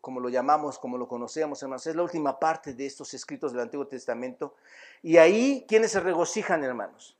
como 0.00 0.20
lo 0.20 0.28
llamamos, 0.28 0.78
como 0.78 0.96
lo 0.96 1.08
conocemos, 1.08 1.62
hermanos. 1.62 1.86
Es 1.86 1.96
la 1.96 2.02
última 2.02 2.38
parte 2.38 2.74
de 2.74 2.86
estos 2.86 3.14
escritos 3.14 3.52
del 3.52 3.62
Antiguo 3.62 3.86
Testamento. 3.86 4.54
Y 5.02 5.16
ahí, 5.16 5.64
¿quiénes 5.68 5.92
se 5.92 6.00
regocijan, 6.00 6.62
hermanos? 6.64 7.16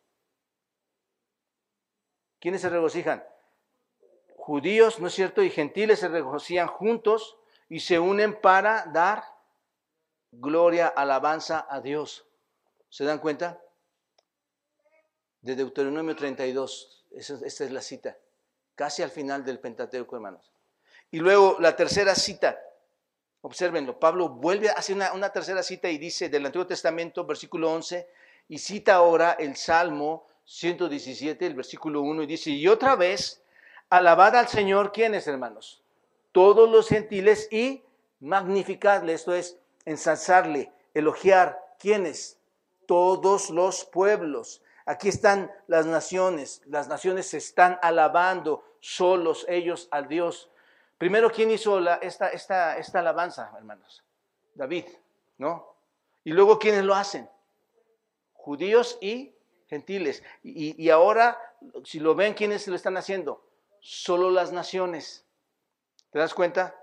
¿Quiénes 2.41 2.61
se 2.61 2.69
regocijan? 2.69 3.25
Judíos, 4.37 5.01
¿no 5.01 5.09
es 5.09 5.15
cierto? 5.15 5.43
Y 5.43 5.51
gentiles 5.51 5.99
se 5.99 6.09
regocijan 6.09 6.69
juntos 6.69 7.37
y 7.69 7.81
se 7.81 7.99
unen 7.99 8.41
para 8.41 8.87
dar 8.87 9.25
gloria, 10.33 10.89
alabanza 10.89 11.67
a 11.69 11.81
Dios. 11.81 12.27
¿Se 12.89 13.05
dan 13.05 13.19
cuenta? 13.19 13.61
De 15.41 15.55
Deuteronomio 15.55 16.17
32, 16.17 17.07
esa, 17.13 17.39
esta 17.45 17.65
es 17.65 17.71
la 17.71 17.81
cita, 17.81 18.19
casi 18.79 19.03
al 19.03 19.11
final 19.11 19.45
del 19.45 19.59
Pentateuco, 19.59 20.15
hermanos. 20.15 20.53
Y 21.11 21.19
luego 21.19 21.57
la 21.59 21.75
tercera 21.75 22.15
cita, 22.15 22.61
observenlo, 23.41 23.99
Pablo 23.99 24.29
vuelve 24.29 24.69
a 24.69 24.75
hacer 24.75 24.95
una, 24.95 25.13
una 25.15 25.31
tercera 25.31 25.65
cita 25.65 25.91
y 25.91 25.99
dice 25.99 26.29
del 26.29 26.47
Antiguo 26.47 26.65
Testamento, 26.65 27.25
versículo 27.25 27.73
11, 27.73 28.09
y 28.49 28.59
cita 28.59 28.95
ahora 28.95 29.33
el 29.33 29.57
Salmo 29.57 30.29
117, 30.45 31.45
el 31.45 31.55
versículo 31.55 32.03
1, 32.03 32.23
y 32.23 32.27
dice, 32.27 32.51
y 32.51 32.69
otra 32.69 32.95
vez, 32.95 33.43
alabad 33.91 34.37
al 34.37 34.47
Señor, 34.47 34.93
¿quiénes, 34.93 35.27
hermanos? 35.27 35.83
Todos 36.31 36.71
los 36.71 36.89
gentiles 36.89 37.49
y 37.51 37.83
magnificadle, 38.21 39.13
esto 39.13 39.35
es, 39.35 39.59
ensalzarle, 39.87 40.71
elogiar, 40.95 41.59
¿quiénes? 41.81 42.39
Todos 42.87 43.51
los 43.51 43.85
pueblos 43.85 44.63
Aquí 44.89 45.11
están 45.11 45.53
las 45.67 45.85
naciones. 45.85 46.63
Las 46.65 46.89
naciones 46.89 47.27
se 47.27 47.37
están 47.37 47.79
alabando 47.83 48.65
solos 48.81 49.45
ellos 49.47 49.87
al 49.91 50.09
Dios. 50.09 50.51
Primero, 50.97 51.31
¿quién 51.31 51.51
hizo 51.51 51.79
esta, 52.01 52.31
esta, 52.31 52.79
esta 52.79 53.01
alabanza, 53.01 53.53
hermanos? 53.55 54.03
David, 54.55 54.87
¿no? 55.37 55.75
Y 56.25 56.31
luego, 56.31 56.59
¿quiénes 56.59 56.85
lo 56.85 56.95
hacen? 56.95 57.29
Judíos 58.33 58.97
y 59.03 59.35
gentiles. 59.67 60.23
Y, 60.43 60.89
ahora, 60.89 61.39
si 61.85 62.01
lo 62.01 62.15
ven, 62.15 62.33
¿quiénes 62.33 62.67
lo 62.67 62.75
están 62.75 62.97
haciendo? 62.97 63.45
Solo 63.81 64.31
las 64.31 64.53
naciones. 64.53 65.27
¿Te 66.11 66.19
das 66.19 66.33
cuenta? 66.33 66.75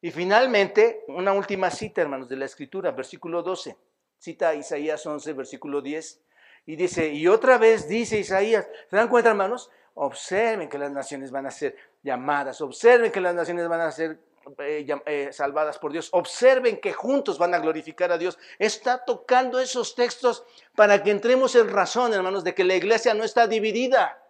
Y 0.00 0.12
finalmente, 0.12 1.02
una 1.08 1.32
última 1.32 1.72
cita, 1.72 2.02
hermanos, 2.02 2.28
de 2.28 2.36
la 2.36 2.44
Escritura, 2.44 2.92
versículo 2.92 3.42
12. 3.42 3.76
Cita 4.16 4.54
Isaías 4.54 5.04
11, 5.04 5.32
versículo 5.32 5.82
10. 5.82 6.22
Y 6.64 6.76
dice, 6.76 7.08
y 7.08 7.26
otra 7.26 7.58
vez 7.58 7.88
dice 7.88 8.18
Isaías, 8.18 8.66
¿se 8.88 8.96
dan 8.96 9.08
cuenta, 9.08 9.30
hermanos? 9.30 9.70
Observen 9.94 10.68
que 10.68 10.78
las 10.78 10.92
naciones 10.92 11.30
van 11.30 11.46
a 11.46 11.50
ser 11.50 11.76
llamadas, 12.02 12.60
observen 12.60 13.10
que 13.10 13.20
las 13.20 13.34
naciones 13.34 13.68
van 13.68 13.80
a 13.80 13.90
ser 13.90 14.18
eh, 14.58 14.86
eh, 15.06 15.28
salvadas 15.32 15.78
por 15.78 15.92
Dios, 15.92 16.08
observen 16.12 16.80
que 16.80 16.92
juntos 16.92 17.38
van 17.38 17.54
a 17.54 17.58
glorificar 17.58 18.10
a 18.12 18.18
Dios. 18.18 18.38
Está 18.58 19.04
tocando 19.04 19.60
esos 19.60 19.94
textos 19.94 20.44
para 20.74 21.02
que 21.02 21.10
entremos 21.10 21.54
en 21.54 21.68
razón, 21.68 22.14
hermanos, 22.14 22.42
de 22.44 22.54
que 22.54 22.64
la 22.64 22.74
iglesia 22.74 23.14
no 23.14 23.24
está 23.24 23.46
dividida. 23.46 24.22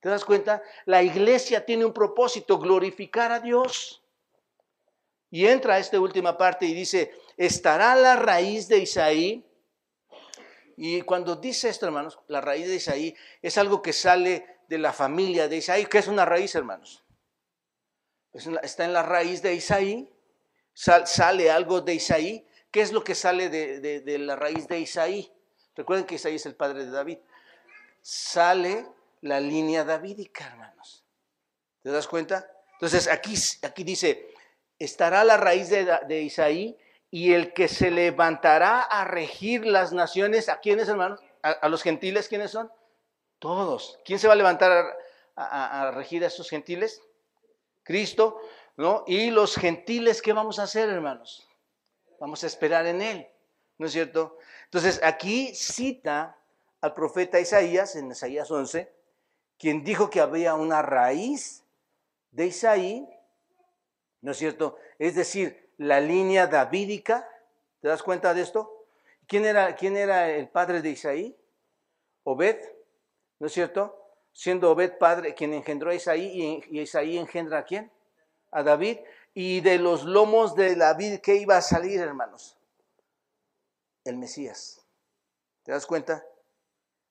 ¿Te 0.00 0.08
das 0.08 0.24
cuenta? 0.24 0.62
La 0.86 1.02
iglesia 1.02 1.64
tiene 1.64 1.84
un 1.84 1.92
propósito, 1.92 2.58
glorificar 2.58 3.32
a 3.32 3.40
Dios. 3.40 4.02
Y 5.30 5.46
entra 5.46 5.74
a 5.74 5.78
esta 5.78 6.00
última 6.00 6.36
parte 6.36 6.66
y 6.66 6.74
dice, 6.74 7.12
estará 7.36 7.94
la 7.94 8.16
raíz 8.16 8.66
de 8.66 8.78
Isaí. 8.78 9.44
Y 10.82 11.02
cuando 11.02 11.36
dice 11.36 11.68
esto, 11.68 11.84
hermanos, 11.84 12.18
la 12.28 12.40
raíz 12.40 12.66
de 12.66 12.76
Isaí 12.76 13.14
es 13.42 13.58
algo 13.58 13.82
que 13.82 13.92
sale 13.92 14.60
de 14.66 14.78
la 14.78 14.94
familia 14.94 15.46
de 15.46 15.58
Isaí. 15.58 15.84
¿Qué 15.84 15.98
es 15.98 16.08
una 16.08 16.24
raíz, 16.24 16.54
hermanos? 16.54 17.04
está 18.32 18.86
en 18.86 18.94
la 18.94 19.02
raíz 19.02 19.42
de 19.42 19.52
Isaí. 19.52 20.10
sale 20.72 21.50
algo 21.50 21.82
de 21.82 21.96
Isaí. 21.96 22.48
¿Qué 22.70 22.80
es 22.80 22.92
lo 22.92 23.04
que 23.04 23.14
sale 23.14 23.50
de, 23.50 24.18
la 24.20 24.36
raíz 24.36 24.68
de 24.68 24.80
Isaí? 24.80 25.30
Recuerden 25.76 26.06
que 26.06 26.14
Isaí 26.14 26.36
es 26.36 26.46
el 26.46 26.56
padre 26.56 26.86
de 26.86 26.90
David. 26.90 27.18
Sale 28.00 28.86
la 29.20 29.38
línea 29.38 29.84
davídica, 29.84 30.46
hermanos. 30.46 31.04
¿Te 31.82 31.90
das 31.90 32.08
cuenta? 32.08 32.50
Entonces 32.72 33.06
aquí, 33.06 33.34
aquí 33.64 33.84
dice, 33.84 34.32
estará 34.78 35.24
la 35.24 35.36
raíz 35.36 35.68
de, 35.68 36.22
Isaí 36.22 36.78
y 37.10 37.32
el 37.32 37.52
que 37.52 37.68
se 37.68 37.90
levantará 37.90 38.82
a 38.82 39.04
regir 39.04 39.66
las 39.66 39.92
naciones, 39.92 40.48
¿a 40.48 40.60
quiénes, 40.60 40.88
hermanos? 40.88 41.20
a 41.42 41.68
los 41.70 41.82
gentiles, 41.82 42.28
¿quiénes 42.28 42.50
son? 42.50 42.70
Todos. 43.40 43.98
¿Quién 44.04 44.18
se 44.18 44.28
va 44.28 44.34
a 44.34 44.36
levantar 44.36 44.96
a, 45.34 45.90
regir 45.92 46.22
a 46.22 46.26
esos 46.26 46.48
gentiles? 46.48 47.02
Cristo, 47.82 48.38
¿no? 48.76 49.02
Y 49.06 49.30
los 49.30 49.56
gentiles, 49.56 50.20
¿qué 50.20 50.34
vamos 50.34 50.58
a 50.58 50.64
hacer, 50.64 50.90
hermanos? 50.90 51.48
Vamos 52.20 52.44
a 52.44 52.46
esperar 52.46 52.86
en 52.86 53.00
Él, 53.00 53.26
¿no 53.78 53.86
es 53.86 53.92
cierto? 53.92 54.36
Entonces, 54.64 55.00
aquí 55.02 55.54
cita 55.54 56.36
al 56.82 56.92
profeta 56.92 57.40
Isaías, 57.40 57.96
en 57.96 58.10
Isaías 58.10 58.50
11, 58.50 58.92
quien 59.58 59.82
dijo 59.82 60.10
que 60.10 60.20
había 60.20 60.54
una 60.54 60.82
raíz 60.82 61.64
de 62.30 62.46
Isaí, 62.46 63.08
¿no 64.20 64.32
es 64.32 64.36
cierto? 64.36 64.76
Es 64.98 65.14
decir, 65.14 65.69
la 65.80 65.98
línea 65.98 66.46
davídica, 66.46 67.26
¿te 67.80 67.88
das 67.88 68.02
cuenta 68.02 68.34
de 68.34 68.42
esto? 68.42 68.84
¿Quién 69.26 69.46
era, 69.46 69.74
quién 69.76 69.96
era 69.96 70.28
el 70.28 70.46
padre 70.48 70.82
de 70.82 70.90
Isaí? 70.90 71.34
Obed. 72.24 72.58
¿no 73.38 73.46
es 73.46 73.52
cierto? 73.54 73.96
Siendo 74.34 74.70
Obed 74.70 74.98
padre 74.98 75.34
quien 75.34 75.54
engendró 75.54 75.90
a 75.90 75.94
Isaí 75.94 76.62
y 76.68 76.80
Isaí 76.80 77.16
engendra 77.16 77.60
a 77.60 77.64
quién? 77.64 77.90
A 78.50 78.62
David. 78.62 78.98
Y 79.32 79.62
de 79.62 79.78
los 79.78 80.04
lomos 80.04 80.54
de 80.54 80.76
David, 80.76 81.20
¿qué 81.22 81.36
iba 81.36 81.56
a 81.56 81.62
salir, 81.62 81.98
hermanos? 81.98 82.58
El 84.04 84.18
Mesías. 84.18 84.84
¿Te 85.62 85.72
das 85.72 85.86
cuenta? 85.86 86.22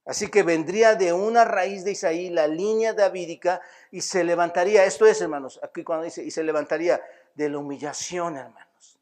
Así 0.06 0.30
que 0.30 0.44
vendría 0.44 0.94
de 0.94 1.12
una 1.12 1.44
raíz 1.44 1.84
de 1.84 1.94
Isaí 1.94 2.30
la 2.30 2.46
línea 2.46 2.94
davídica 2.94 3.62
y 3.90 4.02
se 4.02 4.24
levantaría, 4.24 4.86
esto 4.86 5.08
es, 5.08 5.20
hermanos, 5.22 5.60
aquí 5.64 5.84
cuando 5.84 6.06
dice, 6.06 6.24
y 6.24 6.30
se 6.30 6.44
levantaría 6.44 7.02
de 7.40 7.50
la 7.50 7.58
humillación, 7.58 8.38
hermanos. 8.38 9.00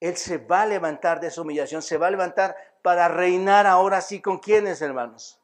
Él 0.00 0.16
se 0.16 0.38
va 0.38 0.62
a 0.62 0.66
levantar 0.66 1.20
de 1.20 1.28
esa 1.28 1.40
humillación, 1.40 1.80
se 1.82 1.96
va 1.96 2.08
a 2.08 2.10
levantar 2.10 2.56
para 2.82 3.08
reinar 3.08 3.66
ahora 3.66 4.00
sí 4.00 4.20
con 4.20 4.38
quiénes, 4.38 4.82
hermanos 4.82 5.38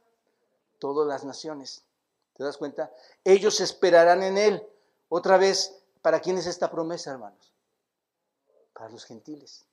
todas 0.82 1.06
las 1.06 1.24
naciones. 1.24 1.84
¿Te 2.34 2.42
das 2.42 2.56
cuenta? 2.56 2.90
Ellos 3.22 3.60
esperarán 3.60 4.24
en 4.24 4.36
Él. 4.36 4.66
Otra 5.08 5.38
vez, 5.38 5.80
¿para 6.00 6.18
quién 6.18 6.38
es 6.38 6.46
esta 6.48 6.68
promesa, 6.72 7.12
hermanos? 7.12 7.52
Para 8.72 8.88
los 8.88 9.04
gentiles. 9.04 9.64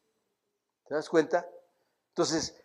¿Te 0.88 0.94
das 0.94 1.10
cuenta? 1.10 1.50
Entonces, 2.10 2.56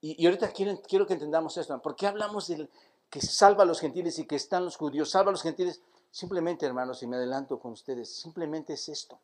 y, 0.00 0.24
ahorita 0.24 0.50
quiero, 0.52 0.80
quiero, 0.80 1.06
que 1.06 1.12
entendamos 1.12 1.54
esto. 1.58 1.78
¿Por 1.82 1.94
qué 1.94 2.06
hablamos 2.06 2.48
de 2.48 2.66
que 3.10 3.20
salva 3.20 3.64
a 3.64 3.66
los 3.66 3.78
gentiles 3.78 4.18
y 4.18 4.26
que 4.26 4.36
están 4.36 4.64
los 4.64 4.78
judíos? 4.78 5.10
Salva 5.10 5.28
a 5.28 5.32
los 5.32 5.42
gentiles. 5.42 5.82
Simplemente, 6.12 6.64
hermanos, 6.64 7.02
y 7.02 7.08
me 7.08 7.16
adelanto 7.16 7.58
con 7.58 7.72
ustedes, 7.72 8.14
simplemente 8.14 8.74
es 8.74 8.88
esto. 8.88 9.18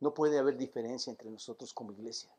No 0.00 0.12
puede 0.12 0.40
haber 0.40 0.56
diferencia 0.56 1.12
entre 1.12 1.30
nosotros 1.30 1.72
como 1.72 1.92
iglesia 1.92 2.34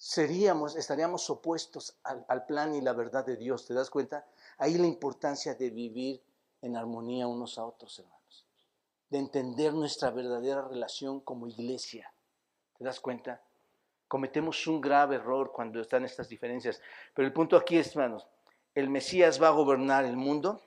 seríamos, 0.00 0.76
estaríamos 0.76 1.28
opuestos 1.28 1.94
al, 2.02 2.46
plan 2.46 2.74
y 2.74 2.80
la 2.80 2.94
verdad 2.94 3.24
de 3.24 3.36
Dios. 3.36 3.66
¿Te 3.66 3.74
das 3.74 3.90
cuenta? 3.90 4.26
Ahí 4.56 4.78
la 4.78 4.86
importancia 4.86 5.54
de 5.54 5.68
vivir 5.68 6.22
en 6.62 6.74
armonía 6.74 7.26
unos 7.26 7.58
a 7.58 7.66
otros, 7.66 7.98
hermanos. 7.98 8.46
De 9.10 9.18
entender 9.18 9.74
nuestra 9.74 10.10
verdadera 10.10 10.62
relación 10.62 11.20
como 11.20 11.46
iglesia. 11.46 12.10
¿Te 12.78 12.84
das 12.84 12.98
cuenta? 12.98 13.42
Cometemos 14.08 14.66
un 14.66 14.80
grave 14.80 15.16
error 15.16 15.52
cuando 15.52 15.82
están 15.82 16.06
estas 16.06 16.30
diferencias. 16.30 16.80
Pero 17.14 17.28
el 17.28 17.34
punto 17.34 17.58
aquí 17.58 17.76
es, 17.76 17.94
hermanos, 17.94 18.26
el 18.74 18.88
Mesías 18.88 19.40
va 19.40 19.48
a 19.48 19.52
gobernar 19.52 20.06
el 20.06 20.16
mundo 20.16 20.62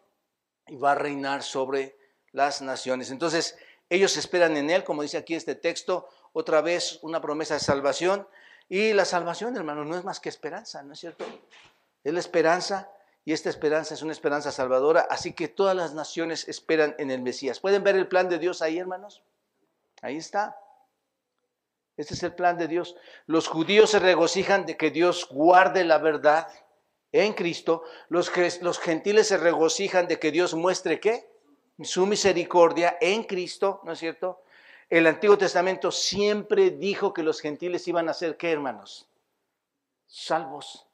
y 0.67 0.77
va 0.77 0.93
a 0.93 0.95
reinar 0.95 1.43
sobre 1.43 1.97
las 2.31 2.61
naciones. 2.61 3.11
Entonces, 3.11 3.57
ellos 3.89 4.17
esperan 4.17 4.57
en 4.57 4.69
Él, 4.69 4.83
como 4.83 5.01
dice 5.01 5.17
aquí 5.17 5.35
este 5.35 5.55
texto, 5.55 6.09
otra 6.33 6.61
vez 6.61 6.99
una 7.01 7.21
promesa 7.21 7.53
de 7.53 7.59
salvación 7.59 8.27
y 8.69 8.93
la 8.93 9.05
salvación, 9.05 9.55
hermano, 9.55 9.85
no 9.85 9.95
es 9.95 10.03
más 10.03 10.19
que 10.19 10.29
esperanza, 10.29 10.81
¿no 10.83 10.93
es 10.93 10.99
cierto? 10.99 11.25
Es 12.03 12.13
la 12.13 12.19
esperanza 12.19 12.89
y 13.25 13.33
esta 13.33 13.49
esperanza 13.49 13.93
es 13.93 14.01
una 14.01 14.11
esperanza 14.11 14.51
salvadora, 14.51 15.07
así 15.09 15.33
que 15.33 15.47
todas 15.47 15.75
las 15.75 15.93
naciones 15.93 16.47
esperan 16.47 16.95
en 16.97 17.11
el 17.11 17.21
Mesías. 17.21 17.59
¿Pueden 17.59 17.83
ver 17.83 17.95
el 17.95 18.07
plan 18.07 18.29
de 18.29 18.39
Dios 18.39 18.61
ahí, 18.61 18.79
hermanos? 18.79 19.23
Ahí 20.01 20.17
está. 20.17 20.57
Este 21.95 22.15
es 22.15 22.23
el 22.23 22.33
plan 22.33 22.57
de 22.57 22.67
Dios. 22.67 22.95
Los 23.27 23.47
judíos 23.47 23.91
se 23.91 23.99
regocijan 23.99 24.65
de 24.65 24.75
que 24.75 24.89
Dios 24.91 25.27
guarde 25.29 25.83
la 25.83 25.99
verdad 25.99 26.47
en 27.13 27.33
Cristo. 27.33 27.83
Los, 28.09 28.31
los 28.61 28.79
gentiles 28.79 29.27
se 29.27 29.37
regocijan 29.37 30.07
de 30.07 30.19
que 30.19 30.31
Dios 30.31 30.53
muestre 30.55 30.99
qué? 30.99 31.31
Su 31.81 32.05
misericordia 32.05 32.97
en 32.99 33.23
Cristo, 33.23 33.79
¿no 33.83 33.93
es 33.93 33.99
cierto? 33.99 34.41
El 34.89 35.07
Antiguo 35.07 35.37
Testamento 35.37 35.91
siempre 35.91 36.71
dijo 36.71 37.13
que 37.13 37.23
los 37.23 37.39
gentiles 37.39 37.87
iban 37.87 38.09
a 38.09 38.13
ser, 38.13 38.35
¿qué 38.35 38.51
hermanos? 38.51 39.07
Salvos. 40.07 40.85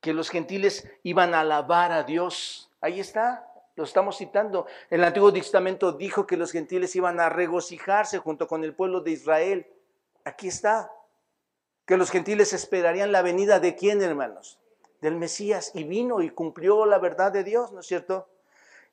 Que 0.00 0.12
los 0.12 0.30
gentiles 0.30 0.88
iban 1.02 1.34
a 1.34 1.40
alabar 1.40 1.90
a 1.90 2.04
Dios. 2.04 2.70
Ahí 2.80 3.00
está, 3.00 3.50
lo 3.74 3.84
estamos 3.84 4.16
citando. 4.16 4.66
El 4.88 5.04
Antiguo 5.04 5.32
Testamento 5.32 5.92
dijo 5.92 6.26
que 6.26 6.36
los 6.36 6.52
gentiles 6.52 6.94
iban 6.94 7.20
a 7.20 7.28
regocijarse 7.28 8.18
junto 8.18 8.46
con 8.46 8.64
el 8.64 8.74
pueblo 8.74 9.00
de 9.00 9.10
Israel. 9.10 9.66
Aquí 10.24 10.48
está. 10.48 10.90
Que 11.88 11.96
los 11.96 12.10
gentiles 12.10 12.52
esperarían 12.52 13.12
la 13.12 13.22
venida 13.22 13.60
de 13.60 13.74
quién, 13.74 14.02
hermanos? 14.02 14.58
Del 15.00 15.16
Mesías. 15.16 15.70
Y 15.72 15.84
vino 15.84 16.20
y 16.20 16.28
cumplió 16.28 16.84
la 16.84 16.98
verdad 16.98 17.32
de 17.32 17.44
Dios, 17.44 17.72
¿no 17.72 17.80
es 17.80 17.86
cierto? 17.86 18.28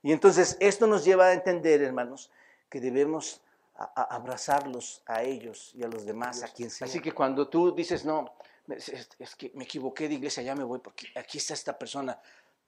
Y 0.02 0.14
entonces 0.14 0.56
esto 0.62 0.88
nos 0.88 1.04
lleva 1.04 1.26
a 1.26 1.34
entender, 1.34 1.82
hermanos, 1.82 2.32
que 2.70 2.80
debemos 2.80 3.42
abrazarlos 3.74 5.04
a 5.08 5.24
ellos 5.24 5.74
y 5.76 5.84
a 5.84 5.90
los 5.90 6.06
demás, 6.06 6.42
a 6.42 6.48
quien 6.48 6.70
sea. 6.70 6.88
Así 6.88 7.02
que 7.02 7.12
cuando 7.12 7.50
tú 7.50 7.76
dices, 7.76 8.06
no, 8.06 8.34
es, 8.70 9.36
que 9.38 9.52
me 9.56 9.66
equivoqué 9.66 10.08
de 10.08 10.14
iglesia, 10.14 10.42
ya 10.42 10.56
me 10.56 10.64
voy 10.64 10.80
porque 10.80 11.08
aquí 11.16 11.38
está 11.38 11.54
esta 11.54 11.78
persona. 11.78 12.18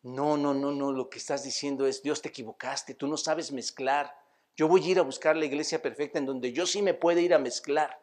No, 0.03 0.36
no, 0.36 0.53
no, 0.53 0.73
no, 0.73 0.91
lo 0.91 1.09
que 1.09 1.19
estás 1.19 1.45
diciendo 1.45 1.88
es, 1.88 2.03
Dios 2.03 2.21
te 2.21 2.28
equivocaste, 2.28 2.95
tú 2.95 3.07
no 3.07 3.15
sabes 3.15 3.53
mezclar. 3.53 4.13
Yo 4.57 4.67
voy 4.67 4.84
a 4.84 4.89
ir 4.89 4.99
a 4.99 5.03
buscar 5.03 5.38
la 5.38 5.45
iglesia 5.45 5.82
perfecta 5.82 6.19
en 6.19 6.25
donde 6.25 6.51
yo 6.51 6.65
sí 6.65 6.82
me 6.82 6.93
puede 6.93 7.21
ir 7.21 7.34
a 7.34 7.39
mezclar. 7.39 7.97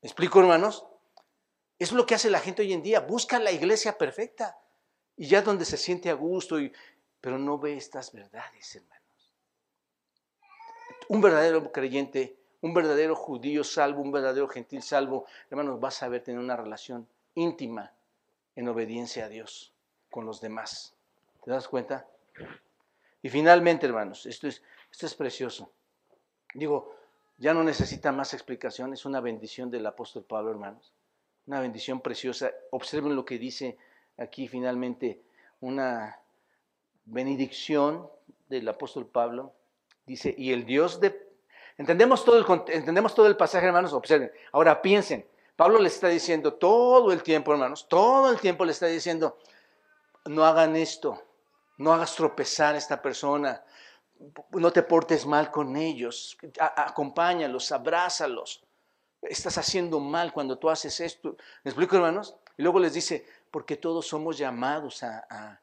¿Me 0.00 0.08
explico, 0.08 0.40
hermanos? 0.40 0.86
Es 1.82 1.90
lo 1.90 2.06
que 2.06 2.14
hace 2.14 2.30
la 2.30 2.38
gente 2.38 2.62
hoy 2.62 2.72
en 2.72 2.80
día, 2.80 3.00
busca 3.00 3.40
la 3.40 3.50
iglesia 3.50 3.98
perfecta 3.98 4.56
y 5.16 5.26
ya 5.26 5.42
donde 5.42 5.64
se 5.64 5.76
siente 5.76 6.10
a 6.10 6.14
gusto, 6.14 6.60
y, 6.60 6.72
pero 7.20 7.40
no 7.40 7.58
ve 7.58 7.76
estas 7.76 8.12
verdades, 8.12 8.76
hermanos. 8.76 9.32
Un 11.08 11.20
verdadero 11.20 11.72
creyente, 11.72 12.36
un 12.60 12.72
verdadero 12.72 13.16
judío 13.16 13.64
salvo, 13.64 14.00
un 14.00 14.12
verdadero 14.12 14.46
gentil 14.46 14.80
salvo, 14.80 15.26
hermanos, 15.50 15.82
va 15.82 15.88
a 15.88 15.90
saber 15.90 16.22
tener 16.22 16.38
una 16.38 16.56
relación 16.56 17.08
íntima 17.34 17.90
en 18.54 18.68
obediencia 18.68 19.24
a 19.24 19.28
Dios 19.28 19.72
con 20.08 20.24
los 20.24 20.40
demás. 20.40 20.94
¿Te 21.44 21.50
das 21.50 21.66
cuenta? 21.66 22.06
Y 23.22 23.28
finalmente, 23.28 23.86
hermanos, 23.86 24.24
esto 24.26 24.46
es, 24.46 25.14
precioso. 25.16 25.72
Digo, 26.54 26.94
ya 27.38 27.52
no 27.52 27.64
necesita 27.64 28.12
más 28.12 28.34
explicación, 28.34 28.92
es 28.92 29.04
una 29.04 29.20
bendición 29.20 29.68
del 29.68 29.84
apóstol 29.84 30.22
Pablo, 30.22 30.52
hermanos. 30.52 30.92
Una 31.46 31.60
bendición 31.60 32.00
preciosa. 32.00 32.50
Observen 32.70 33.16
lo 33.16 33.24
que 33.24 33.38
dice 33.38 33.76
aquí 34.18 34.48
finalmente, 34.48 35.20
una 35.60 36.20
benedicción 37.04 38.08
del 38.48 38.68
apóstol 38.68 39.06
Pablo. 39.06 39.52
Dice, 40.06 40.34
y 40.36 40.52
el 40.52 40.64
Dios 40.64 41.00
de... 41.00 41.30
Entendemos 41.78 42.24
todo 42.24 42.38
el, 42.38 42.72
entendemos 42.72 43.14
todo 43.14 43.26
el 43.26 43.36
pasaje, 43.36 43.66
hermanos, 43.66 43.92
observen. 43.92 44.30
Ahora 44.52 44.82
piensen, 44.82 45.26
Pablo 45.56 45.78
le 45.78 45.88
está 45.88 46.08
diciendo 46.08 46.54
todo 46.54 47.12
el 47.12 47.22
tiempo, 47.22 47.52
hermanos, 47.52 47.88
todo 47.88 48.30
el 48.30 48.38
tiempo 48.38 48.64
le 48.64 48.72
está 48.72 48.86
diciendo, 48.86 49.38
no 50.26 50.44
hagan 50.44 50.76
esto, 50.76 51.22
no 51.78 51.92
hagas 51.92 52.14
tropezar 52.14 52.74
a 52.74 52.78
esta 52.78 53.00
persona, 53.00 53.62
no 54.50 54.72
te 54.72 54.82
portes 54.82 55.26
mal 55.26 55.50
con 55.50 55.76
ellos, 55.76 56.36
acompáñalos, 56.58 57.72
abrázalos. 57.72 58.62
Estás 59.22 59.56
haciendo 59.58 60.00
mal 60.00 60.32
cuando 60.32 60.58
tú 60.58 60.68
haces 60.68 61.00
esto. 61.00 61.36
¿Me 61.64 61.70
explico, 61.70 61.96
hermanos? 61.96 62.36
Y 62.56 62.62
luego 62.62 62.78
les 62.78 62.92
dice, 62.92 63.26
porque 63.50 63.76
todos 63.76 64.06
somos 64.06 64.36
llamados 64.36 65.02
a, 65.02 65.58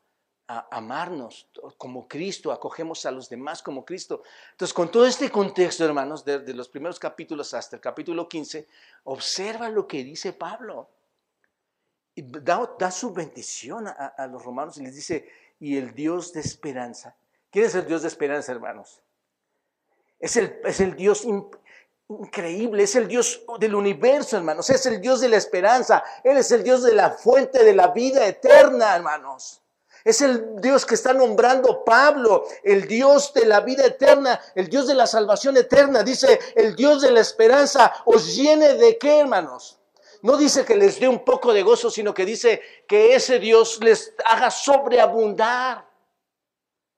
amarnos 0.71 1.47
como 1.77 2.07
Cristo, 2.07 2.51
acogemos 2.51 3.05
a 3.05 3.11
los 3.11 3.29
demás 3.29 3.61
como 3.61 3.85
Cristo. 3.85 4.23
Entonces, 4.51 4.73
con 4.73 4.89
todo 4.89 5.05
este 5.05 5.29
contexto, 5.29 5.85
hermanos, 5.85 6.25
de, 6.25 6.53
los 6.55 6.69
primeros 6.69 6.97
capítulos 6.97 7.53
hasta 7.53 7.75
el 7.75 7.81
capítulo 7.81 8.27
15, 8.27 8.67
observa 9.03 9.69
lo 9.69 9.85
que 9.87 10.03
dice 10.03 10.33
Pablo. 10.33 10.89
Y 12.15 12.23
da, 12.23 12.89
su 12.89 13.13
bendición 13.13 13.87
a, 13.87 13.91
a 13.91 14.25
los 14.25 14.43
romanos 14.43 14.77
y 14.77 14.83
les 14.83 14.95
dice, 14.95 15.29
y 15.59 15.77
el 15.77 15.93
Dios 15.93 16.33
de 16.33 16.39
esperanza 16.39 17.15
¿Quién 17.51 17.65
es 17.65 17.75
el 17.75 17.87
Dios 17.87 18.03
de 18.03 18.07
esperanza, 18.07 18.51
hermanos? 18.51 19.01
Es 20.19 20.37
el, 20.37 20.59
es 20.65 20.79
el 20.81 20.95
Dios 20.95 21.25
increíble, 22.09 22.83
es 22.83 22.95
el 22.95 23.07
Dios 23.07 23.41
del 23.59 23.75
universo, 23.75 24.35
hermanos, 24.35 24.69
es 24.69 24.85
el 24.87 24.99
Dios 24.99 25.21
de 25.21 25.29
la 25.29 25.37
esperanza, 25.37 26.03
Él 26.23 26.37
es 26.37 26.51
el 26.51 26.63
Dios 26.63 26.83
de 26.83 26.93
la 26.93 27.11
fuente 27.11 27.63
de 27.63 27.75
la 27.75 27.89
vida 27.89 28.25
eterna, 28.25 28.95
hermanos. 28.95 29.61
Es 30.03 30.21
el 30.21 30.59
Dios 30.61 30.85
que 30.85 30.95
está 30.95 31.13
nombrando 31.13 31.83
Pablo, 31.83 32.45
el 32.63 32.87
Dios 32.87 33.33
de 33.33 33.45
la 33.45 33.59
vida 33.59 33.85
eterna, 33.85 34.39
el 34.55 34.69
Dios 34.69 34.87
de 34.87 34.95
la 34.95 35.05
salvación 35.05 35.57
eterna. 35.57 36.03
Dice, 36.03 36.39
el 36.55 36.75
Dios 36.75 37.01
de 37.01 37.11
la 37.11 37.19
esperanza 37.19 37.93
os 38.05 38.35
llene 38.35 38.75
de 38.75 38.97
qué, 38.97 39.19
hermanos? 39.19 39.77
No 40.21 40.37
dice 40.37 40.63
que 40.63 40.77
les 40.77 40.99
dé 40.99 41.07
un 41.07 41.23
poco 41.25 41.53
de 41.53 41.63
gozo, 41.63 41.91
sino 41.91 42.13
que 42.13 42.25
dice 42.25 42.61
que 42.87 43.13
ese 43.13 43.39
Dios 43.39 43.79
les 43.83 44.13
haga 44.25 44.49
sobreabundar 44.49 45.87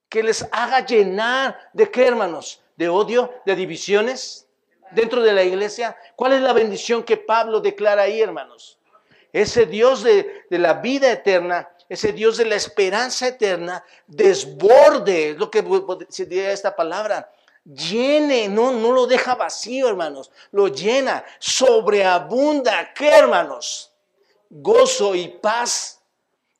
que 0.07 0.23
les 0.23 0.45
haga 0.51 0.85
llenar 0.85 1.57
de 1.73 1.89
qué, 1.89 2.05
hermanos? 2.05 2.61
De 2.75 2.89
odio, 2.89 3.33
de 3.45 3.55
divisiones 3.55 4.47
dentro 4.91 5.21
de 5.21 5.33
la 5.33 5.43
iglesia. 5.43 5.95
¿Cuál 6.15 6.33
es 6.33 6.41
la 6.41 6.53
bendición 6.53 7.03
que 7.03 7.17
Pablo 7.17 7.59
declara 7.59 8.03
ahí, 8.03 8.21
hermanos? 8.21 8.77
Ese 9.33 9.65
Dios 9.65 10.03
de, 10.03 10.45
la 10.49 10.73
vida 10.73 11.11
eterna, 11.11 11.69
ese 11.87 12.11
Dios 12.11 12.37
de 12.37 12.45
la 12.45 12.55
esperanza 12.55 13.27
eterna, 13.27 13.83
desborde, 14.07 15.31
es 15.31 15.37
lo 15.37 15.49
que 15.49 15.63
se 16.09 16.25
diría 16.25 16.51
esta 16.51 16.75
palabra, 16.75 17.31
llene, 17.63 18.49
no, 18.49 18.71
no 18.73 18.91
lo 18.91 19.07
deja 19.07 19.35
vacío, 19.35 19.87
hermanos, 19.87 20.31
lo 20.51 20.67
llena, 20.67 21.23
sobreabunda, 21.39 22.93
¿qué, 22.93 23.09
hermanos? 23.09 23.93
Gozo 24.49 25.15
y 25.15 25.29
paz 25.29 26.01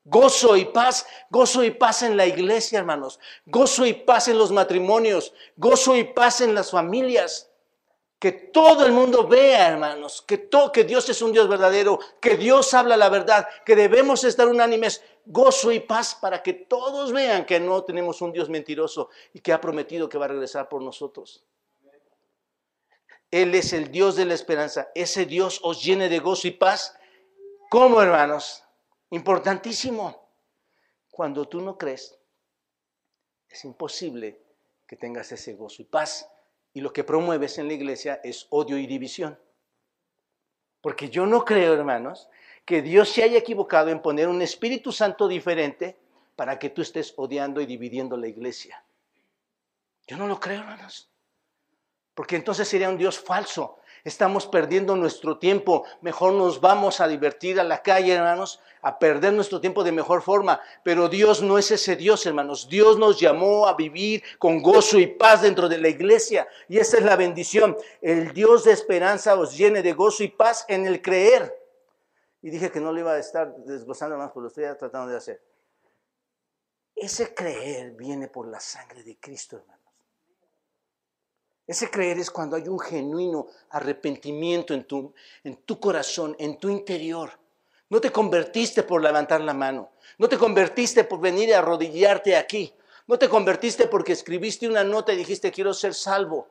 Gozo 0.04 0.58
y 0.58 0.66
paz, 0.66 1.06
gozo 1.30 1.64
y 1.64 1.72
paz 1.72 2.02
en 2.02 2.18
la 2.18 2.26
iglesia, 2.26 2.80
hermanos. 2.80 3.20
Gozo 3.46 3.86
y 3.86 3.94
paz 3.94 4.28
en 4.28 4.38
los 4.38 4.52
matrimonios, 4.52 5.34
gozo 5.58 5.96
y 5.96 6.04
paz 6.04 6.42
en 6.42 6.56
las 6.56 6.72
familias. 6.72 7.51
Que 8.22 8.32
todo 8.32 8.86
el 8.86 8.92
mundo 8.92 9.28
vea, 9.28 9.70
hermanos, 9.70 10.22
que, 10.22 10.38
todo, 10.38 10.72
que 10.72 10.84
Dios 10.84 11.10
es 11.10 11.24
un 11.24 11.32
Dios 11.32 11.50
verdadero, 11.50 11.98
que 12.22 12.38
Dios 12.38 12.72
habla 12.76 12.96
la 12.96 13.10
verdad, 13.10 13.48
que 13.66 13.76
debemos 13.76 14.24
estar 14.24 14.48
unánimes, 14.48 15.02
gozo 15.26 15.72
y 15.72 15.80
paz 15.80 16.14
para 16.22 16.44
que 16.44 16.54
todos 16.54 17.12
vean 17.12 17.48
que 17.48 17.60
no 17.60 17.84
tenemos 17.84 18.22
un 18.22 18.32
Dios 18.32 18.48
mentiroso 18.48 19.10
y 19.34 19.40
que 19.40 19.52
ha 19.52 19.60
prometido 19.60 20.08
que 20.08 20.20
va 20.20 20.26
a 20.26 20.28
regresar 20.28 20.70
por 20.70 20.84
nosotros. 20.84 21.44
Él 23.32 23.56
es 23.56 23.74
el 23.74 23.92
Dios 23.92 24.16
de 24.16 24.26
la 24.26 24.36
esperanza. 24.36 24.92
Ese 24.94 25.26
Dios 25.26 25.60
os 25.64 25.84
llene 25.84 26.08
de 26.08 26.20
gozo 26.20 26.48
y 26.48 26.52
paz. 26.52 26.96
¿Cómo, 27.72 28.04
hermanos? 28.04 28.64
Importantísimo. 29.10 30.30
Cuando 31.10 31.48
tú 31.48 31.60
no 31.60 31.76
crees, 31.76 32.20
es 33.50 33.66
imposible 33.66 34.40
que 34.86 34.96
tengas 34.96 35.32
ese 35.32 35.54
gozo 35.54 35.82
y 35.82 35.86
paz. 35.86 36.30
Y 36.74 36.82
lo 36.82 36.94
que 36.94 37.04
promueves 37.04 37.58
en 37.58 37.68
la 37.68 37.74
iglesia 37.74 38.22
es 38.24 38.48
odio 38.50 38.78
y 38.78 38.88
división. 38.88 39.38
Porque 40.82 41.10
yo 41.10 41.26
no 41.26 41.44
creo, 41.44 41.74
hermanos, 41.74 42.30
que 42.66 42.82
Dios 42.82 43.10
se 43.10 43.24
haya 43.24 43.38
equivocado 43.38 43.90
en 43.90 44.02
poner 44.02 44.28
un 44.28 44.42
Espíritu 44.42 44.92
Santo 44.92 45.28
diferente 45.28 45.98
para 46.36 46.58
que 46.58 46.70
tú 46.70 46.82
estés 46.82 47.14
odiando 47.18 47.62
y 47.62 47.66
dividiendo 47.66 48.18
la 48.18 48.28
iglesia. 48.28 48.84
Yo 50.08 50.18
no 50.18 50.28
lo 50.28 50.40
creo, 50.40 50.62
hermanos. 50.62 51.10
Porque 52.14 52.36
entonces 52.36 52.68
sería 52.68 52.90
un 52.90 52.98
Dios 52.98 53.20
falso. 53.20 53.80
Estamos 54.04 54.48
perdiendo 54.48 54.96
nuestro 54.96 55.38
tiempo. 55.38 55.86
Mejor 56.02 56.34
nos 56.34 56.60
vamos 56.60 57.00
a 57.00 57.08
divertir 57.08 57.60
a 57.60 57.64
la 57.64 57.84
calle, 57.84 58.14
hermanos, 58.14 58.60
a 58.82 58.98
perder 58.98 59.34
nuestro 59.34 59.62
tiempo 59.62 59.84
de 59.84 59.92
mejor 59.92 60.22
forma. 60.22 60.60
Pero 60.84 61.08
Dios 61.08 61.42
no 61.42 61.58
es 61.58 61.70
ese 61.72 61.96
Dios, 61.96 62.26
hermanos. 62.26 62.68
Dios 62.68 62.98
nos 62.98 63.20
llamó 63.20 63.68
a 63.68 63.76
vivir 63.76 64.24
con 64.40 64.62
gozo 64.62 65.00
y 65.00 65.08
paz 65.08 65.44
dentro 65.44 65.70
de 65.70 65.78
la 65.78 65.90
iglesia. 65.90 66.48
Y 66.68 66.80
esa 66.80 66.98
es 66.98 67.04
la 67.04 67.16
bendición. 67.16 67.78
El 68.02 68.34
Dios 68.34 68.64
de 68.64 68.72
esperanza 68.72 69.36
os 69.36 69.56
llene 69.56 69.84
de 69.84 69.94
gozo 69.94 70.24
y 70.24 70.30
paz 70.30 70.66
en 70.68 70.88
el 70.88 71.02
creer. 71.02 71.56
Y 72.42 72.50
dije 72.50 72.72
que 72.72 72.80
no 72.80 72.92
le 72.92 73.02
iba 73.02 73.14
a 73.14 73.20
estar 73.20 73.56
desgozando 73.58 74.18
más, 74.18 74.32
pero 74.32 74.42
lo 74.42 74.48
estoy 74.48 74.64
tratando 74.78 75.12
de 75.12 75.18
hacer. 75.18 75.42
Ese 76.96 77.34
creer 77.34 77.92
viene 77.92 78.28
por 78.28 78.48
la 78.48 78.60
sangre 78.60 79.04
de 79.04 79.18
Cristo, 79.20 79.58
hermano. 79.58 79.81
Ese 81.72 81.90
creer 81.90 82.20
es 82.20 82.30
cuando 82.30 82.58
hay 82.58 82.68
un 82.68 82.78
genuino 82.78 83.48
arrepentimiento 83.70 84.74
en 84.74 84.84
tu, 84.84 85.14
en 85.42 85.56
tu 85.64 85.80
corazón, 85.80 86.36
en 86.38 86.58
tu 86.58 86.68
interior. 86.68 87.32
No 87.88 88.02
te 88.02 88.12
convertiste 88.12 88.84
por 88.84 89.02
levantar 89.02 89.40
la 89.40 89.54
mano. 89.54 89.92
No 90.18 90.28
te 90.28 90.38
convertiste 90.38 91.06
por 91.06 91.22
venir 91.22 91.56
a 91.56 91.60
arrodillarte 91.60 92.36
aquí. 92.36 92.74
No 93.08 93.18
te 93.18 93.30
convertiste 93.30 93.88
porque 93.88 94.12
escribiste 94.12 94.68
una 94.68 94.84
nota 94.84 95.14
y 95.14 95.16
dijiste 95.16 95.50
quiero 95.50 95.74
ser 95.74 95.94
salvo. 95.94 96.50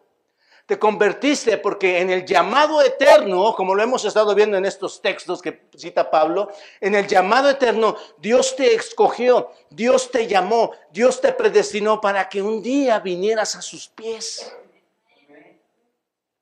Te 0.65 0.79
convertiste 0.79 1.59
porque 1.59 2.01
en 2.01 2.09
el 2.09 2.25
llamado 2.25 2.81
eterno, 2.81 3.55
como 3.55 3.75
lo 3.75 3.83
hemos 3.83 4.07
estado 4.07 4.35
viendo 4.35 4.57
en 4.57 4.65
estos 4.65 5.03
textos 5.03 5.43
que 5.43 5.69
cita 5.77 6.11
Pablo, 6.11 6.51
en 6.81 6.95
el 6.95 7.07
llamado 7.07 7.51
eterno 7.51 7.95
Dios 8.17 8.57
te 8.57 8.75
escogió, 8.75 9.51
Dios 9.69 10.11
te 10.11 10.27
llamó, 10.27 10.73
Dios 10.91 11.21
te 11.21 11.35
predestinó 11.35 12.01
para 12.01 12.27
que 12.27 12.41
un 12.41 12.63
día 12.63 13.01
vinieras 13.01 13.55
a 13.55 13.61
sus 13.61 13.87
pies 13.87 14.51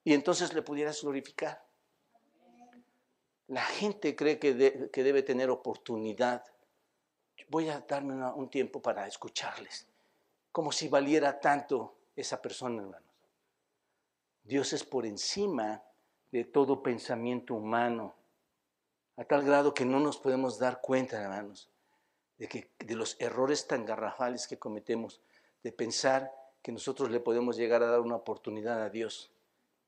y 0.08 0.14
entonces 0.14 0.54
le 0.54 0.62
pudieras 0.62 1.02
glorificar. 1.02 1.62
La 3.48 3.60
gente 3.60 4.16
cree 4.16 4.38
que, 4.38 4.54
debe 4.54 5.22
tener 5.22 5.50
oportunidad. 5.50 6.46
Voy 7.50 7.68
a 7.68 7.80
darme 7.80 8.14
un 8.32 8.48
tiempo 8.48 8.80
para 8.80 9.06
escucharles, 9.06 9.86
como 10.50 10.72
si 10.72 10.88
valiera 10.88 11.38
tanto 11.38 11.94
esa 12.16 12.40
persona, 12.40 12.80
hermanos. 12.80 13.12
Dios 14.44 14.72
es 14.72 14.82
por 14.82 15.04
encima 15.04 15.82
de 16.32 16.44
todo 16.44 16.82
pensamiento 16.82 17.52
humano, 17.52 18.14
a 19.18 19.24
tal 19.24 19.44
grado 19.44 19.74
que 19.74 19.84
no 19.84 20.00
nos 20.00 20.16
podemos 20.16 20.58
dar 20.58 20.80
cuenta, 20.80 21.20
hermanos, 21.20 21.68
de, 22.38 22.48
que, 22.48 22.70
de 22.78 22.94
los 22.94 23.20
errores 23.20 23.66
tan 23.66 23.84
garrafales 23.84 24.48
que 24.48 24.58
cometemos, 24.58 25.20
de 25.62 25.70
pensar 25.70 26.32
que 26.62 26.72
nosotros 26.72 27.10
le 27.10 27.20
podemos 27.20 27.58
llegar 27.58 27.82
a 27.82 27.90
dar 27.90 28.00
una 28.00 28.16
oportunidad 28.16 28.82
a 28.82 28.88
Dios 28.88 29.34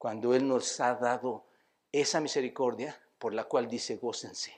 cuando 0.01 0.35
Él 0.35 0.49
nos 0.49 0.81
ha 0.81 0.95
dado 0.95 1.45
esa 1.93 2.21
misericordia 2.21 2.99
por 3.19 3.35
la 3.35 3.45
cual 3.45 3.69
dice, 3.69 3.97
gócense. 3.97 4.57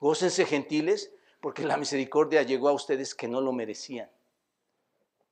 Gócense 0.00 0.44
gentiles, 0.44 1.12
porque 1.40 1.62
la 1.62 1.76
misericordia 1.76 2.42
llegó 2.42 2.68
a 2.68 2.72
ustedes 2.72 3.14
que 3.14 3.28
no 3.28 3.40
lo 3.40 3.52
merecían. 3.52 4.10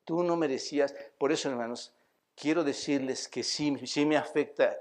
Tú 0.04 0.22
no 0.22 0.36
merecías. 0.36 0.94
Por 1.18 1.32
eso, 1.32 1.50
hermanos, 1.50 1.92
quiero 2.36 2.62
decirles 2.62 3.26
que 3.26 3.42
sí, 3.42 3.76
sí 3.88 4.06
me 4.06 4.16
afecta 4.16 4.78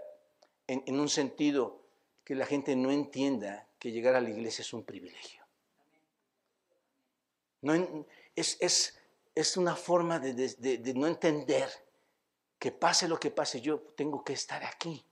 en, 0.68 1.00
un 1.00 1.10
sentido 1.10 1.82
que 2.24 2.36
la 2.36 2.46
gente 2.46 2.76
no 2.76 2.92
entienda 2.92 3.68
que 3.80 3.92
llegar 3.92 4.14
a 4.14 4.22
la 4.22 4.30
iglesia 4.30 4.62
es 4.62 4.72
un 4.72 4.84
privilegio. 4.84 5.44
No, 7.62 8.06
es, 8.36 8.60
es, 9.34 9.58
una 9.58 9.76
forma 9.76 10.20
de 10.20 10.94
no 10.94 11.08
entender 11.08 11.72
que 12.62 12.72
pase 12.72 13.08
lo 13.08 13.20
que 13.20 13.32
pase, 13.32 13.60
yo 13.60 13.80
tengo 13.98 14.24
que 14.24 14.34
estar 14.34 14.64
aquí. 14.64 15.04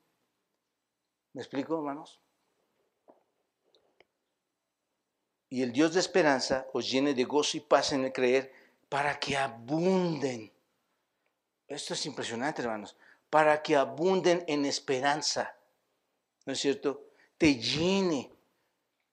¿Me 1.34 1.42
explico, 1.42 1.76
hermanos? 1.76 2.20
y 5.50 5.64
el 5.64 5.72
Dios 5.72 5.94
de 5.94 6.00
esperanza 6.00 6.68
os 6.74 6.90
llene 6.90 7.14
de 7.14 7.24
gozo 7.24 7.58
y 7.58 7.62
paz 7.62 7.92
en 7.92 8.06
el 8.06 8.14
creer 8.14 8.52
para 8.88 9.20
que 9.20 9.36
abunden. 9.36 10.52
Esto 11.68 11.94
es 11.94 12.06
impresionante, 12.06 12.62
hermanos. 12.62 12.96
Para 13.30 13.62
que 13.62 13.76
abunden 13.76 14.44
en 14.48 14.66
esperanza. 14.66 15.56
¿No 16.46 16.54
es 16.54 16.60
cierto? 16.60 17.04
Te 17.38 17.56
llene. 17.56 18.32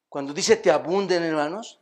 Cuando 0.08 0.32
dice 0.32 0.56
te 0.56 0.70
abunden, 0.70 1.22
hermanos, 1.22 1.80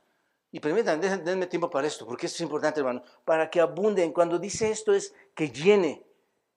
y 0.50 0.61
permítanme, 0.61 1.18
denme 1.18 1.46
tiempo 1.46 1.68
para 1.68 1.86
esto, 1.86 2.07
porque 2.07 2.26
esto 2.26 2.36
es 2.36 2.42
importante, 2.42 2.80
hermano. 2.80 3.02
Para 3.24 3.50
que 3.50 3.61
abunden. 3.61 4.12
Cuando 4.12 4.38
dice 4.38 4.70
esto 4.70 4.94
es 4.94 5.14
que 5.34 5.50
llene 5.50 6.05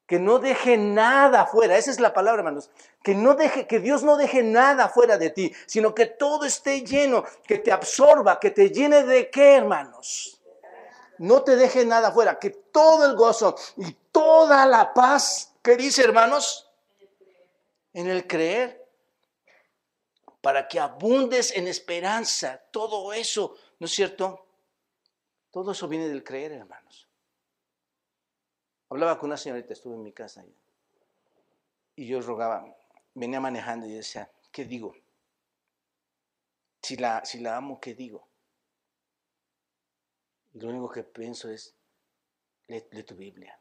que 0.08 0.20
no 0.20 0.40
deje 0.40 0.78
nada 0.78 1.46
fuera, 1.46 1.78
esa 1.78 1.92
es 1.92 2.00
la 2.00 2.14
palabra, 2.14 2.40
hermanos, 2.40 2.70
que 3.04 3.14
no 3.14 3.36
deje, 3.36 3.68
que 3.68 3.80
Dios 3.80 4.04
no 4.04 4.16
deje 4.16 4.42
nada 4.42 4.88
fuera 4.88 5.18
de 5.18 5.30
ti, 5.30 5.54
sino 5.66 5.94
que 5.94 6.06
todo 6.06 6.46
esté 6.46 6.82
lleno, 6.82 7.26
que 7.46 7.58
te 7.58 7.74
absorba, 7.74 8.40
que 8.40 8.52
te 8.52 8.70
llene 8.70 9.04
de 9.04 9.30
qué, 9.30 9.58
hermanos. 9.58 10.42
No 11.18 11.44
te 11.44 11.58
deje 11.58 11.86
nada 11.86 12.14
fuera, 12.14 12.40
que 12.40 12.52
todo 12.52 13.06
el 13.06 13.18
gozo 13.18 13.56
y 13.76 13.92
toda 14.12 14.66
la 14.66 14.94
paz, 14.94 15.54
¿qué 15.62 15.76
dice, 15.76 16.04
hermanos? 16.04 16.72
En 17.92 18.08
el 18.08 18.26
creer, 18.28 18.88
para 20.40 20.70
que 20.70 20.80
abundes 20.80 21.54
en 21.54 21.68
esperanza, 21.68 22.62
todo 22.72 23.12
eso, 23.12 23.56
¿no 23.80 23.88
es 23.88 23.92
cierto? 23.92 24.46
Todo 25.52 25.74
eso 25.74 25.88
viene 25.90 26.08
del 26.08 26.24
creer, 26.24 26.54
hermanos. 26.54 27.07
Hablaba 28.90 29.20
con 29.20 29.30
una 29.30 29.38
señorita, 29.38 29.74
estuve 29.74 29.96
en 29.96 30.04
mi 30.04 30.14
casa 30.14 30.46
y 31.96 32.08
yo 32.08 32.22
rogaba, 32.22 32.78
venía 33.16 33.42
manejando 33.42 33.86
y 33.86 33.94
decía, 33.94 34.32
¿qué 34.52 34.64
digo? 34.64 34.96
Si 36.82 36.96
la, 36.96 37.22
amo, 37.58 37.82
¿qué 37.82 37.96
digo? 37.96 38.30
Y 40.54 40.60
lo 40.60 40.70
único 40.70 40.90
que 40.90 41.04
pienso 41.04 41.50
es, 41.50 41.76
lee, 42.68 43.04
tu 43.04 43.16
Biblia. 43.16 43.60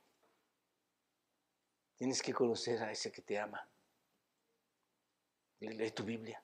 Tienes 1.96 2.22
que 2.22 2.32
conocer 2.32 2.80
a 2.82 2.92
ese 2.92 3.10
que 3.10 3.22
te 3.22 3.38
ama. 3.38 3.66
Lee, 5.58 5.90
tu 5.90 6.04
Biblia. 6.04 6.40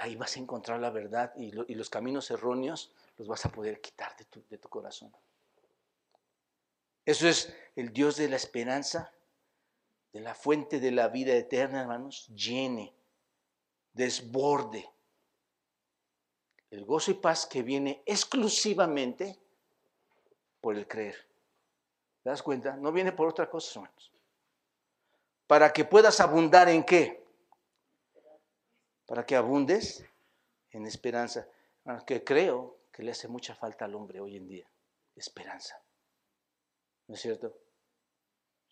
ahí 0.00 0.16
vas 0.16 0.36
a 0.36 0.40
encontrar 0.40 0.80
la 0.80 0.90
verdad 0.90 1.32
y, 1.36 1.52
los 1.52 1.88
caminos 1.88 2.30
erróneos 2.30 2.92
los 3.16 3.26
vas 3.26 3.46
a 3.46 3.48
poder 3.48 3.80
quitar 3.80 4.14
de 4.16 4.58
tu 4.58 4.68
corazón. 4.68 5.14
Eso 7.04 7.28
es 7.28 7.54
el 7.74 7.92
Dios 7.92 8.16
de 8.16 8.28
la 8.28 8.36
esperanza, 8.36 9.12
de 10.12 10.20
la 10.20 10.34
fuente 10.34 10.78
de 10.78 10.90
la 10.90 11.08
vida 11.08 11.34
eterna, 11.34 11.80
hermanos, 11.80 12.28
llene, 12.28 12.94
desborde. 13.92 14.88
El 16.70 16.84
gozo 16.84 17.10
y 17.10 17.14
paz 17.14 17.46
que 17.46 17.62
viene 17.62 18.02
exclusivamente 18.06 19.38
por 20.60 20.76
el 20.76 20.86
creer. 20.86 21.16
¿Te 22.22 22.30
das 22.30 22.42
cuenta? 22.42 22.76
No 22.76 22.92
viene 22.92 23.12
por 23.12 23.28
otra 23.28 23.50
cosa, 23.50 23.80
hermanos. 23.80 24.12
Para 25.46 25.72
que 25.72 25.84
puedas 25.84 26.20
abundar 26.20 26.68
en 26.68 26.84
qué? 26.84 27.26
Para 29.06 29.26
que 29.26 29.36
abundes 29.36 30.04
en 30.70 30.86
esperanza. 30.86 31.46
Que 32.06 32.22
creo 32.22 32.78
que 32.92 33.02
le 33.02 33.10
hace 33.10 33.28
mucha 33.28 33.54
falta 33.54 33.84
al 33.84 33.94
hombre 33.94 34.20
hoy 34.20 34.36
en 34.36 34.48
día. 34.48 34.70
Esperanza. 35.16 35.81
¿No 37.12 37.16
es 37.16 37.20
cierto? 37.20 37.54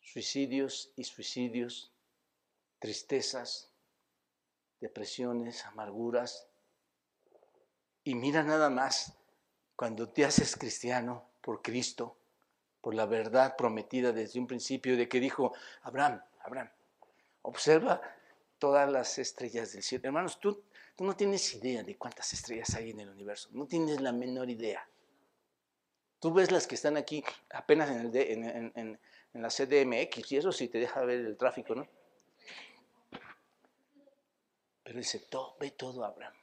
Suicidios 0.01 0.95
y 0.97 1.05
suicidios, 1.05 1.93
tristezas, 2.79 3.71
depresiones, 4.81 5.67
amarguras. 5.67 6.49
Y 8.03 8.15
mira 8.15 8.43
nada 8.43 8.71
más, 8.71 9.13
cuando 9.77 10.09
te 10.09 10.25
haces 10.25 10.57
cristiano 10.57 11.29
por 11.43 11.61
Cristo, 11.61 12.17
por 12.81 12.95
la 12.95 13.05
verdad 13.05 13.57
prometida 13.59 14.11
desde 14.11 14.41
un 14.41 14.47
principio 14.47 14.97
de 14.97 15.07
que 15.07 15.21
dijo, 15.21 15.53
Abraham, 15.83 16.23
Abraham, 16.41 16.71
observa 17.43 18.01
todas 18.59 18.91
las 18.91 19.19
estrellas 19.19 19.75
del 19.75 19.83
cielo. 19.83 20.07
Hermanos, 20.07 20.41
tú, 20.41 20.65
tú 20.97 21.05
no 21.05 21.15
tienes 21.15 21.53
idea 21.57 21.83
de 21.83 21.99
cuántas 21.99 22.33
estrellas 22.33 22.75
hay 22.75 22.89
en 22.89 23.01
el 23.01 23.11
universo, 23.11 23.51
no 23.53 23.67
tienes 23.67 24.01
la 24.01 24.13
menor 24.13 24.49
idea. 24.49 24.90
Tú 26.21 26.35
ves 26.35 26.53
las 26.53 26.67
que 26.67 26.75
están 26.75 26.99
aquí 26.99 27.25
apenas 27.51 27.91
en, 27.91 28.15
el 28.15 28.17
en, 28.77 28.99
la 29.33 29.49
CDMX 29.49 30.31
y 30.33 30.37
eso 30.37 30.53
sí 30.53 30.69
te 30.69 30.79
deja 30.79 31.01
ver 31.01 31.21
el 31.21 31.37
tráfico, 31.39 31.75
¿no? 31.75 31.89
Pero 34.83 34.99
dice, 34.99 35.21
todo, 35.21 35.57
ve 35.59 35.71
todo, 35.71 36.05
Abraham. 36.05 36.35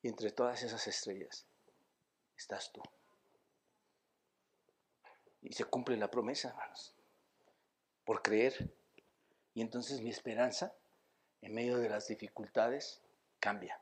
Y 0.00 0.08
entre 0.08 0.30
todas 0.30 0.62
esas 0.62 0.86
estrellas 0.86 1.44
estás 2.36 2.72
tú. 2.72 2.80
Y 5.42 5.52
se 5.52 5.64
cumple 5.64 5.96
la 5.96 6.10
promesa, 6.10 6.48
hermanos, 6.48 6.94
por 8.06 8.22
creer. 8.22 8.72
Y 9.54 9.60
entonces 9.60 10.00
mi 10.00 10.10
esperanza, 10.10 10.74
en 11.42 11.52
medio 11.52 11.78
de 11.78 11.90
las 11.90 12.08
dificultades, 12.08 13.02
cambia. 13.38 13.81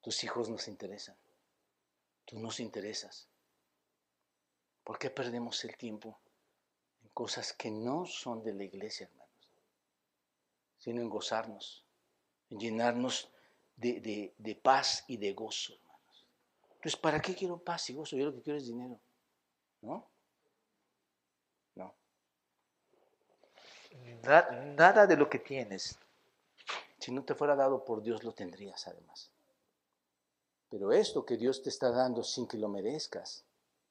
Tus 0.00 0.24
hijos 0.24 0.48
nos 0.48 0.68
interesan. 0.68 1.16
Tú 2.24 2.38
nos 2.38 2.60
interesas. 2.60 3.28
¿Por 4.84 4.98
qué 4.98 5.10
perdemos 5.10 5.62
el 5.64 5.76
tiempo 5.76 6.18
en 7.02 7.10
cosas 7.10 7.52
que 7.52 7.70
no 7.70 8.06
son 8.06 8.42
de 8.42 8.54
la 8.54 8.64
iglesia, 8.64 9.06
hermanos? 9.06 9.48
Sino 10.78 11.02
en 11.02 11.10
gozarnos, 11.10 11.84
en 12.48 12.58
llenarnos 12.58 13.30
de, 13.76 14.32
de 14.36 14.54
paz 14.56 15.04
y 15.06 15.16
de 15.16 15.32
gozo, 15.32 15.74
hermanos. 15.74 16.26
Entonces, 16.80 16.96
¿para 16.96 17.20
qué 17.20 17.34
quiero 17.34 17.58
paz 17.58 17.90
y 17.90 17.94
gozo? 17.94 18.16
Yo 18.16 18.24
lo 18.24 18.34
que 18.34 18.40
quiero 18.40 18.58
es 18.58 18.66
dinero. 18.66 18.98
¿No? 19.82 20.08
No. 21.74 21.94
Nada 24.22 25.06
de 25.06 25.16
lo 25.16 25.28
que 25.28 25.40
tienes. 25.40 25.98
Si 26.98 27.12
no 27.12 27.22
te 27.22 27.34
fuera 27.34 27.54
dado 27.54 27.84
por 27.84 28.02
Dios, 28.02 28.24
lo 28.24 28.32
tendrías 28.32 28.86
además. 28.88 29.30
Pero 30.70 30.92
esto 30.92 31.26
que 31.26 31.36
Dios 31.36 31.62
te 31.62 31.68
está 31.68 31.90
dando 31.90 32.22
sin 32.22 32.46
que 32.46 32.56
lo 32.56 32.68
merezcas, 32.68 33.44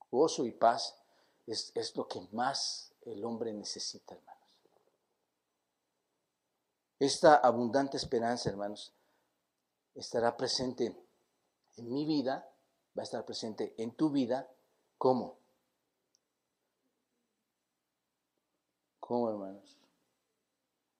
gozo 0.09 0.45
y 0.45 0.51
paz, 0.51 0.95
es, 1.45 1.71
es 1.75 1.95
lo 1.97 2.07
que 2.07 2.21
más 2.31 2.93
el 3.01 3.23
hombre 3.25 3.51
necesita, 3.53 4.15
hermanos. 4.15 4.39
Esta 6.97 7.35
abundante 7.35 7.97
esperanza, 7.97 8.49
hermanos, 8.49 8.93
estará 9.93 10.35
presente 10.37 10.95
en 11.75 11.91
mi 11.91 12.05
vida, 12.05 12.49
va 12.97 13.01
a 13.01 13.03
estar 13.03 13.25
presente 13.25 13.73
en 13.77 13.91
tu 13.91 14.09
vida, 14.09 14.49
¿cómo? 14.97 15.37
¿Cómo, 19.01 19.29
hermanos? 19.29 19.77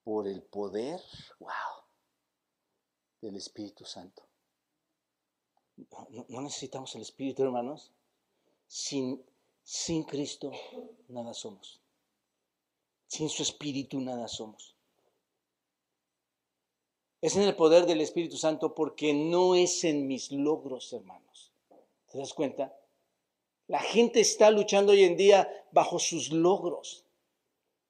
Por 0.04 0.28
el 0.28 0.42
poder, 0.42 1.00
wow, 1.38 1.84
del 3.22 3.36
Espíritu 3.36 3.86
Santo 3.86 4.29
no, 6.28 6.40
necesitamos 6.40 6.94
el 6.94 7.02
Espíritu, 7.02 7.42
hermanos. 7.42 7.92
Sin, 8.66 9.22
sin 9.62 10.04
Cristo 10.04 10.52
nada 11.08 11.34
somos. 11.34 11.80
Sin 13.06 13.28
su 13.28 13.42
Espíritu 13.42 14.00
nada 14.00 14.28
somos. 14.28 14.74
Es 17.20 17.36
en 17.36 17.42
el 17.42 17.54
poder 17.54 17.86
del 17.86 18.00
Espíritu 18.00 18.36
Santo 18.36 18.74
porque 18.74 19.12
no 19.12 19.54
es 19.54 19.84
en 19.84 20.06
mis 20.06 20.32
logros, 20.32 20.92
hermanos. 20.92 21.52
¿Te 22.10 22.18
das 22.18 22.32
cuenta? 22.32 22.74
La 23.68 23.80
gente 23.80 24.20
está 24.20 24.50
luchando 24.50 24.92
hoy 24.92 25.04
en 25.04 25.16
día 25.16 25.48
bajo 25.70 25.98
sus 25.98 26.32
logros. 26.32 27.04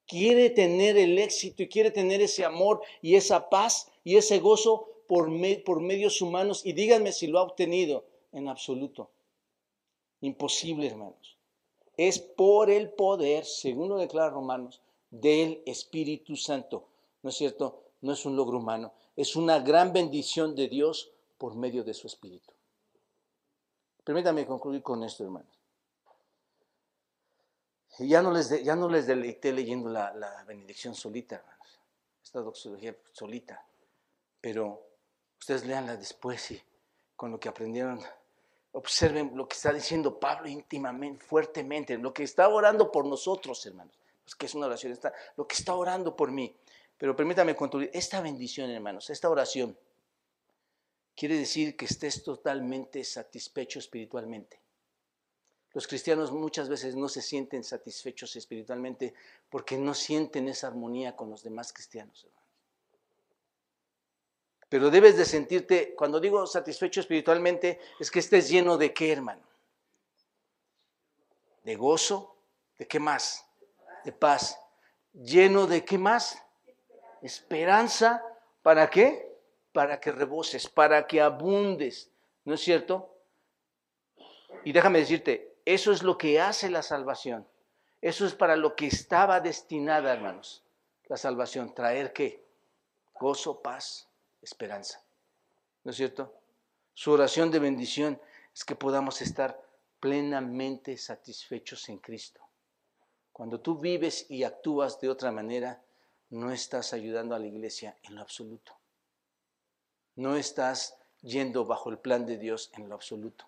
Quiere 0.05 0.49
tener 0.49 0.97
el 0.97 1.17
éxito 1.17 1.63
y 1.63 1.69
quiere 1.69 1.91
tener 1.91 2.21
ese 2.21 2.43
amor 2.43 2.81
y 3.01 3.15
esa 3.15 3.49
paz 3.49 3.89
y 4.03 4.17
ese 4.17 4.39
gozo 4.39 4.90
por, 5.11 5.29
por 5.65 5.81
medios 5.81 6.21
humanos 6.21 6.65
y 6.65 6.71
díganme 6.71 7.11
si 7.11 7.27
lo 7.27 7.39
ha 7.39 7.43
obtenido 7.43 8.05
en 8.31 8.47
absoluto. 8.47 9.09
Imposible, 10.21 10.87
hermanos. 10.87 11.37
Es 11.97 12.17
por 12.17 12.69
el 12.69 12.91
poder, 12.91 13.43
según 13.43 13.89
lo 13.89 13.97
declara 13.97 14.29
Romanos, 14.29 14.79
del 15.09 15.63
Espíritu 15.65 16.37
Santo. 16.37 16.87
¿No 17.23 17.29
es 17.29 17.35
cierto? 17.35 17.83
No 17.99 18.13
es 18.13 18.25
un 18.25 18.37
logro 18.37 18.59
humano. 18.59 18.93
Es 19.17 19.35
una 19.35 19.59
gran 19.59 19.91
bendición 19.91 20.55
de 20.55 20.69
Dios 20.69 21.11
por 21.37 21.55
medio 21.55 21.83
de 21.83 21.93
su 21.93 22.07
Espíritu. 22.07 22.53
Permítame 24.05 24.45
concluir 24.45 24.81
con 24.81 25.03
esto, 25.03 25.25
hermanos. 25.25 25.59
Ya 27.99 28.21
no 28.21 28.31
les, 28.31 28.63
ya 28.63 28.77
no 28.77 28.87
les 28.87 29.07
deleité 29.07 29.51
leyendo 29.51 29.89
la, 29.89 30.13
la 30.13 30.45
benedicción 30.45 30.95
solita, 30.95 31.35
hermanos. 31.35 31.79
Esta 32.23 32.39
doxología 32.39 32.95
solita. 33.11 33.65
Pero 34.39 34.90
Ustedes 35.41 35.65
leanla 35.65 35.97
después 35.97 36.51
y 36.51 36.61
con 37.15 37.31
lo 37.31 37.39
que 37.39 37.49
aprendieron, 37.49 37.99
observen 38.73 39.31
lo 39.33 39.47
que 39.47 39.55
está 39.55 39.73
diciendo 39.73 40.19
Pablo 40.19 40.47
íntimamente, 40.47 41.25
fuertemente, 41.25 41.97
lo 41.97 42.13
que 42.13 42.21
está 42.21 42.47
orando 42.47 42.91
por 42.91 43.07
nosotros, 43.07 43.65
hermanos. 43.65 43.97
Es 44.23 44.35
que 44.35 44.45
es 44.45 44.53
una 44.53 44.67
oración, 44.67 44.93
está, 44.93 45.11
lo 45.35 45.47
que 45.47 45.55
está 45.55 45.73
orando 45.73 46.15
por 46.15 46.31
mí. 46.31 46.55
Pero 46.95 47.15
permítame 47.15 47.55
concluir, 47.55 47.89
esta 47.91 48.21
bendición, 48.21 48.69
hermanos, 48.69 49.09
esta 49.09 49.31
oración, 49.31 49.75
quiere 51.15 51.39
decir 51.39 51.75
que 51.75 51.85
estés 51.85 52.23
totalmente 52.23 53.03
satisfecho 53.03 53.79
espiritualmente. 53.79 54.61
Los 55.73 55.87
cristianos 55.87 56.31
muchas 56.31 56.69
veces 56.69 56.95
no 56.95 57.09
se 57.09 57.23
sienten 57.23 57.63
satisfechos 57.63 58.35
espiritualmente 58.35 59.15
porque 59.49 59.75
no 59.75 59.95
sienten 59.95 60.49
esa 60.49 60.67
armonía 60.67 61.15
con 61.15 61.31
los 61.31 61.41
demás 61.41 61.73
cristianos. 61.73 62.25
Hermanos. 62.25 62.40
Pero 64.71 64.89
debes 64.89 65.17
de 65.17 65.25
sentirte, 65.25 65.93
cuando 65.95 66.21
digo 66.21 66.47
satisfecho 66.47 67.01
espiritualmente, 67.01 67.81
es 67.99 68.09
que 68.09 68.19
estés 68.19 68.47
lleno 68.47 68.77
de 68.77 68.93
qué, 68.93 69.11
hermano? 69.11 69.43
De 71.65 71.75
gozo, 71.75 72.37
¿de 72.77 72.87
qué 72.87 72.97
más? 72.97 73.45
De 74.05 74.13
paz. 74.13 74.57
Lleno 75.11 75.67
de 75.67 75.83
qué 75.83 75.97
más? 75.97 76.41
Esperanza. 77.21 78.23
¿Para 78.61 78.89
qué? 78.89 79.37
Para 79.73 79.99
que 79.99 80.13
reboses, 80.13 80.69
para 80.69 81.05
que 81.05 81.19
abundes. 81.19 82.09
¿No 82.45 82.53
es 82.53 82.61
cierto? 82.61 83.13
Y 84.63 84.71
déjame 84.71 84.99
decirte, 84.99 85.53
eso 85.65 85.91
es 85.91 86.01
lo 86.01 86.17
que 86.17 86.39
hace 86.39 86.69
la 86.69 86.81
salvación. 86.81 87.45
Eso 87.99 88.25
es 88.25 88.33
para 88.33 88.55
lo 88.55 88.77
que 88.77 88.87
estaba 88.87 89.41
destinada, 89.41 90.13
hermanos. 90.13 90.63
La 91.07 91.17
salvación, 91.17 91.75
traer 91.75 92.13
qué? 92.13 92.41
Gozo, 93.19 93.61
paz, 93.61 94.07
esperanza. 94.41 95.03
¿No 95.83 95.91
es 95.91 95.97
cierto? 95.97 96.33
Su 96.93 97.11
oración 97.11 97.51
de 97.51 97.59
bendición 97.59 98.19
es 98.53 98.65
que 98.65 98.75
podamos 98.75 99.21
estar 99.21 99.61
plenamente 99.99 100.97
satisfechos 100.97 101.87
en 101.89 101.97
Cristo. 101.99 102.41
Cuando 103.31 103.59
tú 103.59 103.77
vives 103.79 104.29
y 104.29 104.43
actúas 104.43 104.99
de 104.99 105.09
otra 105.09 105.31
manera, 105.31 105.81
no 106.29 106.51
estás 106.51 106.93
ayudando 106.93 107.35
a 107.35 107.39
la 107.39 107.47
iglesia 107.47 107.97
en 108.03 108.15
lo 108.15 108.21
absoluto. 108.21 108.77
No 110.15 110.35
estás 110.35 110.97
yendo 111.21 111.65
bajo 111.65 111.89
el 111.89 111.99
plan 111.99 112.25
de 112.25 112.37
Dios 112.37 112.71
en 112.75 112.89
lo 112.89 112.95
absoluto. 112.95 113.45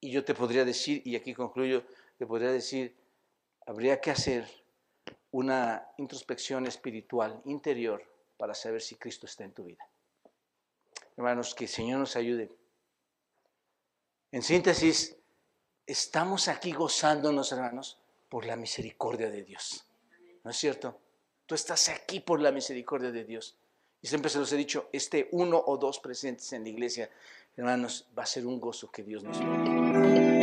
Y 0.00 0.10
yo 0.10 0.24
te 0.24 0.34
podría 0.34 0.64
decir, 0.64 1.02
y 1.04 1.16
aquí 1.16 1.34
concluyo, 1.34 1.84
te 2.18 2.26
podría 2.26 2.50
decir, 2.50 2.94
habría 3.66 4.00
que 4.00 4.10
hacer 4.10 4.48
una 5.30 5.88
introspección 5.98 6.66
espiritual 6.66 7.40
interior 7.44 8.02
para 8.36 8.54
saber 8.54 8.80
si 8.80 8.96
Cristo 8.96 9.26
está 9.26 9.44
en 9.44 9.52
tu 9.52 9.64
vida. 9.64 9.86
Hermanos, 11.16 11.54
que 11.54 11.64
el 11.64 11.70
Señor 11.70 11.98
nos 11.98 12.16
ayude. 12.16 12.50
En 14.32 14.42
síntesis, 14.42 15.16
estamos 15.86 16.48
aquí 16.48 16.72
gozándonos, 16.72 17.52
hermanos, 17.52 17.98
por 18.28 18.44
la 18.44 18.56
misericordia 18.56 19.30
de 19.30 19.42
Dios. 19.42 19.86
¿No 20.44 20.50
es 20.50 20.56
cierto? 20.56 21.00
Tú 21.46 21.54
estás 21.54 21.88
aquí 21.88 22.20
por 22.20 22.40
la 22.40 22.52
misericordia 22.52 23.10
de 23.10 23.24
Dios. 23.24 23.56
Y 24.02 24.08
siempre 24.08 24.30
se 24.30 24.38
los 24.38 24.52
he 24.52 24.56
dicho, 24.56 24.88
este 24.92 25.28
uno 25.32 25.62
o 25.66 25.78
dos 25.78 25.98
presentes 26.00 26.52
en 26.52 26.64
la 26.64 26.68
iglesia 26.68 27.10
Hermanos, 27.56 28.06
va 28.16 28.24
a 28.24 28.26
ser 28.26 28.46
un 28.46 28.60
gozo 28.60 28.90
que 28.90 29.02
Dios 29.02 29.24
nos 29.24 29.40
dé. 29.40 30.35